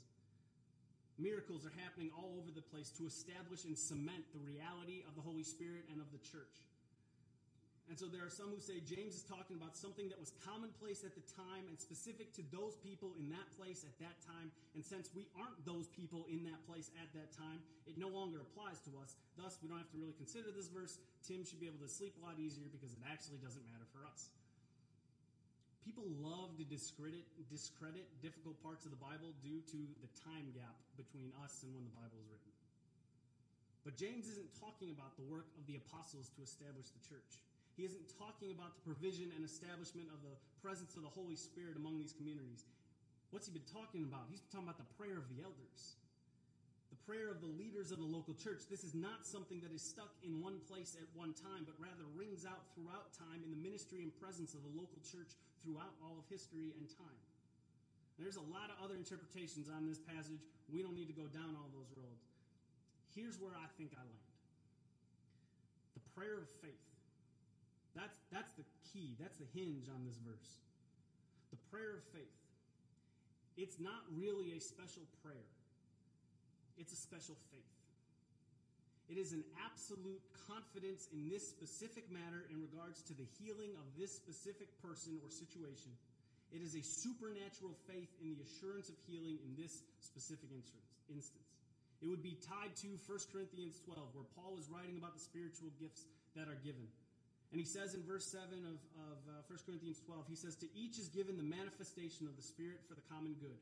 Miracles 1.20 1.66
are 1.66 1.74
happening 1.84 2.14
all 2.14 2.38
over 2.38 2.54
the 2.54 2.62
place 2.62 2.94
to 2.96 3.10
establish 3.10 3.66
and 3.66 3.76
cement 3.76 4.24
the 4.32 4.40
reality 4.40 5.04
of 5.10 5.18
the 5.18 5.22
Holy 5.26 5.44
Spirit 5.44 5.90
and 5.92 6.00
of 6.00 6.08
the 6.14 6.22
church. 6.22 6.62
And 7.88 7.96
so 7.96 8.12
there 8.12 8.20
are 8.20 8.32
some 8.32 8.52
who 8.52 8.60
say 8.60 8.84
James 8.84 9.16
is 9.16 9.24
talking 9.24 9.56
about 9.56 9.72
something 9.80 10.12
that 10.12 10.20
was 10.20 10.36
commonplace 10.44 11.08
at 11.08 11.16
the 11.16 11.24
time 11.40 11.72
and 11.72 11.80
specific 11.80 12.36
to 12.36 12.44
those 12.52 12.76
people 12.84 13.16
in 13.16 13.32
that 13.32 13.48
place 13.56 13.88
at 13.88 13.96
that 14.04 14.20
time. 14.28 14.52
And 14.76 14.84
since 14.84 15.08
we 15.16 15.32
aren't 15.40 15.56
those 15.64 15.88
people 15.96 16.28
in 16.28 16.44
that 16.52 16.60
place 16.68 16.92
at 17.00 17.08
that 17.16 17.32
time, 17.32 17.64
it 17.88 17.96
no 17.96 18.12
longer 18.12 18.44
applies 18.44 18.84
to 18.92 18.92
us. 19.00 19.16
Thus, 19.40 19.56
we 19.64 19.72
don't 19.72 19.80
have 19.80 19.92
to 19.96 20.00
really 20.00 20.20
consider 20.20 20.52
this 20.52 20.68
verse. 20.68 21.00
Tim 21.24 21.48
should 21.48 21.64
be 21.64 21.72
able 21.72 21.80
to 21.80 21.88
sleep 21.88 22.12
a 22.20 22.28
lot 22.28 22.36
easier 22.36 22.68
because 22.68 22.92
it 22.92 23.00
actually 23.08 23.40
doesn't 23.40 23.64
matter 23.72 23.88
for 23.96 24.04
us. 24.04 24.36
People 25.88 26.12
love 26.20 26.52
to 26.60 26.68
discredit, 26.68 27.24
discredit 27.48 28.04
difficult 28.20 28.60
parts 28.60 28.84
of 28.84 28.92
the 28.92 29.00
Bible 29.00 29.32
due 29.40 29.64
to 29.72 29.80
the 30.04 30.12
time 30.20 30.52
gap 30.52 30.76
between 31.00 31.32
us 31.40 31.64
and 31.64 31.72
when 31.72 31.88
the 31.88 31.96
Bible 31.96 32.20
is 32.20 32.28
written. 32.28 32.52
But 33.88 33.96
James 33.96 34.28
isn't 34.28 34.52
talking 34.60 34.92
about 34.92 35.16
the 35.16 35.24
work 35.32 35.48
of 35.56 35.64
the 35.64 35.80
apostles 35.80 36.28
to 36.36 36.44
establish 36.44 36.92
the 36.92 37.00
church. 37.08 37.40
He 37.80 37.88
isn't 37.88 38.04
talking 38.20 38.52
about 38.52 38.76
the 38.76 38.84
provision 38.84 39.32
and 39.32 39.48
establishment 39.48 40.12
of 40.12 40.20
the 40.28 40.36
presence 40.60 41.00
of 41.00 41.08
the 41.08 41.14
Holy 41.16 41.40
Spirit 41.40 41.80
among 41.80 42.04
these 42.04 42.12
communities. 42.12 42.68
What's 43.32 43.48
he 43.48 43.56
been 43.56 43.72
talking 43.72 44.04
about? 44.04 44.28
He's 44.28 44.44
been 44.44 44.60
talking 44.60 44.68
about 44.68 44.84
the 44.84 44.92
prayer 45.00 45.16
of 45.16 45.32
the 45.32 45.40
elders, 45.40 45.96
the 46.90 47.00
prayer 47.04 47.28
of 47.28 47.44
the 47.44 47.52
leaders 47.60 47.92
of 47.92 48.00
the 48.00 48.08
local 48.08 48.34
church. 48.34 48.64
This 48.72 48.84
is 48.84 48.96
not 48.96 49.28
something 49.28 49.60
that 49.64 49.72
is 49.76 49.84
stuck 49.84 50.16
in 50.24 50.40
one 50.40 50.60
place 50.68 50.96
at 50.96 51.08
one 51.16 51.36
time, 51.36 51.68
but 51.68 51.76
rather 51.80 52.08
rings 52.16 52.48
out 52.48 52.64
throughout 52.76 53.12
time 53.16 53.44
in 53.44 53.52
the 53.52 53.60
ministry 53.60 54.04
and 54.04 54.12
presence 54.16 54.56
of 54.56 54.64
the 54.64 54.74
local 54.76 55.00
church 55.04 55.36
throughout 55.64 55.96
all 56.00 56.16
of 56.16 56.26
history 56.32 56.72
and 56.80 56.88
time. 56.88 57.22
There's 58.18 58.40
a 58.40 58.48
lot 58.50 58.74
of 58.74 58.82
other 58.82 58.98
interpretations 58.98 59.70
on 59.70 59.86
this 59.86 60.02
passage. 60.02 60.42
We 60.72 60.82
don't 60.82 60.98
need 60.98 61.12
to 61.12 61.18
go 61.18 61.30
down 61.30 61.54
all 61.54 61.70
those 61.70 61.92
roads. 61.94 62.26
Here's 63.14 63.38
where 63.38 63.54
I 63.54 63.68
think 63.78 63.94
I 63.94 64.04
land 64.04 64.28
the 65.98 66.06
prayer 66.14 66.38
of 66.38 66.50
faith. 66.62 66.88
That's, 67.98 68.18
that's 68.30 68.54
the 68.54 68.66
key, 68.94 69.18
that's 69.18 69.38
the 69.42 69.50
hinge 69.58 69.90
on 69.90 70.06
this 70.06 70.18
verse. 70.22 70.62
The 71.50 71.58
prayer 71.74 71.98
of 71.98 72.04
faith. 72.14 72.38
It's 73.58 73.82
not 73.82 74.06
really 74.14 74.54
a 74.54 74.62
special 74.62 75.02
prayer, 75.26 75.50
it's 76.78 76.94
a 76.94 77.00
special 77.00 77.36
faith. 77.50 77.74
It 79.08 79.18
is 79.18 79.32
an 79.32 79.44
absolute 79.64 80.20
confidence 80.52 81.08
in 81.16 81.32
this 81.32 81.48
specific 81.48 82.12
matter 82.12 82.44
in 82.52 82.60
regards 82.60 83.02
to 83.08 83.14
the 83.16 83.28
healing 83.40 83.72
of 83.80 83.88
this 83.96 84.12
specific 84.12 84.68
person 84.84 85.16
or 85.24 85.32
situation. 85.32 85.96
It 86.52 86.60
is 86.60 86.76
a 86.76 86.84
supernatural 86.84 87.76
faith 87.88 88.12
in 88.24 88.36
the 88.36 88.44
assurance 88.44 88.88
of 88.92 88.96
healing 89.08 89.40
in 89.44 89.56
this 89.56 89.84
specific 90.00 90.52
instance. 91.08 91.50
It 92.04 92.08
would 92.08 92.22
be 92.22 92.38
tied 92.44 92.76
to 92.84 92.90
1 93.08 93.34
Corinthians 93.34 93.80
12, 93.84 94.00
where 94.14 94.28
Paul 94.38 94.60
is 94.60 94.70
writing 94.70 95.00
about 95.00 95.16
the 95.16 95.24
spiritual 95.24 95.72
gifts 95.80 96.06
that 96.36 96.48
are 96.48 96.60
given. 96.62 96.86
And 97.52 97.58
he 97.58 97.66
says 97.66 97.96
in 97.96 98.04
verse 98.04 98.28
7 98.28 98.44
of, 98.68 98.80
of 99.08 99.18
uh, 99.28 99.48
1 99.48 99.60
Corinthians 99.66 100.04
12, 100.04 100.28
he 100.28 100.36
says, 100.36 100.56
To 100.60 100.68
each 100.76 101.00
is 101.00 101.08
given 101.08 101.40
the 101.40 101.48
manifestation 101.48 102.28
of 102.28 102.36
the 102.36 102.44
Spirit 102.44 102.84
for 102.88 102.94
the 102.94 103.04
common 103.08 103.40
good. 103.40 103.56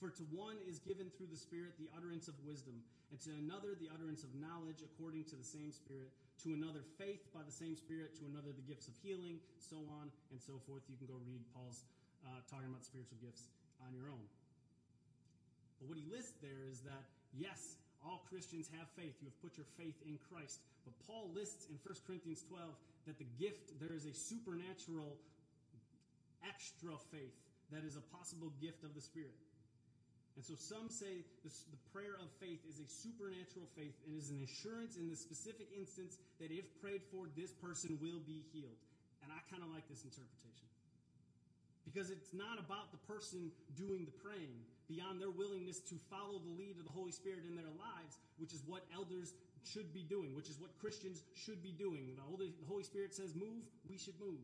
For 0.00 0.08
to 0.08 0.24
one 0.32 0.56
is 0.64 0.80
given 0.80 1.12
through 1.12 1.28
the 1.28 1.36
Spirit 1.36 1.76
the 1.76 1.92
utterance 1.92 2.24
of 2.24 2.32
wisdom, 2.40 2.80
and 3.12 3.20
to 3.20 3.36
another 3.36 3.76
the 3.76 3.92
utterance 3.92 4.24
of 4.24 4.32
knowledge 4.32 4.80
according 4.80 5.28
to 5.28 5.36
the 5.36 5.44
same 5.44 5.68
Spirit, 5.76 6.08
to 6.40 6.56
another 6.56 6.80
faith 6.96 7.20
by 7.36 7.44
the 7.44 7.52
same 7.52 7.76
Spirit, 7.76 8.16
to 8.16 8.24
another 8.24 8.48
the 8.56 8.64
gifts 8.64 8.88
of 8.88 8.96
healing, 9.04 9.36
so 9.60 9.76
on 10.00 10.08
and 10.32 10.40
so 10.40 10.56
forth. 10.64 10.80
You 10.88 10.96
can 10.96 11.04
go 11.04 11.20
read 11.28 11.44
Paul's 11.52 11.84
uh, 12.24 12.40
talking 12.48 12.72
about 12.72 12.80
spiritual 12.80 13.20
gifts 13.20 13.52
on 13.84 13.92
your 13.92 14.08
own. 14.08 14.24
But 15.76 15.92
what 15.92 16.00
he 16.00 16.08
lists 16.08 16.40
there 16.40 16.64
is 16.64 16.80
that, 16.88 17.04
yes, 17.36 17.76
all 18.00 18.24
Christians 18.32 18.72
have 18.80 18.88
faith. 18.96 19.12
You 19.20 19.28
have 19.28 19.40
put 19.44 19.60
your 19.60 19.68
faith 19.76 20.00
in 20.08 20.16
Christ. 20.32 20.64
But 20.88 20.96
Paul 21.04 21.28
lists 21.36 21.68
in 21.68 21.76
1 21.84 22.08
Corinthians 22.08 22.40
12 22.48 22.72
that 23.04 23.20
the 23.20 23.28
gift, 23.36 23.76
there 23.76 23.92
is 23.92 24.08
a 24.08 24.16
supernatural 24.16 25.20
extra 26.40 26.96
faith 27.12 27.36
that 27.68 27.84
is 27.84 28.00
a 28.00 28.04
possible 28.16 28.52
gift 28.64 28.80
of 28.80 28.96
the 28.96 29.04
Spirit. 29.04 29.36
And 30.36 30.44
so 30.46 30.54
some 30.54 30.88
say 30.88 31.26
this, 31.42 31.66
the 31.68 31.82
prayer 31.92 32.16
of 32.16 32.30
faith 32.40 32.62
is 32.64 32.80
a 32.80 32.88
supernatural 32.88 33.66
faith 33.76 33.92
and 34.06 34.16
is 34.16 34.30
an 34.30 34.40
assurance 34.40 34.96
in 34.96 35.10
the 35.10 35.18
specific 35.18 35.68
instance 35.74 36.16
that 36.38 36.48
if 36.54 36.64
prayed 36.80 37.02
for, 37.10 37.28
this 37.36 37.52
person 37.52 37.98
will 38.00 38.22
be 38.24 38.46
healed. 38.54 38.78
And 39.20 39.28
I 39.28 39.40
kind 39.50 39.60
of 39.60 39.68
like 39.74 39.84
this 39.90 40.00
interpretation. 40.06 40.70
Because 41.84 42.08
it's 42.08 42.32
not 42.32 42.56
about 42.56 42.94
the 42.94 43.02
person 43.10 43.50
doing 43.74 44.06
the 44.06 44.14
praying, 44.22 44.64
beyond 44.88 45.20
their 45.20 45.34
willingness 45.34 45.82
to 45.90 45.96
follow 46.08 46.38
the 46.38 46.54
lead 46.54 46.78
of 46.78 46.86
the 46.86 46.94
Holy 46.94 47.12
Spirit 47.12 47.42
in 47.44 47.58
their 47.58 47.72
lives, 47.76 48.16
which 48.38 48.54
is 48.54 48.62
what 48.64 48.86
elders 48.94 49.34
should 49.66 49.92
be 49.92 50.06
doing, 50.06 50.34
which 50.34 50.48
is 50.48 50.56
what 50.58 50.70
Christians 50.80 51.22
should 51.34 51.62
be 51.62 51.72
doing. 51.72 52.14
The 52.16 52.22
Holy, 52.22 52.54
the 52.56 52.68
Holy 52.68 52.84
Spirit 52.84 53.12
says 53.12 53.34
move, 53.34 53.66
we 53.88 53.98
should 53.98 54.18
move. 54.20 54.40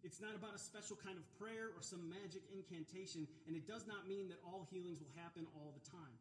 It's 0.00 0.20
not 0.20 0.32
about 0.32 0.56
a 0.56 0.62
special 0.62 0.96
kind 0.96 1.20
of 1.20 1.24
prayer 1.36 1.76
or 1.76 1.82
some 1.84 2.08
magic 2.08 2.40
incantation, 2.48 3.28
and 3.44 3.52
it 3.52 3.68
does 3.68 3.84
not 3.84 4.08
mean 4.08 4.32
that 4.32 4.40
all 4.40 4.64
healings 4.72 5.00
will 5.00 5.12
happen 5.20 5.44
all 5.60 5.76
the 5.76 5.84
time. 5.92 6.16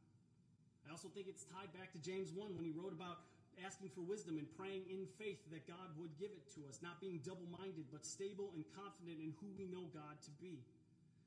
I 0.84 0.92
also 0.92 1.08
think 1.08 1.32
it's 1.32 1.48
tied 1.48 1.72
back 1.72 1.96
to 1.96 2.00
James 2.04 2.36
1 2.36 2.60
when 2.60 2.66
he 2.66 2.76
wrote 2.76 2.92
about 2.92 3.24
asking 3.64 3.92
for 3.92 4.04
wisdom 4.04 4.40
and 4.40 4.48
praying 4.56 4.84
in 4.88 5.08
faith 5.20 5.40
that 5.52 5.68
God 5.68 5.92
would 6.00 6.12
give 6.20 6.32
it 6.32 6.44
to 6.56 6.64
us, 6.68 6.80
not 6.84 7.00
being 7.00 7.20
double 7.24 7.48
minded, 7.60 7.88
but 7.92 8.04
stable 8.04 8.52
and 8.56 8.64
confident 8.76 9.20
in 9.20 9.36
who 9.40 9.48
we 9.56 9.68
know 9.68 9.88
God 9.92 10.16
to 10.28 10.32
be. 10.40 10.60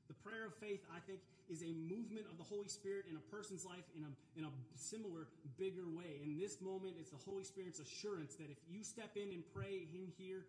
The 0.08 0.16
prayer 0.20 0.44
of 0.48 0.54
faith, 0.60 0.84
I 0.92 1.00
think, 1.04 1.20
is 1.48 1.64
a 1.64 1.72
movement 1.88 2.28
of 2.28 2.36
the 2.36 2.44
Holy 2.44 2.68
Spirit 2.68 3.08
in 3.08 3.16
a 3.16 3.24
person's 3.32 3.64
life 3.64 3.84
in 3.96 4.04
a, 4.04 4.12
in 4.36 4.44
a 4.44 4.52
similar, 4.76 5.28
bigger 5.56 5.88
way. 5.88 6.20
In 6.24 6.36
this 6.36 6.60
moment, 6.60 6.96
it's 7.00 7.12
the 7.12 7.22
Holy 7.24 7.44
Spirit's 7.44 7.80
assurance 7.80 8.36
that 8.36 8.48
if 8.50 8.60
you 8.68 8.84
step 8.84 9.16
in 9.16 9.32
and 9.32 9.42
pray 9.54 9.88
in 9.92 10.12
here, 10.18 10.44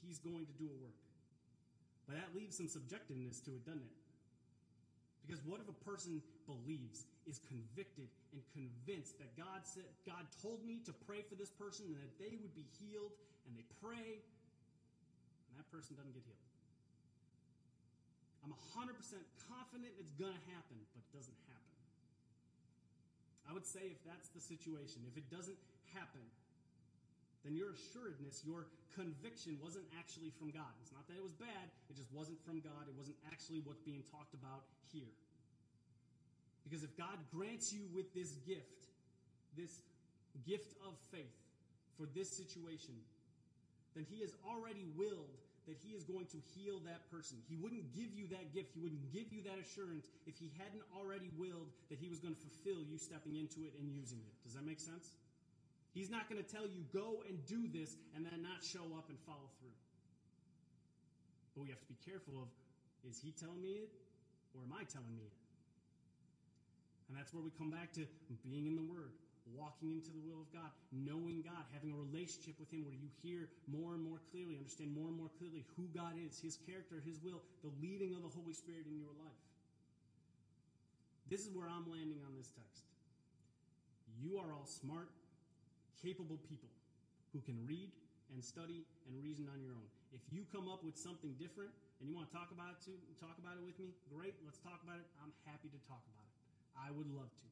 He's 0.00 0.18
going 0.18 0.46
to 0.46 0.56
do 0.58 0.66
a 0.66 0.76
work. 0.82 0.98
But 2.06 2.18
that 2.18 2.34
leaves 2.34 2.58
some 2.58 2.66
subjectiveness 2.66 3.42
to 3.46 3.54
it, 3.54 3.62
doesn't 3.64 3.82
it? 3.82 3.96
Because 5.22 5.38
what 5.46 5.62
if 5.62 5.70
a 5.70 5.78
person 5.86 6.18
believes, 6.50 7.06
is 7.30 7.38
convicted, 7.46 8.10
and 8.34 8.42
convinced 8.50 9.22
that 9.22 9.30
God 9.38 9.62
said, 9.62 9.86
God 10.02 10.26
told 10.42 10.66
me 10.66 10.82
to 10.82 10.92
pray 11.06 11.22
for 11.22 11.38
this 11.38 11.54
person 11.54 11.86
and 11.86 11.94
that 12.02 12.14
they 12.18 12.34
would 12.42 12.50
be 12.58 12.66
healed, 12.82 13.14
and 13.46 13.54
they 13.54 13.62
pray, 13.78 14.18
and 14.18 15.52
that 15.54 15.68
person 15.70 15.94
doesn't 15.94 16.10
get 16.10 16.26
healed? 16.26 16.42
I'm 18.42 18.50
100% 18.74 18.98
confident 19.46 19.94
it's 20.02 20.10
going 20.18 20.34
to 20.34 20.44
happen, 20.50 20.78
but 20.90 20.98
it 20.98 21.10
doesn't 21.14 21.38
happen. 21.46 21.62
I 23.46 23.54
would 23.54 23.66
say 23.66 23.94
if 23.94 24.02
that's 24.02 24.26
the 24.34 24.42
situation, 24.42 25.06
if 25.06 25.14
it 25.14 25.30
doesn't 25.30 25.58
happen, 25.94 26.26
then 27.44 27.58
your 27.58 27.74
assuredness, 27.74 28.42
your 28.46 28.66
conviction 28.94 29.58
wasn't 29.58 29.84
actually 29.98 30.30
from 30.38 30.50
God. 30.50 30.70
It's 30.82 30.94
not 30.94 31.06
that 31.10 31.16
it 31.18 31.24
was 31.24 31.34
bad, 31.34 31.66
it 31.90 31.96
just 31.96 32.12
wasn't 32.14 32.38
from 32.46 32.62
God. 32.62 32.86
It 32.86 32.94
wasn't 32.94 33.16
actually 33.26 33.60
what's 33.66 33.82
being 33.82 34.02
talked 34.10 34.34
about 34.34 34.62
here. 34.92 35.10
Because 36.62 36.86
if 36.86 36.94
God 36.96 37.18
grants 37.34 37.72
you 37.72 37.82
with 37.90 38.14
this 38.14 38.38
gift, 38.46 38.86
this 39.58 39.82
gift 40.46 40.78
of 40.86 40.94
faith 41.10 41.34
for 41.98 42.06
this 42.14 42.30
situation, 42.30 42.94
then 43.98 44.06
He 44.06 44.22
has 44.22 44.32
already 44.46 44.86
willed 44.94 45.42
that 45.66 45.78
he 45.78 45.94
is 45.94 46.02
going 46.02 46.26
to 46.34 46.38
heal 46.54 46.82
that 46.82 47.06
person. 47.10 47.38
He 47.46 47.54
wouldn't 47.54 47.86
give 47.94 48.10
you 48.10 48.26
that 48.34 48.50
gift. 48.50 48.74
He 48.74 48.82
wouldn't 48.82 49.06
give 49.14 49.30
you 49.30 49.46
that 49.46 49.62
assurance 49.62 50.10
if 50.26 50.34
he 50.38 50.50
hadn't 50.58 50.82
already 50.90 51.30
willed 51.38 51.70
that 51.86 52.02
he 52.02 52.10
was 52.10 52.18
going 52.18 52.34
to 52.34 52.42
fulfill 52.42 52.82
you 52.82 52.98
stepping 52.98 53.38
into 53.38 53.62
it 53.62 53.72
and 53.78 53.86
using 53.86 54.18
it. 54.18 54.34
Does 54.42 54.58
that 54.58 54.66
make 54.66 54.82
sense? 54.82 55.14
He's 55.92 56.08
not 56.08 56.28
going 56.28 56.42
to 56.42 56.48
tell 56.48 56.64
you, 56.64 56.84
go 56.92 57.22
and 57.28 57.36
do 57.44 57.68
this, 57.68 57.96
and 58.16 58.24
then 58.24 58.40
not 58.40 58.64
show 58.64 58.84
up 58.96 59.12
and 59.12 59.18
follow 59.28 59.52
through. 59.60 59.76
But 61.54 61.62
we 61.62 61.68
have 61.68 61.80
to 61.80 61.88
be 61.88 62.00
careful 62.00 62.40
of 62.40 62.48
is 63.04 63.20
he 63.20 63.32
telling 63.32 63.60
me 63.60 63.82
it, 63.82 63.90
or 64.54 64.62
am 64.64 64.72
I 64.72 64.84
telling 64.88 65.12
me 65.12 65.26
it? 65.26 65.36
And 67.08 67.18
that's 67.18 67.34
where 67.34 67.42
we 67.42 67.50
come 67.58 67.68
back 67.68 67.92
to 67.98 68.06
being 68.46 68.66
in 68.66 68.76
the 68.76 68.86
Word 68.86 69.12
walking 69.50 69.92
into 69.92 70.10
the 70.14 70.22
will 70.22 70.40
of 70.40 70.50
God, 70.54 70.70
knowing 70.94 71.42
God, 71.42 71.66
having 71.74 71.90
a 71.90 71.98
relationship 71.98 72.54
with 72.62 72.70
Him 72.70 72.86
where 72.86 72.94
you 72.94 73.10
hear 73.22 73.50
more 73.66 73.94
and 73.94 74.02
more 74.02 74.22
clearly, 74.30 74.54
understand 74.56 74.94
more 74.94 75.10
and 75.10 75.18
more 75.18 75.30
clearly 75.38 75.66
who 75.74 75.90
God 75.90 76.14
is, 76.14 76.38
His 76.38 76.56
character, 76.62 77.02
His 77.02 77.18
will, 77.20 77.42
the 77.66 77.72
leading 77.82 78.14
of 78.14 78.22
the 78.22 78.32
Holy 78.32 78.54
Spirit 78.54 78.86
in 78.86 78.96
your 78.96 79.12
life. 79.18 79.42
This 81.26 81.42
is 81.42 81.50
where 81.54 81.66
I'm 81.66 81.88
landing 81.90 82.20
on 82.22 82.32
this 82.36 82.52
text. 82.54 82.86
You 84.20 84.38
are 84.38 84.52
all 84.52 84.68
smart, 84.68 85.10
capable 86.02 86.36
people 86.50 86.68
who 87.32 87.40
can 87.46 87.56
read 87.64 87.88
and 88.34 88.42
study 88.42 88.82
and 89.08 89.14
reason 89.22 89.46
on 89.48 89.62
your 89.62 89.72
own. 89.72 89.88
If 90.12 90.20
you 90.28 90.44
come 90.50 90.68
up 90.68 90.84
with 90.84 90.98
something 90.98 91.32
different 91.38 91.72
and 92.02 92.10
you 92.10 92.18
want 92.18 92.28
to 92.28 92.34
talk 92.34 92.50
about 92.50 92.76
it 92.76 92.82
to 92.90 93.14
talk 93.22 93.38
about 93.38 93.56
it 93.56 93.64
with 93.64 93.78
me, 93.78 93.94
great, 94.10 94.34
let's 94.44 94.60
talk 94.60 94.82
about 94.82 94.98
it. 95.00 95.06
I'm 95.22 95.32
happy 95.48 95.70
to 95.70 95.80
talk 95.88 96.02
about 96.10 96.26
it. 96.26 96.34
I 96.76 96.90
would 96.92 97.08
love 97.14 97.30
to. 97.30 97.48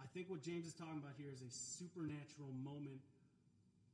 I 0.00 0.08
think 0.16 0.32
what 0.32 0.40
James 0.40 0.66
is 0.66 0.74
talking 0.74 0.98
about 0.98 1.14
here 1.20 1.30
is 1.30 1.44
a 1.44 1.52
supernatural 1.52 2.50
moment 2.64 3.04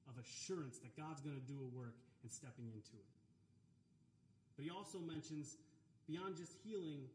of 0.06 0.14
assurance 0.22 0.78
that 0.80 0.94
God's 0.94 1.20
going 1.20 1.36
to 1.36 1.46
do 1.50 1.58
a 1.58 1.70
work 1.74 1.98
and 2.22 2.30
stepping 2.30 2.70
into 2.70 2.94
it. 2.94 3.10
But 4.54 4.64
he 4.64 4.70
also 4.70 5.02
mentions, 5.02 5.58
beyond 6.08 6.38
just 6.38 6.54
healing, 6.64 7.10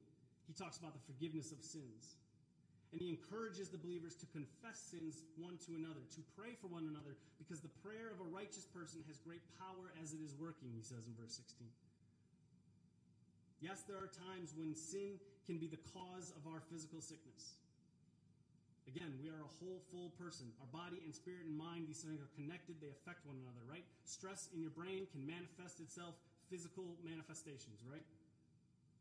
he 0.45 0.53
talks 0.53 0.77
about 0.77 0.93
the 0.93 1.01
forgiveness 1.07 1.55
of 1.55 1.63
sins. 1.63 2.19
And 2.91 2.99
he 2.99 3.07
encourages 3.15 3.71
the 3.71 3.79
believers 3.79 4.19
to 4.19 4.27
confess 4.35 4.91
sins 4.91 5.23
one 5.39 5.55
to 5.63 5.79
another, 5.79 6.03
to 6.11 6.21
pray 6.35 6.59
for 6.59 6.67
one 6.67 6.91
another, 6.91 7.15
because 7.39 7.63
the 7.63 7.71
prayer 7.79 8.11
of 8.11 8.19
a 8.19 8.27
righteous 8.27 8.67
person 8.67 8.99
has 9.07 9.15
great 9.23 9.43
power 9.55 9.95
as 10.03 10.11
it 10.11 10.19
is 10.19 10.35
working, 10.35 10.75
he 10.75 10.83
says 10.83 11.07
in 11.07 11.15
verse 11.15 11.31
16. 11.39 11.71
Yes, 13.63 13.87
there 13.87 13.95
are 13.95 14.11
times 14.11 14.51
when 14.57 14.75
sin 14.75 15.21
can 15.47 15.55
be 15.55 15.71
the 15.71 15.79
cause 15.95 16.35
of 16.35 16.43
our 16.51 16.59
physical 16.67 16.99
sickness. 16.99 17.61
Again, 18.89 19.13
we 19.23 19.29
are 19.29 19.39
a 19.39 19.51
whole, 19.61 19.79
full 19.93 20.11
person. 20.19 20.51
Our 20.59 20.67
body 20.73 20.99
and 21.05 21.13
spirit 21.13 21.47
and 21.47 21.55
mind, 21.55 21.87
these 21.87 22.01
things 22.03 22.19
are 22.19 22.31
connected. 22.35 22.81
They 22.81 22.91
affect 22.91 23.23
one 23.23 23.37
another, 23.39 23.61
right? 23.69 23.85
Stress 24.03 24.49
in 24.51 24.59
your 24.59 24.73
brain 24.73 25.07
can 25.13 25.23
manifest 25.23 25.79
itself 25.79 26.17
physical 26.49 26.97
manifestations, 27.05 27.79
right? 27.87 28.03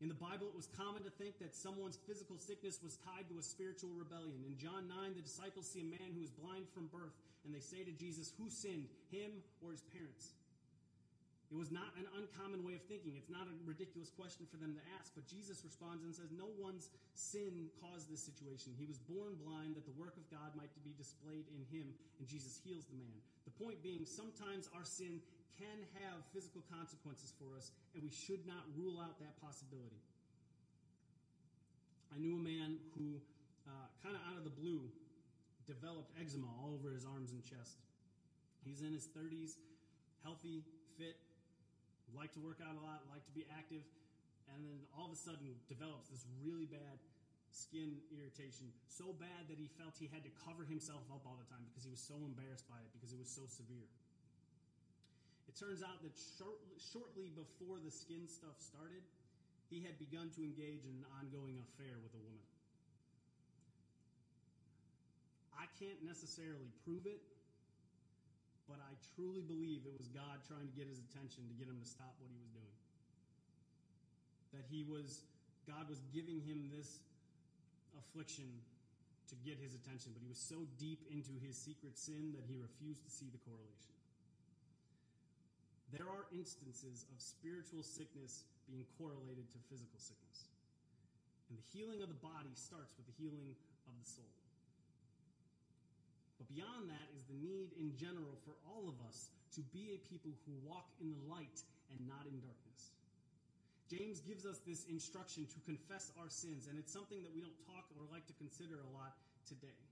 In 0.01 0.09
the 0.09 0.17
Bible, 0.17 0.49
it 0.49 0.57
was 0.57 0.65
common 0.81 1.05
to 1.05 1.13
think 1.21 1.37
that 1.45 1.53
someone's 1.53 2.01
physical 2.09 2.41
sickness 2.41 2.81
was 2.81 2.97
tied 3.05 3.29
to 3.29 3.37
a 3.37 3.45
spiritual 3.45 3.93
rebellion. 3.93 4.41
In 4.49 4.57
John 4.57 4.89
9, 4.89 5.13
the 5.13 5.21
disciples 5.21 5.69
see 5.69 5.85
a 5.85 5.93
man 5.93 6.17
who 6.17 6.25
is 6.25 6.33
blind 6.33 6.65
from 6.73 6.89
birth, 6.89 7.13
and 7.45 7.53
they 7.53 7.61
say 7.61 7.85
to 7.85 7.93
Jesus, 7.93 8.33
Who 8.41 8.49
sinned, 8.49 8.89
him 9.13 9.45
or 9.61 9.77
his 9.77 9.85
parents? 9.93 10.33
It 11.53 11.59
was 11.59 11.75
not 11.75 11.91
an 11.99 12.07
uncommon 12.15 12.63
way 12.63 12.79
of 12.79 12.85
thinking. 12.87 13.19
It's 13.19 13.29
not 13.29 13.45
a 13.45 13.55
ridiculous 13.67 14.09
question 14.15 14.47
for 14.47 14.57
them 14.57 14.73
to 14.79 14.83
ask. 14.97 15.11
But 15.19 15.27
Jesus 15.27 15.67
responds 15.67 16.07
and 16.07 16.15
says, 16.15 16.31
No 16.31 16.47
one's 16.57 16.89
sin 17.13 17.69
caused 17.83 18.07
this 18.07 18.23
situation. 18.23 18.71
He 18.79 18.87
was 18.87 19.03
born 19.03 19.35
blind 19.37 19.75
that 19.75 19.83
the 19.83 19.99
work 19.99 20.15
of 20.15 20.25
God 20.31 20.55
might 20.55 20.71
be 20.87 20.95
displayed 20.95 21.45
in 21.51 21.67
him, 21.69 21.91
and 22.17 22.25
Jesus 22.25 22.63
heals 22.63 22.87
the 22.87 22.97
man. 22.97 23.19
The 23.45 23.57
point 23.59 23.83
being, 23.83 24.07
sometimes 24.07 24.71
our 24.73 24.87
sin 24.87 25.19
can 25.59 25.83
have 26.05 26.23
physical 26.35 26.63
consequences 26.71 27.33
for 27.39 27.57
us, 27.57 27.73
and 27.95 28.03
we 28.03 28.13
should 28.13 28.47
not 28.47 28.63
rule 28.77 29.01
out 29.01 29.19
that 29.19 29.35
possibility. 29.41 29.99
I 32.15 32.19
knew 32.19 32.37
a 32.37 32.43
man 32.43 32.79
who, 32.99 33.23
uh, 33.67 33.87
kind 34.03 34.19
of 34.19 34.23
out 34.31 34.37
of 34.39 34.45
the 34.45 34.55
blue, 34.55 34.91
developed 35.67 36.11
eczema 36.19 36.51
all 36.59 36.75
over 36.75 36.91
his 36.91 37.07
arms 37.07 37.31
and 37.31 37.43
chest. 37.43 37.79
He's 38.67 38.83
in 38.83 38.91
his 38.91 39.07
30s, 39.15 39.55
healthy, 40.27 40.67
fit, 40.99 41.17
liked 42.15 42.35
to 42.35 42.43
work 42.43 42.59
out 42.59 42.75
a 42.75 42.83
lot, 42.83 43.07
liked 43.09 43.27
to 43.31 43.35
be 43.35 43.47
active, 43.55 43.87
and 44.51 44.67
then 44.67 44.83
all 44.99 45.07
of 45.07 45.15
a 45.15 45.21
sudden 45.21 45.55
develops 45.71 46.11
this 46.11 46.27
really 46.43 46.67
bad 46.67 46.99
skin 47.51 47.99
irritation, 48.15 48.71
so 48.87 49.11
bad 49.15 49.47
that 49.51 49.59
he 49.59 49.67
felt 49.79 49.95
he 49.99 50.11
had 50.11 50.23
to 50.23 50.33
cover 50.47 50.63
himself 50.67 51.03
up 51.11 51.23
all 51.27 51.39
the 51.39 51.47
time 51.51 51.63
because 51.71 51.83
he 51.83 51.91
was 51.91 52.03
so 52.03 52.15
embarrassed 52.23 52.67
by 52.71 52.79
it 52.79 52.91
because 52.95 53.11
it 53.11 53.19
was 53.19 53.31
so 53.31 53.43
severe. 53.47 53.91
It 55.51 55.59
turns 55.59 55.83
out 55.83 55.99
that 56.07 56.15
short, 56.39 56.63
shortly 56.95 57.27
before 57.35 57.83
the 57.83 57.91
skin 57.91 58.31
stuff 58.31 58.55
started, 58.63 59.03
he 59.67 59.83
had 59.83 59.99
begun 59.99 60.31
to 60.39 60.47
engage 60.47 60.87
in 60.87 60.95
an 60.95 61.07
ongoing 61.19 61.59
affair 61.59 61.99
with 61.99 62.15
a 62.15 62.23
woman. 62.23 62.47
I 65.59 65.67
can't 65.83 65.99
necessarily 66.07 66.71
prove 66.87 67.03
it, 67.03 67.19
but 68.71 68.79
I 68.79 68.95
truly 69.19 69.43
believe 69.43 69.83
it 69.91 69.95
was 69.99 70.07
God 70.15 70.39
trying 70.47 70.71
to 70.71 70.75
get 70.79 70.87
his 70.87 71.03
attention 71.11 71.43
to 71.51 71.55
get 71.59 71.67
him 71.67 71.83
to 71.83 71.89
stop 71.99 72.15
what 72.23 72.31
he 72.31 72.39
was 72.39 72.55
doing. 72.55 72.77
That 74.55 74.65
he 74.71 74.87
was, 74.87 75.27
God 75.67 75.91
was 75.91 75.99
giving 76.15 76.39
him 76.47 76.71
this 76.71 77.03
affliction 77.99 78.47
to 78.47 79.35
get 79.43 79.59
his 79.59 79.75
attention, 79.75 80.15
but 80.15 80.23
he 80.23 80.31
was 80.31 80.39
so 80.39 80.63
deep 80.79 81.03
into 81.11 81.35
his 81.43 81.59
secret 81.59 81.99
sin 81.99 82.39
that 82.39 82.47
he 82.47 82.55
refused 82.55 83.03
to 83.03 83.11
see 83.11 83.27
the 83.35 83.43
correlation. 83.43 84.00
There 85.91 86.07
are 86.07 86.31
instances 86.31 87.07
of 87.11 87.19
spiritual 87.19 87.83
sickness 87.83 88.47
being 88.71 88.87
correlated 88.95 89.51
to 89.51 89.59
physical 89.67 89.99
sickness. 89.99 90.47
And 91.51 91.59
the 91.59 91.67
healing 91.75 91.99
of 91.99 92.07
the 92.07 92.21
body 92.23 92.55
starts 92.55 92.95
with 92.95 93.11
the 93.11 93.17
healing 93.19 93.59
of 93.91 93.95
the 93.99 94.07
soul. 94.07 94.31
But 96.39 96.47
beyond 96.47 96.87
that 96.89 97.07
is 97.19 97.27
the 97.27 97.37
need 97.43 97.75
in 97.75 97.91
general 97.99 98.39
for 98.47 98.55
all 98.71 98.87
of 98.87 98.97
us 99.03 99.35
to 99.59 99.63
be 99.75 99.91
a 99.93 99.99
people 100.07 100.31
who 100.47 100.55
walk 100.63 100.87
in 101.03 101.11
the 101.11 101.25
light 101.27 101.59
and 101.91 101.99
not 102.07 102.23
in 102.31 102.39
darkness. 102.39 102.95
James 103.91 104.23
gives 104.23 104.47
us 104.47 104.63
this 104.63 104.87
instruction 104.87 105.51
to 105.51 105.59
confess 105.67 106.15
our 106.23 106.31
sins, 106.31 106.71
and 106.71 106.79
it's 106.79 106.95
something 106.95 107.19
that 107.27 107.35
we 107.35 107.43
don't 107.43 107.59
talk 107.67 107.91
or 107.99 108.07
like 108.15 108.23
to 108.31 108.37
consider 108.39 108.79
a 108.79 108.91
lot 108.95 109.19
today. 109.43 109.90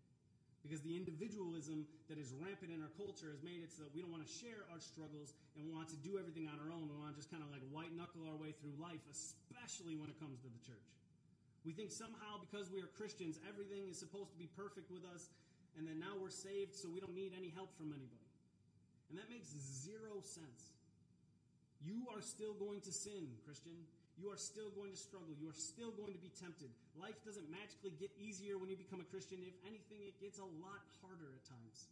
Because 0.62 0.82
the 0.82 0.98
individualism 0.98 1.86
that 2.10 2.18
is 2.18 2.34
rampant 2.34 2.74
in 2.74 2.82
our 2.82 2.92
culture 2.98 3.30
has 3.30 3.40
made 3.46 3.62
it 3.62 3.70
so 3.70 3.86
that 3.86 3.94
we 3.94 4.02
don't 4.02 4.10
want 4.10 4.26
to 4.26 4.32
share 4.42 4.66
our 4.74 4.82
struggles 4.82 5.32
and 5.54 5.62
we 5.64 5.70
want 5.70 5.88
to 5.94 5.98
do 6.02 6.18
everything 6.18 6.50
on 6.50 6.58
our 6.58 6.74
own. 6.74 6.90
We 6.90 6.98
want 6.98 7.14
to 7.14 7.18
just 7.18 7.30
kind 7.30 7.40
of 7.40 7.48
like 7.48 7.62
white 7.70 7.94
knuckle 7.94 8.26
our 8.26 8.36
way 8.36 8.52
through 8.58 8.74
life, 8.76 9.00
especially 9.06 9.94
when 9.94 10.10
it 10.10 10.18
comes 10.18 10.42
to 10.42 10.50
the 10.50 10.62
church. 10.66 10.88
We 11.62 11.72
think 11.72 11.94
somehow 11.94 12.42
because 12.42 12.70
we 12.70 12.82
are 12.82 12.90
Christians, 12.98 13.38
everything 13.46 13.86
is 13.90 13.98
supposed 13.98 14.34
to 14.34 14.38
be 14.38 14.50
perfect 14.58 14.90
with 14.90 15.06
us, 15.08 15.30
and 15.78 15.86
then 15.86 15.98
now 16.02 16.16
we're 16.18 16.32
saved, 16.32 16.74
so 16.74 16.90
we 16.90 16.98
don't 16.98 17.14
need 17.14 17.32
any 17.36 17.54
help 17.54 17.70
from 17.78 17.94
anybody. 17.94 18.28
And 19.10 19.18
that 19.18 19.30
makes 19.30 19.48
zero 19.52 20.20
sense. 20.22 20.74
You 21.80 22.08
are 22.10 22.20
still 22.20 22.54
going 22.58 22.80
to 22.82 22.92
sin, 22.92 23.30
Christian. 23.46 23.78
You 24.18 24.34
are 24.34 24.40
still 24.40 24.74
going 24.74 24.90
to 24.90 24.98
struggle. 24.98 25.30
You 25.38 25.46
are 25.46 25.56
still 25.56 25.94
going 25.94 26.10
to 26.10 26.18
be 26.18 26.34
tempted. 26.42 26.74
Life 26.98 27.16
doesn't 27.22 27.46
magically 27.54 27.94
get 28.02 28.10
easier 28.18 28.58
when 28.58 28.66
you 28.66 28.74
become 28.74 28.98
a 28.98 29.06
Christian. 29.06 29.38
If 29.46 29.54
anything, 29.62 30.02
it 30.02 30.18
gets 30.18 30.42
a 30.42 30.48
lot 30.58 30.82
harder 30.98 31.30
at 31.30 31.42
times. 31.46 31.86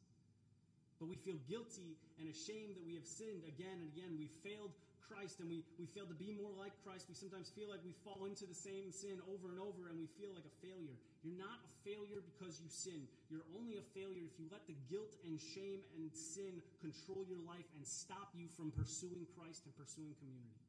But 0.99 1.07
we 1.07 1.15
feel 1.23 1.39
guilty 1.47 1.95
and 2.19 2.27
ashamed 2.27 2.75
that 2.75 2.83
we 2.83 2.99
have 2.99 3.07
sinned 3.07 3.47
again 3.47 3.79
and 3.79 3.87
again. 3.95 4.19
We 4.19 4.27
failed 4.43 4.75
Christ 5.07 5.39
and 5.39 5.47
we, 5.47 5.63
we 5.79 5.87
fail 5.87 6.09
to 6.11 6.19
be 6.19 6.35
more 6.35 6.51
like 6.59 6.75
Christ. 6.83 7.07
We 7.07 7.15
sometimes 7.15 7.47
feel 7.55 7.71
like 7.71 7.79
we 7.87 7.95
fall 8.03 8.27
into 8.27 8.43
the 8.43 8.59
same 8.59 8.91
sin 8.91 9.23
over 9.31 9.55
and 9.55 9.63
over 9.63 9.87
and 9.87 9.95
we 9.95 10.11
feel 10.19 10.35
like 10.35 10.43
a 10.43 10.57
failure. 10.59 10.99
You're 11.23 11.39
not 11.39 11.63
a 11.63 11.71
failure 11.87 12.27
because 12.27 12.59
you 12.59 12.67
sin. 12.67 13.07
You're 13.31 13.47
only 13.55 13.79
a 13.79 13.87
failure 13.95 14.27
if 14.27 14.35
you 14.35 14.51
let 14.51 14.67
the 14.67 14.75
guilt 14.91 15.15
and 15.23 15.39
shame 15.39 15.79
and 15.95 16.11
sin 16.11 16.59
control 16.83 17.23
your 17.31 17.43
life 17.47 17.71
and 17.79 17.87
stop 17.87 18.35
you 18.35 18.51
from 18.51 18.75
pursuing 18.75 19.31
Christ 19.39 19.63
and 19.63 19.75
pursuing 19.79 20.17
community. 20.19 20.66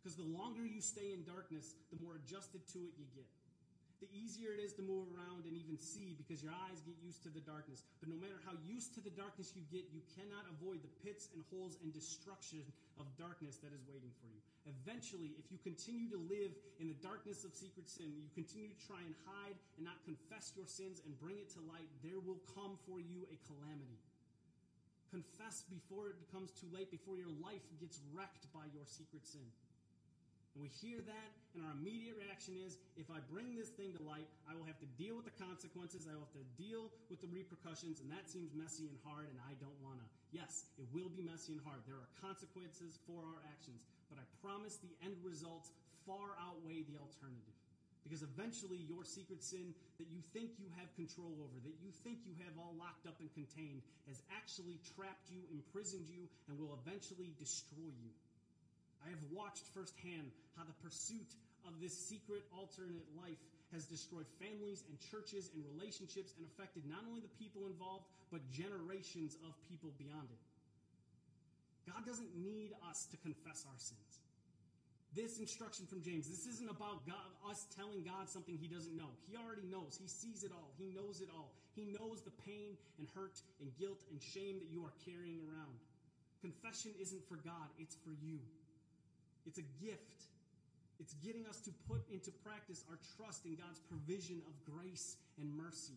Because 0.00 0.16
the 0.16 0.26
longer 0.32 0.64
you 0.64 0.80
stay 0.80 1.12
in 1.12 1.28
darkness, 1.28 1.76
the 1.92 2.00
more 2.00 2.16
adjusted 2.16 2.64
to 2.72 2.80
it 2.80 2.96
you 2.96 3.04
get. 3.12 3.28
The 4.00 4.08
easier 4.16 4.56
it 4.56 4.64
is 4.64 4.72
to 4.80 4.84
move 4.84 5.12
around 5.12 5.44
and 5.44 5.52
even 5.52 5.76
see 5.76 6.16
because 6.16 6.40
your 6.40 6.56
eyes 6.56 6.80
get 6.88 6.96
used 7.04 7.20
to 7.28 7.30
the 7.30 7.44
darkness. 7.44 7.84
But 8.00 8.08
no 8.08 8.16
matter 8.16 8.40
how 8.48 8.56
used 8.64 8.96
to 8.96 9.04
the 9.04 9.12
darkness 9.12 9.52
you 9.52 9.60
get, 9.68 9.84
you 9.92 10.00
cannot 10.16 10.48
avoid 10.48 10.80
the 10.80 10.88
pits 11.04 11.28
and 11.36 11.44
holes 11.52 11.76
and 11.84 11.92
destruction 11.92 12.64
of 12.96 13.04
darkness 13.20 13.60
that 13.60 13.76
is 13.76 13.84
waiting 13.84 14.08
for 14.24 14.32
you. 14.32 14.40
Eventually, 14.64 15.36
if 15.36 15.52
you 15.52 15.60
continue 15.60 16.08
to 16.16 16.20
live 16.32 16.56
in 16.80 16.88
the 16.88 16.96
darkness 17.04 17.44
of 17.44 17.52
secret 17.52 17.92
sin, 17.92 18.08
you 18.16 18.32
continue 18.32 18.72
to 18.72 18.80
try 18.88 19.04
and 19.04 19.12
hide 19.28 19.56
and 19.76 19.84
not 19.84 20.00
confess 20.08 20.56
your 20.56 20.64
sins 20.64 21.04
and 21.04 21.12
bring 21.20 21.36
it 21.36 21.52
to 21.52 21.60
light, 21.68 21.88
there 22.00 22.24
will 22.24 22.40
come 22.56 22.80
for 22.88 23.04
you 23.04 23.28
a 23.28 23.36
calamity. 23.52 24.00
Confess 25.12 25.68
before 25.68 26.08
it 26.08 26.16
becomes 26.24 26.56
too 26.56 26.72
late, 26.72 26.88
before 26.88 27.20
your 27.20 27.32
life 27.44 27.64
gets 27.76 28.00
wrecked 28.16 28.48
by 28.56 28.64
your 28.72 28.88
secret 28.88 29.28
sin. 29.28 29.44
We 30.58 30.66
hear 30.82 30.98
that, 30.98 31.30
and 31.54 31.62
our 31.62 31.74
immediate 31.78 32.18
reaction 32.18 32.58
is 32.58 32.74
if 32.98 33.06
I 33.06 33.22
bring 33.30 33.54
this 33.54 33.70
thing 33.78 33.94
to 33.94 34.02
light, 34.02 34.26
I 34.50 34.58
will 34.58 34.66
have 34.66 34.78
to 34.82 34.90
deal 34.98 35.14
with 35.14 35.24
the 35.24 35.36
consequences, 35.38 36.10
I 36.10 36.14
will 36.18 36.26
have 36.26 36.38
to 36.42 36.48
deal 36.58 36.90
with 37.06 37.22
the 37.22 37.30
repercussions, 37.30 38.02
and 38.02 38.10
that 38.10 38.26
seems 38.26 38.50
messy 38.50 38.90
and 38.90 38.98
hard, 39.06 39.30
and 39.30 39.38
I 39.46 39.54
don't 39.62 39.78
want 39.78 40.02
to. 40.02 40.06
Yes, 40.34 40.66
it 40.74 40.90
will 40.90 41.08
be 41.08 41.22
messy 41.22 41.54
and 41.54 41.62
hard. 41.62 41.86
There 41.86 41.98
are 41.98 42.10
consequences 42.18 42.98
for 43.06 43.22
our 43.22 43.40
actions, 43.46 43.78
but 44.10 44.18
I 44.18 44.26
promise 44.42 44.74
the 44.82 44.90
end 45.06 45.14
results 45.22 45.70
far 46.02 46.34
outweigh 46.42 46.82
the 46.82 46.98
alternative. 46.98 47.56
Because 48.02 48.24
eventually, 48.24 48.80
your 48.88 49.04
secret 49.04 49.44
sin 49.44 49.76
that 50.00 50.08
you 50.08 50.18
think 50.34 50.56
you 50.58 50.66
have 50.80 50.88
control 50.96 51.30
over, 51.46 51.56
that 51.62 51.78
you 51.78 51.92
think 52.02 52.24
you 52.24 52.32
have 52.42 52.56
all 52.58 52.72
locked 52.74 53.06
up 53.06 53.20
and 53.20 53.28
contained, 53.36 53.84
has 54.08 54.24
actually 54.34 54.80
trapped 54.96 55.28
you, 55.30 55.44
imprisoned 55.52 56.08
you, 56.08 56.26
and 56.48 56.58
will 56.58 56.74
eventually 56.80 57.36
destroy 57.38 57.92
you. 58.00 58.10
I 59.04 59.08
have 59.10 59.24
watched 59.32 59.66
firsthand 59.72 60.32
how 60.56 60.64
the 60.64 60.76
pursuit 60.84 61.28
of 61.64 61.76
this 61.80 61.96
secret 61.96 62.44
alternate 62.52 63.06
life 63.16 63.40
has 63.72 63.86
destroyed 63.86 64.26
families 64.42 64.82
and 64.90 64.98
churches 64.98 65.50
and 65.54 65.62
relationships 65.76 66.34
and 66.36 66.44
affected 66.46 66.82
not 66.90 67.06
only 67.06 67.22
the 67.22 67.34
people 67.38 67.66
involved, 67.70 68.04
but 68.34 68.42
generations 68.50 69.38
of 69.46 69.54
people 69.70 69.94
beyond 69.96 70.26
it. 70.26 70.42
God 71.86 72.02
doesn't 72.04 72.34
need 72.36 72.74
us 72.90 73.06
to 73.10 73.16
confess 73.22 73.64
our 73.66 73.78
sins. 73.78 74.20
This 75.10 75.42
instruction 75.42 75.86
from 75.90 76.02
James, 76.02 76.30
this 76.30 76.46
isn't 76.46 76.70
about 76.70 77.02
God, 77.02 77.30
us 77.50 77.66
telling 77.74 78.06
God 78.06 78.30
something 78.30 78.54
he 78.54 78.70
doesn't 78.70 78.94
know. 78.94 79.10
He 79.26 79.34
already 79.34 79.66
knows. 79.66 79.98
He 79.98 80.06
sees 80.06 80.46
it 80.46 80.54
all. 80.54 80.70
He 80.78 80.94
knows 80.94 81.18
it 81.18 81.26
all. 81.34 81.50
He 81.74 81.90
knows 81.98 82.22
the 82.22 82.30
pain 82.46 82.78
and 82.98 83.10
hurt 83.14 83.34
and 83.58 83.74
guilt 83.74 83.98
and 84.10 84.22
shame 84.22 84.62
that 84.62 84.70
you 84.70 84.86
are 84.86 84.94
carrying 85.02 85.42
around. 85.50 85.74
Confession 86.42 86.94
isn't 87.02 87.26
for 87.26 87.42
God, 87.42 87.68
it's 87.78 87.98
for 88.06 88.14
you. 88.22 88.38
It's 89.46 89.58
a 89.58 89.66
gift. 89.82 90.24
It's 91.00 91.14
getting 91.24 91.46
us 91.46 91.60
to 91.64 91.72
put 91.88 92.04
into 92.12 92.30
practice 92.44 92.84
our 92.88 92.98
trust 93.16 93.46
in 93.46 93.56
God's 93.56 93.80
provision 93.88 94.42
of 94.44 94.52
grace 94.68 95.16
and 95.40 95.48
mercy. 95.56 95.96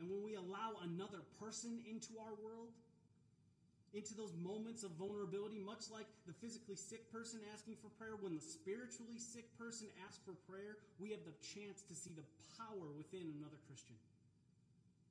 And 0.00 0.10
when 0.10 0.24
we 0.24 0.34
allow 0.34 0.80
another 0.82 1.22
person 1.38 1.78
into 1.86 2.18
our 2.18 2.34
world, 2.42 2.74
into 3.94 4.14
those 4.14 4.34
moments 4.38 4.82
of 4.82 4.90
vulnerability, 4.98 5.58
much 5.58 5.90
like 5.90 6.06
the 6.26 6.34
physically 6.38 6.78
sick 6.78 7.10
person 7.10 7.38
asking 7.54 7.74
for 7.82 7.90
prayer, 7.98 8.14
when 8.18 8.34
the 8.34 8.42
spiritually 8.42 9.18
sick 9.18 9.46
person 9.58 9.86
asks 10.06 10.22
for 10.22 10.34
prayer, 10.50 10.78
we 10.98 11.10
have 11.10 11.22
the 11.26 11.34
chance 11.42 11.82
to 11.86 11.94
see 11.94 12.14
the 12.14 12.26
power 12.58 12.86
within 12.94 13.30
another 13.38 13.58
Christian. 13.66 13.98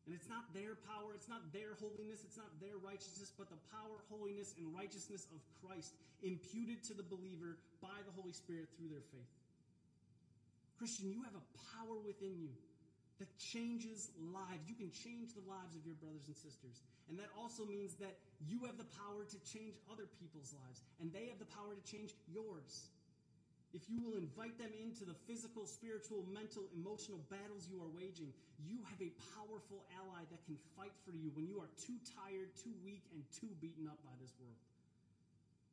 And 0.05 0.15
it's 0.15 0.29
not 0.29 0.49
their 0.55 0.73
power, 0.89 1.13
it's 1.13 1.29
not 1.29 1.53
their 1.53 1.77
holiness, 1.77 2.25
it's 2.25 2.37
not 2.37 2.49
their 2.57 2.81
righteousness, 2.81 3.29
but 3.35 3.49
the 3.49 3.61
power, 3.69 4.01
holiness, 4.09 4.55
and 4.57 4.73
righteousness 4.73 5.27
of 5.29 5.39
Christ 5.61 5.93
imputed 6.23 6.81
to 6.89 6.93
the 6.97 7.05
believer 7.05 7.61
by 7.77 7.93
the 8.07 8.13
Holy 8.17 8.33
Spirit 8.33 8.67
through 8.73 8.89
their 8.89 9.05
faith. 9.13 9.29
Christian, 10.79 11.11
you 11.11 11.21
have 11.27 11.35
a 11.35 11.45
power 11.75 11.99
within 12.01 12.33
you 12.39 12.49
that 13.19 13.27
changes 13.37 14.09
lives. 14.31 14.63
You 14.65 14.73
can 14.79 14.89
change 14.95 15.35
the 15.35 15.43
lives 15.43 15.75
of 15.75 15.83
your 15.83 15.99
brothers 15.99 16.23
and 16.25 16.35
sisters. 16.39 16.79
And 17.11 17.19
that 17.19 17.27
also 17.35 17.67
means 17.67 17.99
that 17.99 18.15
you 18.47 18.63
have 18.63 18.79
the 18.79 18.87
power 18.95 19.27
to 19.27 19.37
change 19.43 19.75
other 19.91 20.07
people's 20.23 20.55
lives, 20.55 20.79
and 21.03 21.11
they 21.11 21.27
have 21.27 21.37
the 21.37 21.51
power 21.51 21.75
to 21.75 21.83
change 21.83 22.15
yours. 22.31 22.87
If 23.69 23.85
you 23.85 24.01
will 24.01 24.17
invite 24.17 24.57
them 24.57 24.73
into 24.81 25.05
the 25.05 25.13
physical, 25.29 25.69
spiritual, 25.69 26.25
mental, 26.33 26.65
emotional 26.73 27.21
battles 27.29 27.69
you 27.69 27.77
are 27.77 27.91
waging, 27.93 28.33
you 28.65 28.81
have 28.89 28.97
a 28.97 29.13
powerful 29.37 29.85
ally 29.93 30.25
that 30.25 30.41
can 30.49 30.57
fight 30.73 30.93
for 31.05 31.13
you 31.13 31.29
when 31.37 31.45
you 31.45 31.61
are 31.61 31.69
too 31.77 31.97
tired, 32.17 32.49
too 32.57 32.73
weak, 32.81 33.05
and 33.13 33.21
too 33.29 33.53
beaten 33.61 33.85
up 33.85 34.01
by 34.01 34.13
this 34.17 34.33
world. 34.41 34.57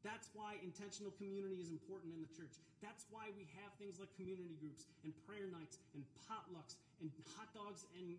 That's 0.04 0.28
why 0.36 0.60
intentional 0.60 1.10
community 1.16 1.56
is 1.56 1.72
important 1.72 2.14
in 2.14 2.20
the 2.20 2.30
church. 2.36 2.52
That's 2.84 3.08
why 3.08 3.32
we 3.32 3.48
have 3.58 3.72
things 3.80 3.96
like 3.96 4.12
community 4.14 4.54
groups 4.60 4.84
and 5.02 5.10
prayer 5.24 5.48
nights 5.48 5.80
and 5.96 6.04
potlucks 6.28 6.76
and 7.00 7.08
hot 7.34 7.48
dogs 7.56 7.88
and 7.96 8.14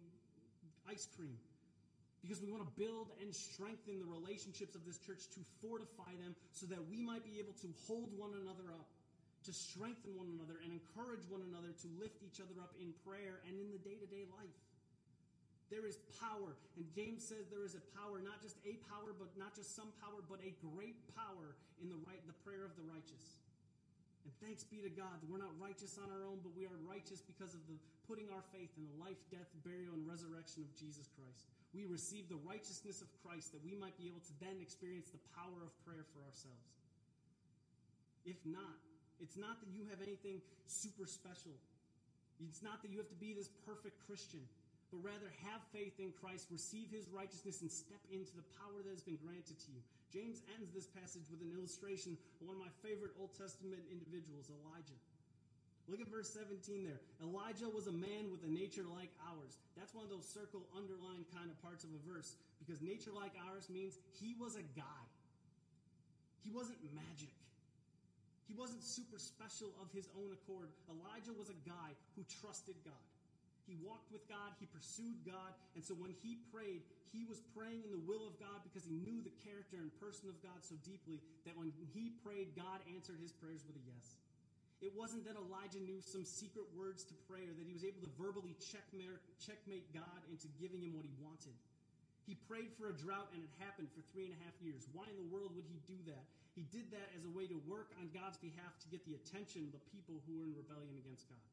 ice 0.89 1.07
cream. 1.15 1.37
Because 2.25 2.41
we 2.41 2.49
want 2.49 2.65
to 2.65 2.71
build 2.75 3.13
and 3.21 3.29
strengthen 3.29 4.01
the 4.01 4.09
relationships 4.09 4.73
of 4.73 4.83
this 4.83 4.97
church 4.99 5.29
to 5.37 5.41
fortify 5.61 6.11
them 6.17 6.33
so 6.51 6.65
that 6.67 6.81
we 6.89 6.99
might 6.99 7.23
be 7.23 7.37
able 7.39 7.53
to 7.61 7.69
hold 7.85 8.09
one 8.17 8.33
another 8.35 8.73
up, 8.73 8.89
to 9.47 9.53
strengthen 9.55 10.11
one 10.19 10.27
another, 10.35 10.59
and 10.59 10.75
encourage 10.75 11.23
one 11.31 11.41
another 11.47 11.71
to 11.71 11.87
lift 11.95 12.19
each 12.21 12.43
other 12.43 12.59
up 12.59 12.75
in 12.77 12.91
prayer 13.07 13.39
and 13.47 13.55
in 13.55 13.71
the 13.71 13.79
day 13.79 13.95
to 13.95 14.07
day 14.11 14.27
life. 14.35 14.59
There 15.67 15.83
is 15.83 15.99
power. 16.19 16.55
And 16.79 16.87
James 16.95 17.23
says 17.27 17.47
there 17.51 17.67
is 17.67 17.75
a 17.75 17.83
power, 17.95 18.23
not 18.23 18.39
just 18.39 18.55
a 18.63 18.79
power, 18.87 19.11
but 19.11 19.31
not 19.35 19.51
just 19.55 19.75
some 19.75 19.91
power, 19.99 20.23
but 20.23 20.39
a 20.39 20.51
great 20.63 20.95
power 21.11 21.55
in 21.83 21.91
the 21.91 21.99
right 22.07 22.19
the 22.23 22.35
prayer 22.47 22.63
of 22.63 22.75
the 22.79 22.87
righteous. 22.87 23.39
And 24.23 24.31
thanks 24.43 24.63
be 24.63 24.83
to 24.83 24.91
God 24.91 25.23
that 25.23 25.27
we're 25.31 25.43
not 25.43 25.55
righteous 25.55 25.95
on 25.99 26.11
our 26.11 26.23
own, 26.27 26.43
but 26.43 26.51
we 26.55 26.67
are 26.67 26.79
righteous 26.83 27.23
because 27.23 27.55
of 27.55 27.63
the 27.67 27.79
putting 28.07 28.27
our 28.31 28.43
faith 28.55 28.71
in 28.79 28.83
the 28.87 28.97
life, 28.99 29.19
death, 29.31 29.47
burial, 29.63 29.95
and 29.95 30.03
resurrection 30.07 30.63
of 30.63 30.71
Jesus 30.75 31.07
Christ. 31.15 31.47
We 31.75 31.87
receive 31.87 32.27
the 32.31 32.39
righteousness 32.47 33.03
of 33.03 33.07
Christ 33.23 33.51
that 33.51 33.63
we 33.63 33.75
might 33.75 33.95
be 33.99 34.07
able 34.07 34.23
to 34.23 34.35
then 34.39 34.59
experience 34.63 35.11
the 35.11 35.23
power 35.35 35.59
of 35.63 35.71
prayer 35.83 36.07
for 36.15 36.23
ourselves. 36.23 36.67
If 38.23 38.39
not, 38.47 38.79
it's 39.21 39.37
not 39.37 39.59
that 39.61 39.69
you 39.73 39.85
have 39.89 40.01
anything 40.01 40.41
super 40.67 41.05
special. 41.05 41.53
It's 42.37 42.61
not 42.61 42.81
that 42.81 42.91
you 42.91 42.97
have 42.97 43.09
to 43.09 43.17
be 43.17 43.33
this 43.33 43.49
perfect 43.65 43.97
Christian 44.05 44.41
but 44.91 45.03
rather 45.03 45.27
have 45.43 45.59
faith 45.75 45.99
in 45.99 46.15
Christ, 46.15 46.47
receive 46.47 46.87
his 46.87 47.11
righteousness, 47.11 47.59
and 47.59 47.71
step 47.71 47.99
into 48.07 48.31
the 48.39 48.45
power 48.55 48.79
that 48.79 48.91
has 48.91 49.03
been 49.03 49.19
granted 49.19 49.59
to 49.67 49.69
you. 49.75 49.81
James 50.07 50.39
ends 50.55 50.71
this 50.71 50.87
passage 50.87 51.27
with 51.27 51.43
an 51.43 51.51
illustration 51.51 52.15
of 52.39 52.47
one 52.47 52.55
of 52.55 52.63
my 52.63 52.71
favorite 52.79 53.11
Old 53.19 53.35
Testament 53.35 53.83
individuals, 53.91 54.47
Elijah. 54.47 54.95
Look 55.91 55.99
at 55.99 56.07
verse 56.07 56.31
17 56.31 56.83
there. 56.83 56.99
Elijah 57.23 57.67
was 57.67 57.87
a 57.87 57.95
man 57.95 58.31
with 58.31 58.43
a 58.43 58.51
nature 58.51 58.87
like 58.87 59.11
ours. 59.27 59.59
That's 59.75 59.91
one 59.95 60.03
of 60.03 60.11
those 60.11 60.27
circle, 60.27 60.63
underline 60.75 61.27
kind 61.35 61.51
of 61.51 61.55
parts 61.63 61.83
of 61.83 61.91
a 61.91 62.01
verse 62.07 62.35
because 62.59 62.83
nature 62.83 63.11
like 63.11 63.35
ours 63.47 63.67
means 63.71 63.99
he 64.19 64.35
was 64.39 64.55
a 64.55 64.65
guy. 64.75 65.03
He 66.43 66.51
wasn't 66.51 66.79
magic. 66.95 67.31
He 68.47 68.55
wasn't 68.55 68.83
super 68.83 69.19
special 69.19 69.75
of 69.83 69.91
his 69.91 70.07
own 70.15 70.31
accord. 70.31 70.71
Elijah 70.87 71.35
was 71.35 71.51
a 71.51 71.59
guy 71.67 71.91
who 72.15 72.23
trusted 72.39 72.79
God. 72.87 73.07
He 73.67 73.75
walked 73.83 74.07
with 74.15 74.23
God, 74.31 74.55
he 74.63 74.67
pursued 74.71 75.19
God, 75.27 75.51
and 75.75 75.83
so 75.83 75.91
when 75.91 76.15
he 76.23 76.39
prayed, 76.55 76.87
he 77.11 77.27
was 77.27 77.43
praying 77.51 77.83
in 77.83 77.91
the 77.91 77.99
will 78.07 78.23
of 78.23 78.39
God 78.39 78.63
because 78.63 78.87
he 78.87 78.95
knew 78.95 79.19
the 79.19 79.35
character 79.43 79.75
and 79.83 79.91
person 79.99 80.31
of 80.31 80.39
God 80.39 80.63
so 80.63 80.79
deeply 80.87 81.19
that 81.43 81.51
when 81.59 81.75
he 81.91 82.15
prayed, 82.23 82.55
God 82.55 82.79
answered 82.95 83.19
his 83.19 83.35
prayers 83.35 83.67
with 83.67 83.75
a 83.75 83.83
yes. 83.83 84.15
It 84.79 84.95
wasn't 84.95 85.27
that 85.27 85.35
Elijah 85.35 85.83
knew 85.83 85.99
some 85.99 86.23
secret 86.23 86.63
words 86.71 87.03
to 87.11 87.15
prayer, 87.27 87.51
that 87.51 87.67
he 87.67 87.75
was 87.75 87.83
able 87.83 87.99
to 88.07 88.11
verbally 88.15 88.55
checkmate 88.63 89.83
God 89.91 90.21
into 90.31 90.47
giving 90.55 90.79
him 90.79 90.95
what 90.95 91.03
he 91.03 91.11
wanted. 91.19 91.59
He 92.23 92.39
prayed 92.47 92.71
for 92.79 92.87
a 92.87 92.95
drought 92.95 93.27
and 93.35 93.43
it 93.43 93.51
happened 93.59 93.91
for 93.91 93.99
three 94.15 94.31
and 94.31 94.35
a 94.35 94.39
half 94.47 94.55
years. 94.63 94.87
Why 94.95 95.11
in 95.11 95.17
the 95.19 95.27
world 95.27 95.51
would 95.59 95.67
he 95.67 95.79
do 95.91 95.97
that? 96.07 96.23
He 96.57 96.65
did 96.73 96.89
that 96.89 97.13
as 97.13 97.21
a 97.21 97.29
way 97.29 97.45
to 97.45 97.53
work 97.69 97.93
on 98.01 98.09
God's 98.09 98.41
behalf 98.41 98.73
to 98.81 98.89
get 98.89 99.05
the 99.05 99.13
attention 99.13 99.69
of 99.69 99.77
the 99.77 99.83
people 99.93 100.17
who 100.25 100.41
were 100.41 100.49
in 100.49 100.57
rebellion 100.57 100.97
against 100.97 101.29
God. 101.29 101.45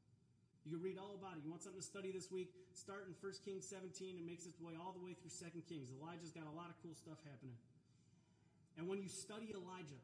You 0.64 0.72
can 0.72 0.80
read 0.80 0.96
all 0.96 1.12
about 1.12 1.36
it. 1.36 1.44
You 1.44 1.52
want 1.52 1.60
something 1.60 1.76
to 1.76 1.84
study 1.84 2.08
this 2.08 2.32
week? 2.32 2.48
Start 2.72 3.04
in 3.04 3.12
1 3.12 3.44
Kings 3.44 3.68
17 3.68 4.16
and 4.16 4.24
makes 4.24 4.48
its 4.48 4.56
way 4.64 4.72
all 4.80 4.96
the 4.96 5.04
way 5.04 5.12
through 5.12 5.28
2 5.28 5.60
Kings. 5.68 5.92
Elijah's 5.92 6.32
got 6.32 6.48
a 6.48 6.56
lot 6.56 6.72
of 6.72 6.76
cool 6.80 6.96
stuff 6.96 7.20
happening. 7.28 7.52
And 8.80 8.88
when 8.88 8.96
you 8.96 9.12
study 9.12 9.52
Elijah 9.52 10.00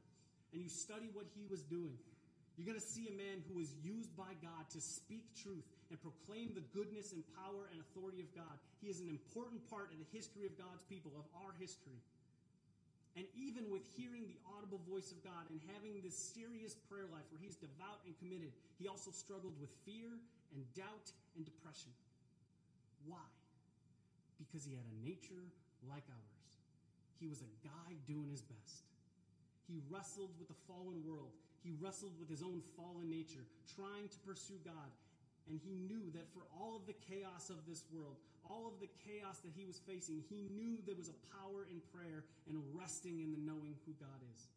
and 0.53 0.61
you 0.61 0.69
study 0.69 1.09
what 1.17 1.25
he 1.33 1.49
was 1.49 1.65
doing, 1.65 1.97
you're 2.61 2.69
going 2.69 2.77
to 2.77 2.85
see 2.93 3.09
a 3.09 3.17
man 3.17 3.41
who 3.49 3.57
was 3.57 3.73
used 3.81 4.13
by 4.21 4.37
God 4.45 4.69
to 4.77 4.85
speak 4.85 5.25
truth 5.33 5.65
and 5.89 5.97
proclaim 5.97 6.53
the 6.53 6.61
goodness 6.77 7.17
and 7.17 7.25
power 7.41 7.73
and 7.73 7.81
authority 7.81 8.21
of 8.21 8.29
God. 8.37 8.53
He 8.85 8.93
is 8.93 9.01
an 9.01 9.09
important 9.09 9.65
part 9.73 9.89
of 9.89 9.97
the 9.97 10.09
history 10.13 10.45
of 10.45 10.53
God's 10.61 10.85
people, 10.93 11.09
of 11.17 11.25
our 11.41 11.57
history. 11.57 12.05
And 13.21 13.29
even 13.37 13.69
with 13.69 13.85
hearing 14.01 14.25
the 14.25 14.41
audible 14.49 14.81
voice 14.89 15.13
of 15.13 15.21
God 15.21 15.45
and 15.53 15.61
having 15.77 16.01
this 16.01 16.17
serious 16.17 16.73
prayer 16.89 17.05
life 17.13 17.29
where 17.29 17.37
he's 17.37 17.61
devout 17.61 18.01
and 18.09 18.17
committed, 18.17 18.49
he 18.81 18.89
also 18.89 19.13
struggled 19.13 19.53
with 19.61 19.69
fear 19.85 20.17
and 20.57 20.65
doubt 20.73 21.13
and 21.37 21.45
depression. 21.45 21.93
Why? 23.05 23.29
Because 24.41 24.65
he 24.65 24.73
had 24.73 24.89
a 24.89 24.97
nature 25.05 25.45
like 25.85 26.09
ours. 26.09 26.49
He 27.21 27.29
was 27.29 27.45
a 27.45 27.53
guy 27.61 27.93
doing 28.09 28.33
his 28.33 28.41
best. 28.41 28.89
He 29.69 29.85
wrestled 29.93 30.33
with 30.41 30.49
the 30.49 30.57
fallen 30.65 31.05
world. 31.05 31.37
He 31.61 31.77
wrestled 31.77 32.17
with 32.17 32.33
his 32.33 32.41
own 32.41 32.65
fallen 32.73 33.13
nature, 33.13 33.45
trying 33.77 34.09
to 34.09 34.19
pursue 34.25 34.57
God. 34.65 34.89
And 35.45 35.61
he 35.61 35.77
knew 35.77 36.09
that 36.17 36.25
for 36.33 36.41
all 36.57 36.73
of 36.73 36.89
the 36.89 36.97
chaos 37.05 37.53
of 37.53 37.69
this 37.69 37.85
world, 37.93 38.17
all 38.49 38.67
of 38.67 38.81
the 38.81 38.89
chaos 39.05 39.39
that 39.45 39.53
he 39.55 39.65
was 39.65 39.79
facing, 39.85 40.23
he 40.29 40.49
knew 40.55 40.79
there 40.87 40.99
was 40.99 41.09
a 41.09 41.19
power 41.37 41.67
in 41.71 41.81
prayer 41.93 42.25
and 42.49 42.59
resting 42.75 43.21
in 43.21 43.31
the 43.33 43.43
knowing 43.43 43.75
who 43.87 43.93
God 44.01 44.21
is. 44.35 44.49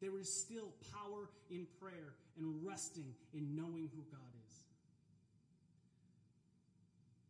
There 0.00 0.18
is 0.18 0.28
still 0.28 0.74
power 0.92 1.30
in 1.48 1.66
prayer 1.80 2.12
and 2.36 2.60
resting 2.60 3.14
in 3.32 3.56
knowing 3.56 3.88
who 3.94 4.02
God 4.12 4.32
is. 4.50 4.54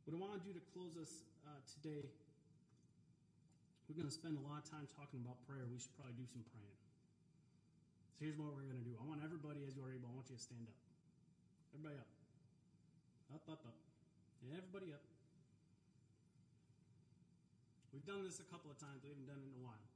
What 0.05 0.17
I 0.17 0.21
want 0.21 0.37
to 0.37 0.45
do 0.45 0.53
to 0.53 0.65
close 0.77 0.93
us 1.01 1.25
uh, 1.49 1.61
today, 1.81 2.05
we're 3.89 3.97
going 3.97 4.09
to 4.09 4.13
spend 4.13 4.37
a 4.37 4.45
lot 4.45 4.61
of 4.61 4.67
time 4.69 4.85
talking 4.97 5.21
about 5.25 5.41
prayer. 5.49 5.65
We 5.71 5.81
should 5.81 5.93
probably 5.97 6.19
do 6.19 6.29
some 6.29 6.45
praying. 6.53 6.77
So 8.19 8.27
here's 8.27 8.37
what 8.37 8.53
we're 8.53 8.69
going 8.69 8.81
to 8.81 8.89
do. 8.89 8.97
I 9.01 9.05
want 9.07 9.25
everybody, 9.25 9.65
as 9.65 9.77
you 9.79 9.85
are 9.85 9.93
able, 9.93 10.13
I 10.13 10.15
want 10.19 10.29
you 10.29 10.37
to 10.37 10.45
stand 10.45 10.65
up. 10.69 10.77
Everybody 11.73 11.97
up. 12.01 12.11
Up, 13.39 13.45
up, 13.49 13.63
up. 13.65 13.79
And 14.45 14.53
everybody 14.53 14.93
up. 14.93 15.14
We've 17.95 18.05
done 18.05 18.25
this 18.27 18.41
a 18.41 18.49
couple 18.51 18.75
of 18.75 18.79
times. 18.83 19.07
We 19.07 19.11
haven't 19.15 19.31
done 19.31 19.39
it 19.39 19.47
in 19.47 19.55
a 19.55 19.63
while. 19.63 19.87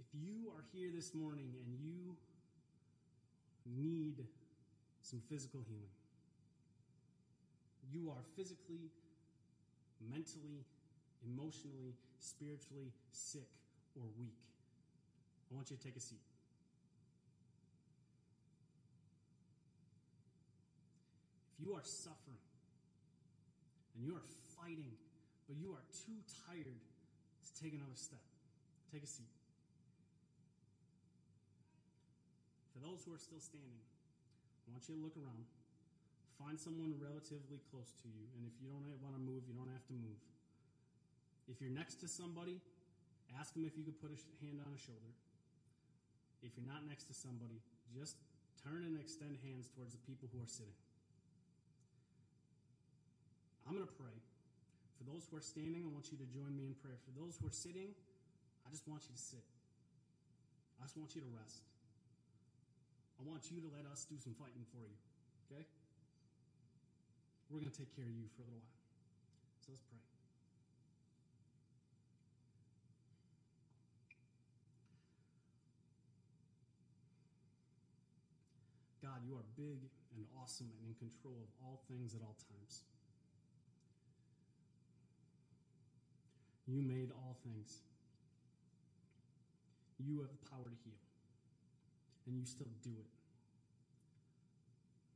If 0.00 0.06
you 0.16 0.48
are 0.56 0.64
here 0.72 0.88
this 0.88 1.12
morning 1.12 1.52
and 1.60 1.76
you 1.76 2.16
need 3.68 4.24
some 5.02 5.20
physical 5.28 5.60
healing, 5.60 5.92
you 7.92 8.08
are 8.08 8.24
physically, 8.34 8.88
mentally, 10.00 10.64
emotionally, 11.20 11.92
spiritually 12.18 12.92
sick 13.10 13.52
or 13.94 14.08
weak, 14.18 14.40
I 15.52 15.54
want 15.54 15.70
you 15.70 15.76
to 15.76 15.82
take 15.82 15.96
a 15.96 16.00
seat. 16.00 16.24
If 21.52 21.66
you 21.66 21.74
are 21.74 21.84
suffering 21.84 22.40
and 23.96 24.06
you 24.06 24.14
are 24.14 24.24
fighting, 24.58 24.96
but 25.46 25.56
you 25.56 25.72
are 25.76 25.84
too 25.92 26.18
tired 26.48 26.80
to 26.80 27.50
take 27.62 27.72
another 27.72 27.94
step, 27.94 28.22
take 28.90 29.04
a 29.04 29.10
seat. 29.10 29.30
For 32.74 32.80
those 32.84 33.00
who 33.06 33.14
are 33.16 33.22
still 33.22 33.40
standing, 33.40 33.84
I 34.66 34.74
want 34.74 34.84
you 34.90 34.98
to 34.98 35.02
look 35.02 35.16
around. 35.16 35.46
Find 36.36 36.60
someone 36.60 36.92
relatively 37.00 37.62
close 37.72 37.88
to 38.04 38.08
you. 38.12 38.28
And 38.36 38.44
if 38.44 38.52
you 38.60 38.68
don't 38.68 38.84
want 39.00 39.16
to 39.16 39.22
move, 39.22 39.48
you 39.48 39.56
don't 39.56 39.72
have 39.72 39.86
to 39.88 39.96
move. 39.96 40.20
If 41.48 41.62
you're 41.64 41.72
next 41.72 42.02
to 42.04 42.08
somebody, 42.08 42.60
ask 43.40 43.56
them 43.56 43.64
if 43.64 43.72
you 43.78 43.86
could 43.86 43.96
put 44.02 44.12
a 44.12 44.18
hand 44.44 44.60
on 44.60 44.68
a 44.74 44.80
shoulder. 44.80 45.12
If 46.44 46.52
you're 46.58 46.68
not 46.68 46.84
next 46.84 47.08
to 47.08 47.14
somebody, 47.16 47.56
just 47.96 48.20
turn 48.60 48.84
and 48.84 49.00
extend 49.00 49.38
hands 49.40 49.72
towards 49.72 49.96
the 49.96 50.02
people 50.04 50.28
who 50.28 50.42
are 50.42 50.50
sitting. 50.50 50.76
I'm 53.64 53.74
going 53.74 53.88
to 53.88 53.96
pray. 53.96 54.12
For 54.96 55.04
those 55.04 55.28
who 55.28 55.36
are 55.36 55.44
standing, 55.44 55.84
I 55.84 55.90
want 55.92 56.08
you 56.08 56.16
to 56.18 56.28
join 56.32 56.56
me 56.56 56.64
in 56.66 56.74
prayer. 56.80 56.96
For 57.04 57.12
those 57.12 57.36
who 57.36 57.46
are 57.46 57.54
sitting, 57.54 57.92
I 58.64 58.68
just 58.72 58.88
want 58.88 59.04
you 59.04 59.12
to 59.12 59.20
sit. 59.20 59.44
I 60.80 60.88
just 60.88 60.96
want 60.96 61.12
you 61.14 61.20
to 61.20 61.30
rest. 61.36 61.62
I 63.20 63.24
want 63.24 63.48
you 63.52 63.60
to 63.60 63.68
let 63.72 63.84
us 63.88 64.04
do 64.08 64.16
some 64.20 64.34
fighting 64.36 64.64
for 64.72 64.84
you. 64.84 64.96
Okay? 65.48 65.64
We're 67.48 67.60
going 67.60 67.70
to 67.70 67.78
take 67.78 67.92
care 67.94 68.04
of 68.04 68.12
you 68.12 68.28
for 68.36 68.42
a 68.42 68.48
little 68.50 68.64
while. 68.64 68.80
So 69.64 69.72
let's 69.72 69.84
pray. 69.86 70.02
God, 79.06 79.22
you 79.22 79.38
are 79.38 79.46
big 79.54 79.86
and 80.18 80.26
awesome 80.42 80.66
and 80.82 80.90
in 80.90 80.96
control 80.98 81.38
of 81.38 81.48
all 81.62 81.80
things 81.86 82.12
at 82.18 82.20
all 82.26 82.34
times. 82.50 82.82
You 86.66 86.82
made 86.82 87.14
all 87.14 87.38
things. 87.46 87.82
You 90.02 90.20
have 90.20 90.30
the 90.30 90.42
power 90.50 90.66
to 90.66 90.78
heal, 90.84 91.00
and 92.26 92.36
you 92.36 92.44
still 92.44 92.70
do 92.82 92.90
it. 92.90 93.10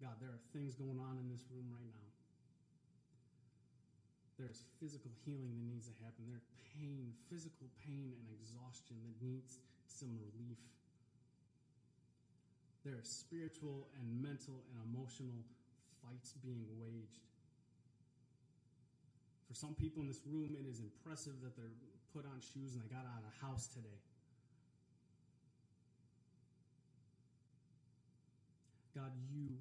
God, 0.01 0.17
there 0.23 0.31
are 0.31 0.43
things 0.57 0.73
going 0.79 0.97
on 0.97 1.21
in 1.21 1.29
this 1.29 1.45
room 1.53 1.69
right 1.69 1.91
now. 1.93 2.09
There's 4.41 4.65
physical 4.81 5.13
healing 5.27 5.53
that 5.53 5.67
needs 5.69 5.85
to 5.93 5.97
happen. 6.01 6.25
There's 6.25 6.49
pain, 6.73 7.13
physical 7.29 7.69
pain 7.85 8.17
and 8.17 8.27
exhaustion 8.33 8.97
that 9.05 9.17
needs 9.21 9.61
some 9.85 10.17
relief. 10.17 10.57
There 12.81 12.97
are 12.97 13.05
spiritual 13.05 13.93
and 14.01 14.09
mental 14.25 14.65
and 14.73 14.81
emotional 14.81 15.45
fights 16.01 16.33
being 16.41 16.65
waged. 16.81 17.30
For 19.51 19.59
some 19.59 19.75
people 19.75 19.99
in 19.99 20.07
this 20.07 20.23
room, 20.31 20.55
it 20.55 20.63
is 20.63 20.79
impressive 20.79 21.35
that 21.43 21.59
they're 21.59 21.75
put 22.15 22.23
on 22.23 22.39
shoes 22.39 22.79
and 22.79 22.87
they 22.87 22.87
got 22.87 23.03
out 23.03 23.19
of 23.19 23.27
the 23.27 23.37
house 23.43 23.67
today. 23.67 23.99
God, 28.95 29.11
you 29.27 29.59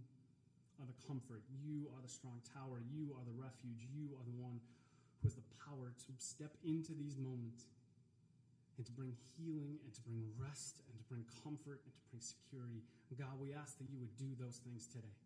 are 0.78 0.86
the 0.86 0.94
comfort. 1.10 1.42
You 1.66 1.90
are 1.98 2.02
the 2.06 2.12
strong 2.14 2.38
tower. 2.54 2.86
You 2.86 3.18
are 3.18 3.26
the 3.26 3.34
refuge. 3.34 3.90
You 3.90 4.14
are 4.14 4.26
the 4.30 4.38
one 4.38 4.62
who 4.62 5.26
has 5.26 5.34
the 5.34 5.50
power 5.58 5.90
to 5.90 6.12
step 6.22 6.54
into 6.62 6.94
these 6.94 7.18
moments 7.18 7.66
and 8.78 8.86
to 8.86 8.94
bring 8.94 9.18
healing 9.42 9.82
and 9.82 9.90
to 9.90 10.02
bring 10.06 10.22
rest 10.38 10.86
and 10.86 11.02
to 11.02 11.06
bring 11.10 11.26
comfort 11.42 11.82
and 11.82 11.92
to 11.98 12.02
bring 12.14 12.22
security. 12.22 12.86
God, 13.18 13.42
we 13.42 13.58
ask 13.58 13.74
that 13.82 13.90
you 13.90 13.98
would 13.98 14.14
do 14.22 14.38
those 14.38 14.62
things 14.62 14.86
today. 14.86 15.18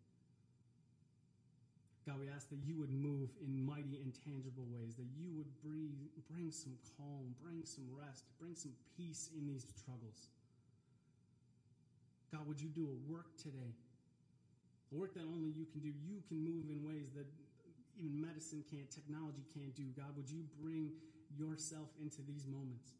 God, 2.04 2.20
we 2.20 2.28
ask 2.28 2.52
that 2.52 2.60
you 2.60 2.76
would 2.76 2.92
move 2.92 3.32
in 3.40 3.56
mighty, 3.64 3.96
and 3.96 4.12
tangible 4.28 4.68
ways, 4.68 5.00
that 5.00 5.08
you 5.16 5.32
would 5.32 5.48
breathe, 5.64 5.96
bring 6.28 6.52
some 6.52 6.76
calm, 7.00 7.32
bring 7.40 7.64
some 7.64 7.88
rest, 7.96 8.28
bring 8.38 8.54
some 8.54 8.72
peace 8.96 9.32
in 9.32 9.48
these 9.48 9.64
struggles. 9.72 10.28
God, 12.28 12.44
would 12.44 12.60
you 12.60 12.68
do 12.68 12.92
a 12.92 12.96
work 13.08 13.32
today? 13.40 13.72
A 14.92 14.94
work 14.94 15.14
that 15.14 15.24
only 15.24 15.48
you 15.48 15.64
can 15.64 15.80
do. 15.80 15.88
You 16.04 16.20
can 16.28 16.44
move 16.44 16.68
in 16.68 16.84
ways 16.84 17.08
that 17.16 17.24
even 17.96 18.20
medicine 18.20 18.64
can't, 18.68 18.90
technology 18.90 19.46
can't 19.56 19.72
do. 19.74 19.88
God, 19.96 20.12
would 20.16 20.28
you 20.28 20.44
bring 20.60 20.92
yourself 21.38 21.88
into 22.02 22.20
these 22.28 22.44
moments? 22.44 22.92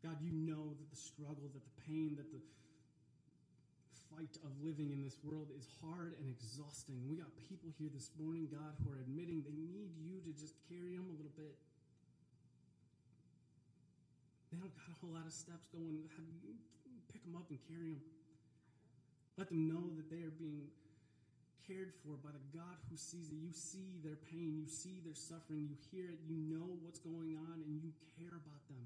God, 0.00 0.16
you 0.22 0.32
know 0.32 0.74
that 0.80 0.88
the 0.90 0.96
struggle, 0.96 1.50
that 1.52 1.62
the 1.62 1.76
pain, 1.86 2.16
that 2.16 2.32
the 2.32 2.40
fight 4.12 4.36
of 4.44 4.52
living 4.60 4.92
in 4.92 5.00
this 5.00 5.16
world 5.24 5.48
is 5.56 5.64
hard 5.80 6.12
and 6.20 6.28
exhausting. 6.28 7.00
We 7.08 7.16
got 7.16 7.32
people 7.48 7.72
here 7.80 7.88
this 7.88 8.12
morning, 8.20 8.48
God, 8.52 8.76
who 8.84 8.92
are 8.92 9.00
admitting 9.00 9.40
they 9.40 9.56
need 9.56 9.96
you 9.96 10.20
to 10.20 10.32
just 10.36 10.52
carry 10.68 10.96
them 10.96 11.08
a 11.08 11.16
little 11.16 11.32
bit. 11.32 11.56
They 14.52 14.60
don't 14.60 14.74
got 14.76 14.88
a 14.92 14.96
whole 15.00 15.16
lot 15.16 15.24
of 15.24 15.32
steps 15.32 15.64
going. 15.72 15.96
You 15.96 17.00
pick 17.08 17.24
them 17.24 17.36
up 17.40 17.48
and 17.48 17.56
carry 17.64 17.96
them? 17.96 18.04
Let 19.40 19.48
them 19.48 19.64
know 19.64 19.88
that 19.96 20.12
they 20.12 20.28
are 20.28 20.34
being 20.36 20.68
cared 21.64 21.96
for 22.04 22.20
by 22.20 22.36
the 22.36 22.44
God 22.52 22.76
who 22.92 23.00
sees 23.00 23.32
it. 23.32 23.38
You 23.40 23.54
see 23.56 23.96
their 24.04 24.20
pain, 24.28 24.60
you 24.60 24.68
see 24.68 25.00
their 25.00 25.16
suffering, 25.16 25.64
you 25.72 25.76
hear 25.88 26.12
it, 26.12 26.20
you 26.28 26.36
know 26.36 26.76
what's 26.84 27.00
going 27.00 27.32
on, 27.48 27.64
and 27.64 27.80
you 27.80 27.96
care 28.20 28.36
about 28.36 28.60
them. 28.68 28.84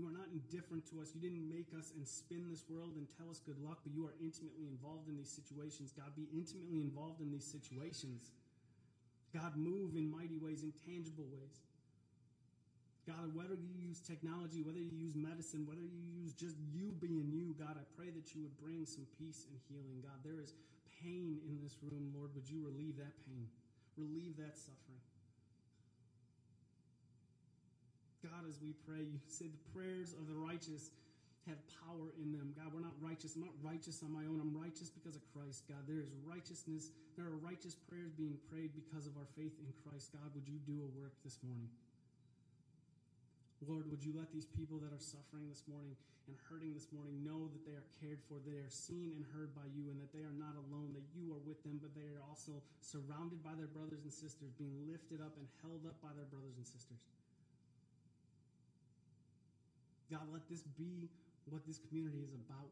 You 0.00 0.08
are 0.08 0.14
not 0.14 0.32
indifferent 0.32 0.88
to 0.88 1.04
us. 1.04 1.12
You 1.12 1.20
didn't 1.20 1.44
make 1.44 1.68
us 1.76 1.92
and 1.92 2.08
spin 2.08 2.48
this 2.48 2.64
world 2.68 2.96
and 2.96 3.04
tell 3.20 3.28
us 3.28 3.44
good 3.44 3.60
luck, 3.60 3.84
but 3.84 3.92
you 3.92 4.08
are 4.08 4.16
intimately 4.24 4.64
involved 4.64 5.08
in 5.08 5.20
these 5.20 5.28
situations. 5.28 5.92
God, 5.92 6.16
be 6.16 6.24
intimately 6.32 6.80
involved 6.80 7.20
in 7.20 7.28
these 7.28 7.44
situations. 7.44 8.32
God, 9.36 9.52
move 9.56 9.92
in 9.96 10.08
mighty 10.08 10.40
ways, 10.40 10.64
in 10.64 10.72
tangible 10.88 11.28
ways. 11.28 11.60
God, 13.04 13.34
whether 13.34 13.58
you 13.58 13.72
use 13.82 14.00
technology, 14.00 14.62
whether 14.62 14.78
you 14.78 14.94
use 14.94 15.12
medicine, 15.12 15.66
whether 15.66 15.82
you 15.82 16.00
use 16.22 16.32
just 16.32 16.56
you 16.72 16.94
being 16.96 17.28
you, 17.28 17.52
God, 17.58 17.76
I 17.76 17.84
pray 17.98 18.08
that 18.14 18.32
you 18.32 18.46
would 18.46 18.56
bring 18.62 18.86
some 18.86 19.04
peace 19.18 19.44
and 19.50 19.58
healing. 19.68 20.00
God, 20.00 20.22
there 20.24 20.40
is 20.40 20.54
pain 21.02 21.42
in 21.44 21.58
this 21.60 21.76
room, 21.82 22.14
Lord. 22.14 22.30
Would 22.32 22.48
you 22.48 22.62
relieve 22.64 22.96
that 23.02 23.12
pain? 23.26 23.50
Relieve 23.98 24.38
that 24.38 24.56
suffering. 24.56 25.02
God, 28.22 28.46
as 28.46 28.62
we 28.62 28.70
pray, 28.86 29.02
you 29.02 29.18
say 29.26 29.50
the 29.50 29.64
prayers 29.74 30.14
of 30.14 30.30
the 30.30 30.38
righteous 30.38 30.94
have 31.50 31.58
power 31.82 32.14
in 32.22 32.30
them. 32.30 32.54
God, 32.54 32.70
we're 32.70 32.86
not 32.86 32.94
righteous. 33.02 33.34
I'm 33.34 33.42
not 33.42 33.58
righteous 33.66 33.98
on 34.06 34.14
my 34.14 34.22
own. 34.30 34.38
I'm 34.38 34.54
righteous 34.54 34.94
because 34.94 35.18
of 35.18 35.26
Christ. 35.34 35.66
God, 35.66 35.82
there 35.90 35.98
is 35.98 36.06
righteousness. 36.22 36.94
There 37.18 37.26
are 37.26 37.38
righteous 37.42 37.74
prayers 37.74 38.14
being 38.14 38.38
prayed 38.46 38.70
because 38.78 39.10
of 39.10 39.18
our 39.18 39.26
faith 39.34 39.58
in 39.58 39.66
Christ. 39.82 40.14
God, 40.14 40.30
would 40.38 40.46
you 40.46 40.62
do 40.62 40.86
a 40.86 40.90
work 40.94 41.18
this 41.26 41.42
morning? 41.42 41.66
Lord, 43.66 43.90
would 43.90 44.02
you 44.02 44.14
let 44.14 44.30
these 44.30 44.46
people 44.58 44.78
that 44.82 44.90
are 44.90 45.02
suffering 45.02 45.46
this 45.46 45.62
morning 45.70 45.94
and 46.26 46.34
hurting 46.50 46.74
this 46.74 46.90
morning 46.94 47.22
know 47.22 47.46
that 47.50 47.62
they 47.66 47.74
are 47.74 47.86
cared 48.02 48.18
for, 48.26 48.38
they 48.42 48.58
are 48.58 48.70
seen 48.70 49.14
and 49.14 49.22
heard 49.34 49.54
by 49.54 49.66
you, 49.74 49.90
and 49.90 49.98
that 50.02 50.10
they 50.10 50.22
are 50.22 50.34
not 50.34 50.54
alone, 50.66 50.94
that 50.94 51.06
you 51.14 51.30
are 51.30 51.42
with 51.46 51.62
them, 51.62 51.78
but 51.78 51.94
they 51.94 52.06
are 52.10 52.22
also 52.26 52.58
surrounded 52.82 53.38
by 53.42 53.54
their 53.54 53.70
brothers 53.70 54.02
and 54.02 54.14
sisters, 54.14 54.50
being 54.58 54.74
lifted 54.86 55.22
up 55.22 55.34
and 55.38 55.46
held 55.62 55.82
up 55.86 55.94
by 56.02 56.10
their 56.14 56.26
brothers 56.26 56.58
and 56.58 56.66
sisters. 56.66 57.06
God, 60.12 60.28
let 60.28 60.44
this 60.52 60.60
be 60.76 61.08
what 61.48 61.64
this 61.64 61.80
community 61.88 62.20
is 62.20 62.36
about. 62.36 62.68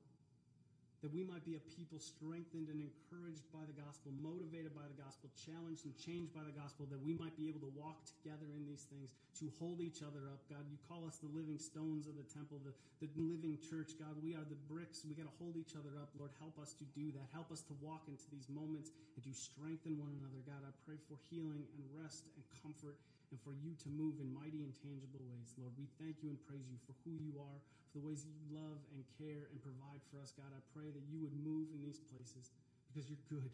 That 1.01 1.17
we 1.17 1.25
might 1.25 1.41
be 1.49 1.57
a 1.57 1.63
people 1.81 1.97
strengthened 1.97 2.69
and 2.69 2.77
encouraged 2.77 3.49
by 3.49 3.65
the 3.65 3.73
gospel, 3.73 4.13
motivated 4.21 4.77
by 4.77 4.85
the 4.85 5.01
gospel, 5.01 5.33
challenged 5.33 5.89
and 5.89 5.97
changed 5.97 6.37
by 6.37 6.45
the 6.45 6.53
gospel, 6.53 6.85
that 6.93 7.01
we 7.01 7.17
might 7.17 7.33
be 7.41 7.49
able 7.49 7.65
to 7.65 7.73
walk 7.73 8.05
together 8.05 8.45
in 8.53 8.69
these 8.69 8.85
things, 8.93 9.17
to 9.41 9.49
hold 9.57 9.81
each 9.81 10.05
other 10.05 10.29
up. 10.29 10.45
God, 10.53 10.61
you 10.69 10.77
call 10.85 11.09
us 11.09 11.17
the 11.17 11.33
living 11.33 11.57
stones 11.57 12.05
of 12.05 12.21
the 12.21 12.29
temple, 12.29 12.61
the, 12.61 12.77
the 13.01 13.09
living 13.17 13.57
church. 13.65 13.97
God, 13.97 14.13
we 14.21 14.37
are 14.37 14.45
the 14.45 14.61
bricks. 14.69 15.01
We 15.09 15.17
got 15.17 15.25
to 15.25 15.37
hold 15.41 15.57
each 15.57 15.73
other 15.73 15.97
up. 15.97 16.13
Lord, 16.21 16.37
help 16.37 16.61
us 16.61 16.77
to 16.77 16.85
do 16.93 17.09
that. 17.17 17.33
Help 17.33 17.49
us 17.49 17.65
to 17.73 17.75
walk 17.81 18.05
into 18.05 18.29
these 18.29 18.53
moments 18.53 18.93
and 19.17 19.25
to 19.25 19.33
strengthen 19.33 19.97
one 19.97 20.13
another. 20.21 20.45
God, 20.45 20.61
I 20.61 20.73
pray 20.85 21.01
for 21.09 21.17
healing 21.33 21.65
and 21.65 21.85
rest 21.97 22.29
and 22.37 22.45
comfort 22.61 23.01
and 23.31 23.39
for 23.47 23.55
you 23.55 23.75
to 23.87 23.89
move 23.91 24.19
in 24.19 24.31
mighty 24.35 24.63
and 24.67 24.75
tangible 24.75 25.23
ways. 25.27 25.55
Lord, 25.59 25.75
we 25.79 25.87
thank 26.03 26.19
you 26.23 26.35
and 26.35 26.39
praise 26.47 26.67
you 26.67 26.79
for 26.87 26.95
who 27.07 27.15
you 27.19 27.39
are, 27.39 27.59
for 27.91 28.03
the 28.03 28.07
ways 28.07 28.23
that 28.27 28.35
you 28.35 28.47
love 28.55 28.79
and 28.95 29.03
care 29.19 29.47
and 29.51 29.59
provide 29.63 30.03
for 30.11 30.19
us. 30.23 30.35
God, 30.35 30.51
I 30.51 30.63
pray 30.75 30.91
that 30.91 31.05
you 31.09 31.23
would 31.23 31.35
move 31.41 31.71
in 31.73 31.81
these 31.83 32.03
places 32.11 32.51
because 32.91 33.09
you're 33.09 33.27
good. 33.31 33.51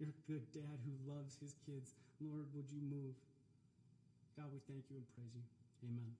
You're 0.00 0.14
a 0.14 0.22
good 0.30 0.46
dad 0.54 0.78
who 0.86 0.94
loves 1.10 1.38
his 1.42 1.54
kids. 1.66 1.94
Lord, 2.20 2.46
would 2.54 2.70
you 2.70 2.82
move? 2.82 3.14
God, 4.38 4.50
we 4.52 4.60
thank 4.66 4.86
you 4.90 4.98
and 4.98 5.06
praise 5.14 5.34
you. 5.34 5.44
Amen. 5.86 6.18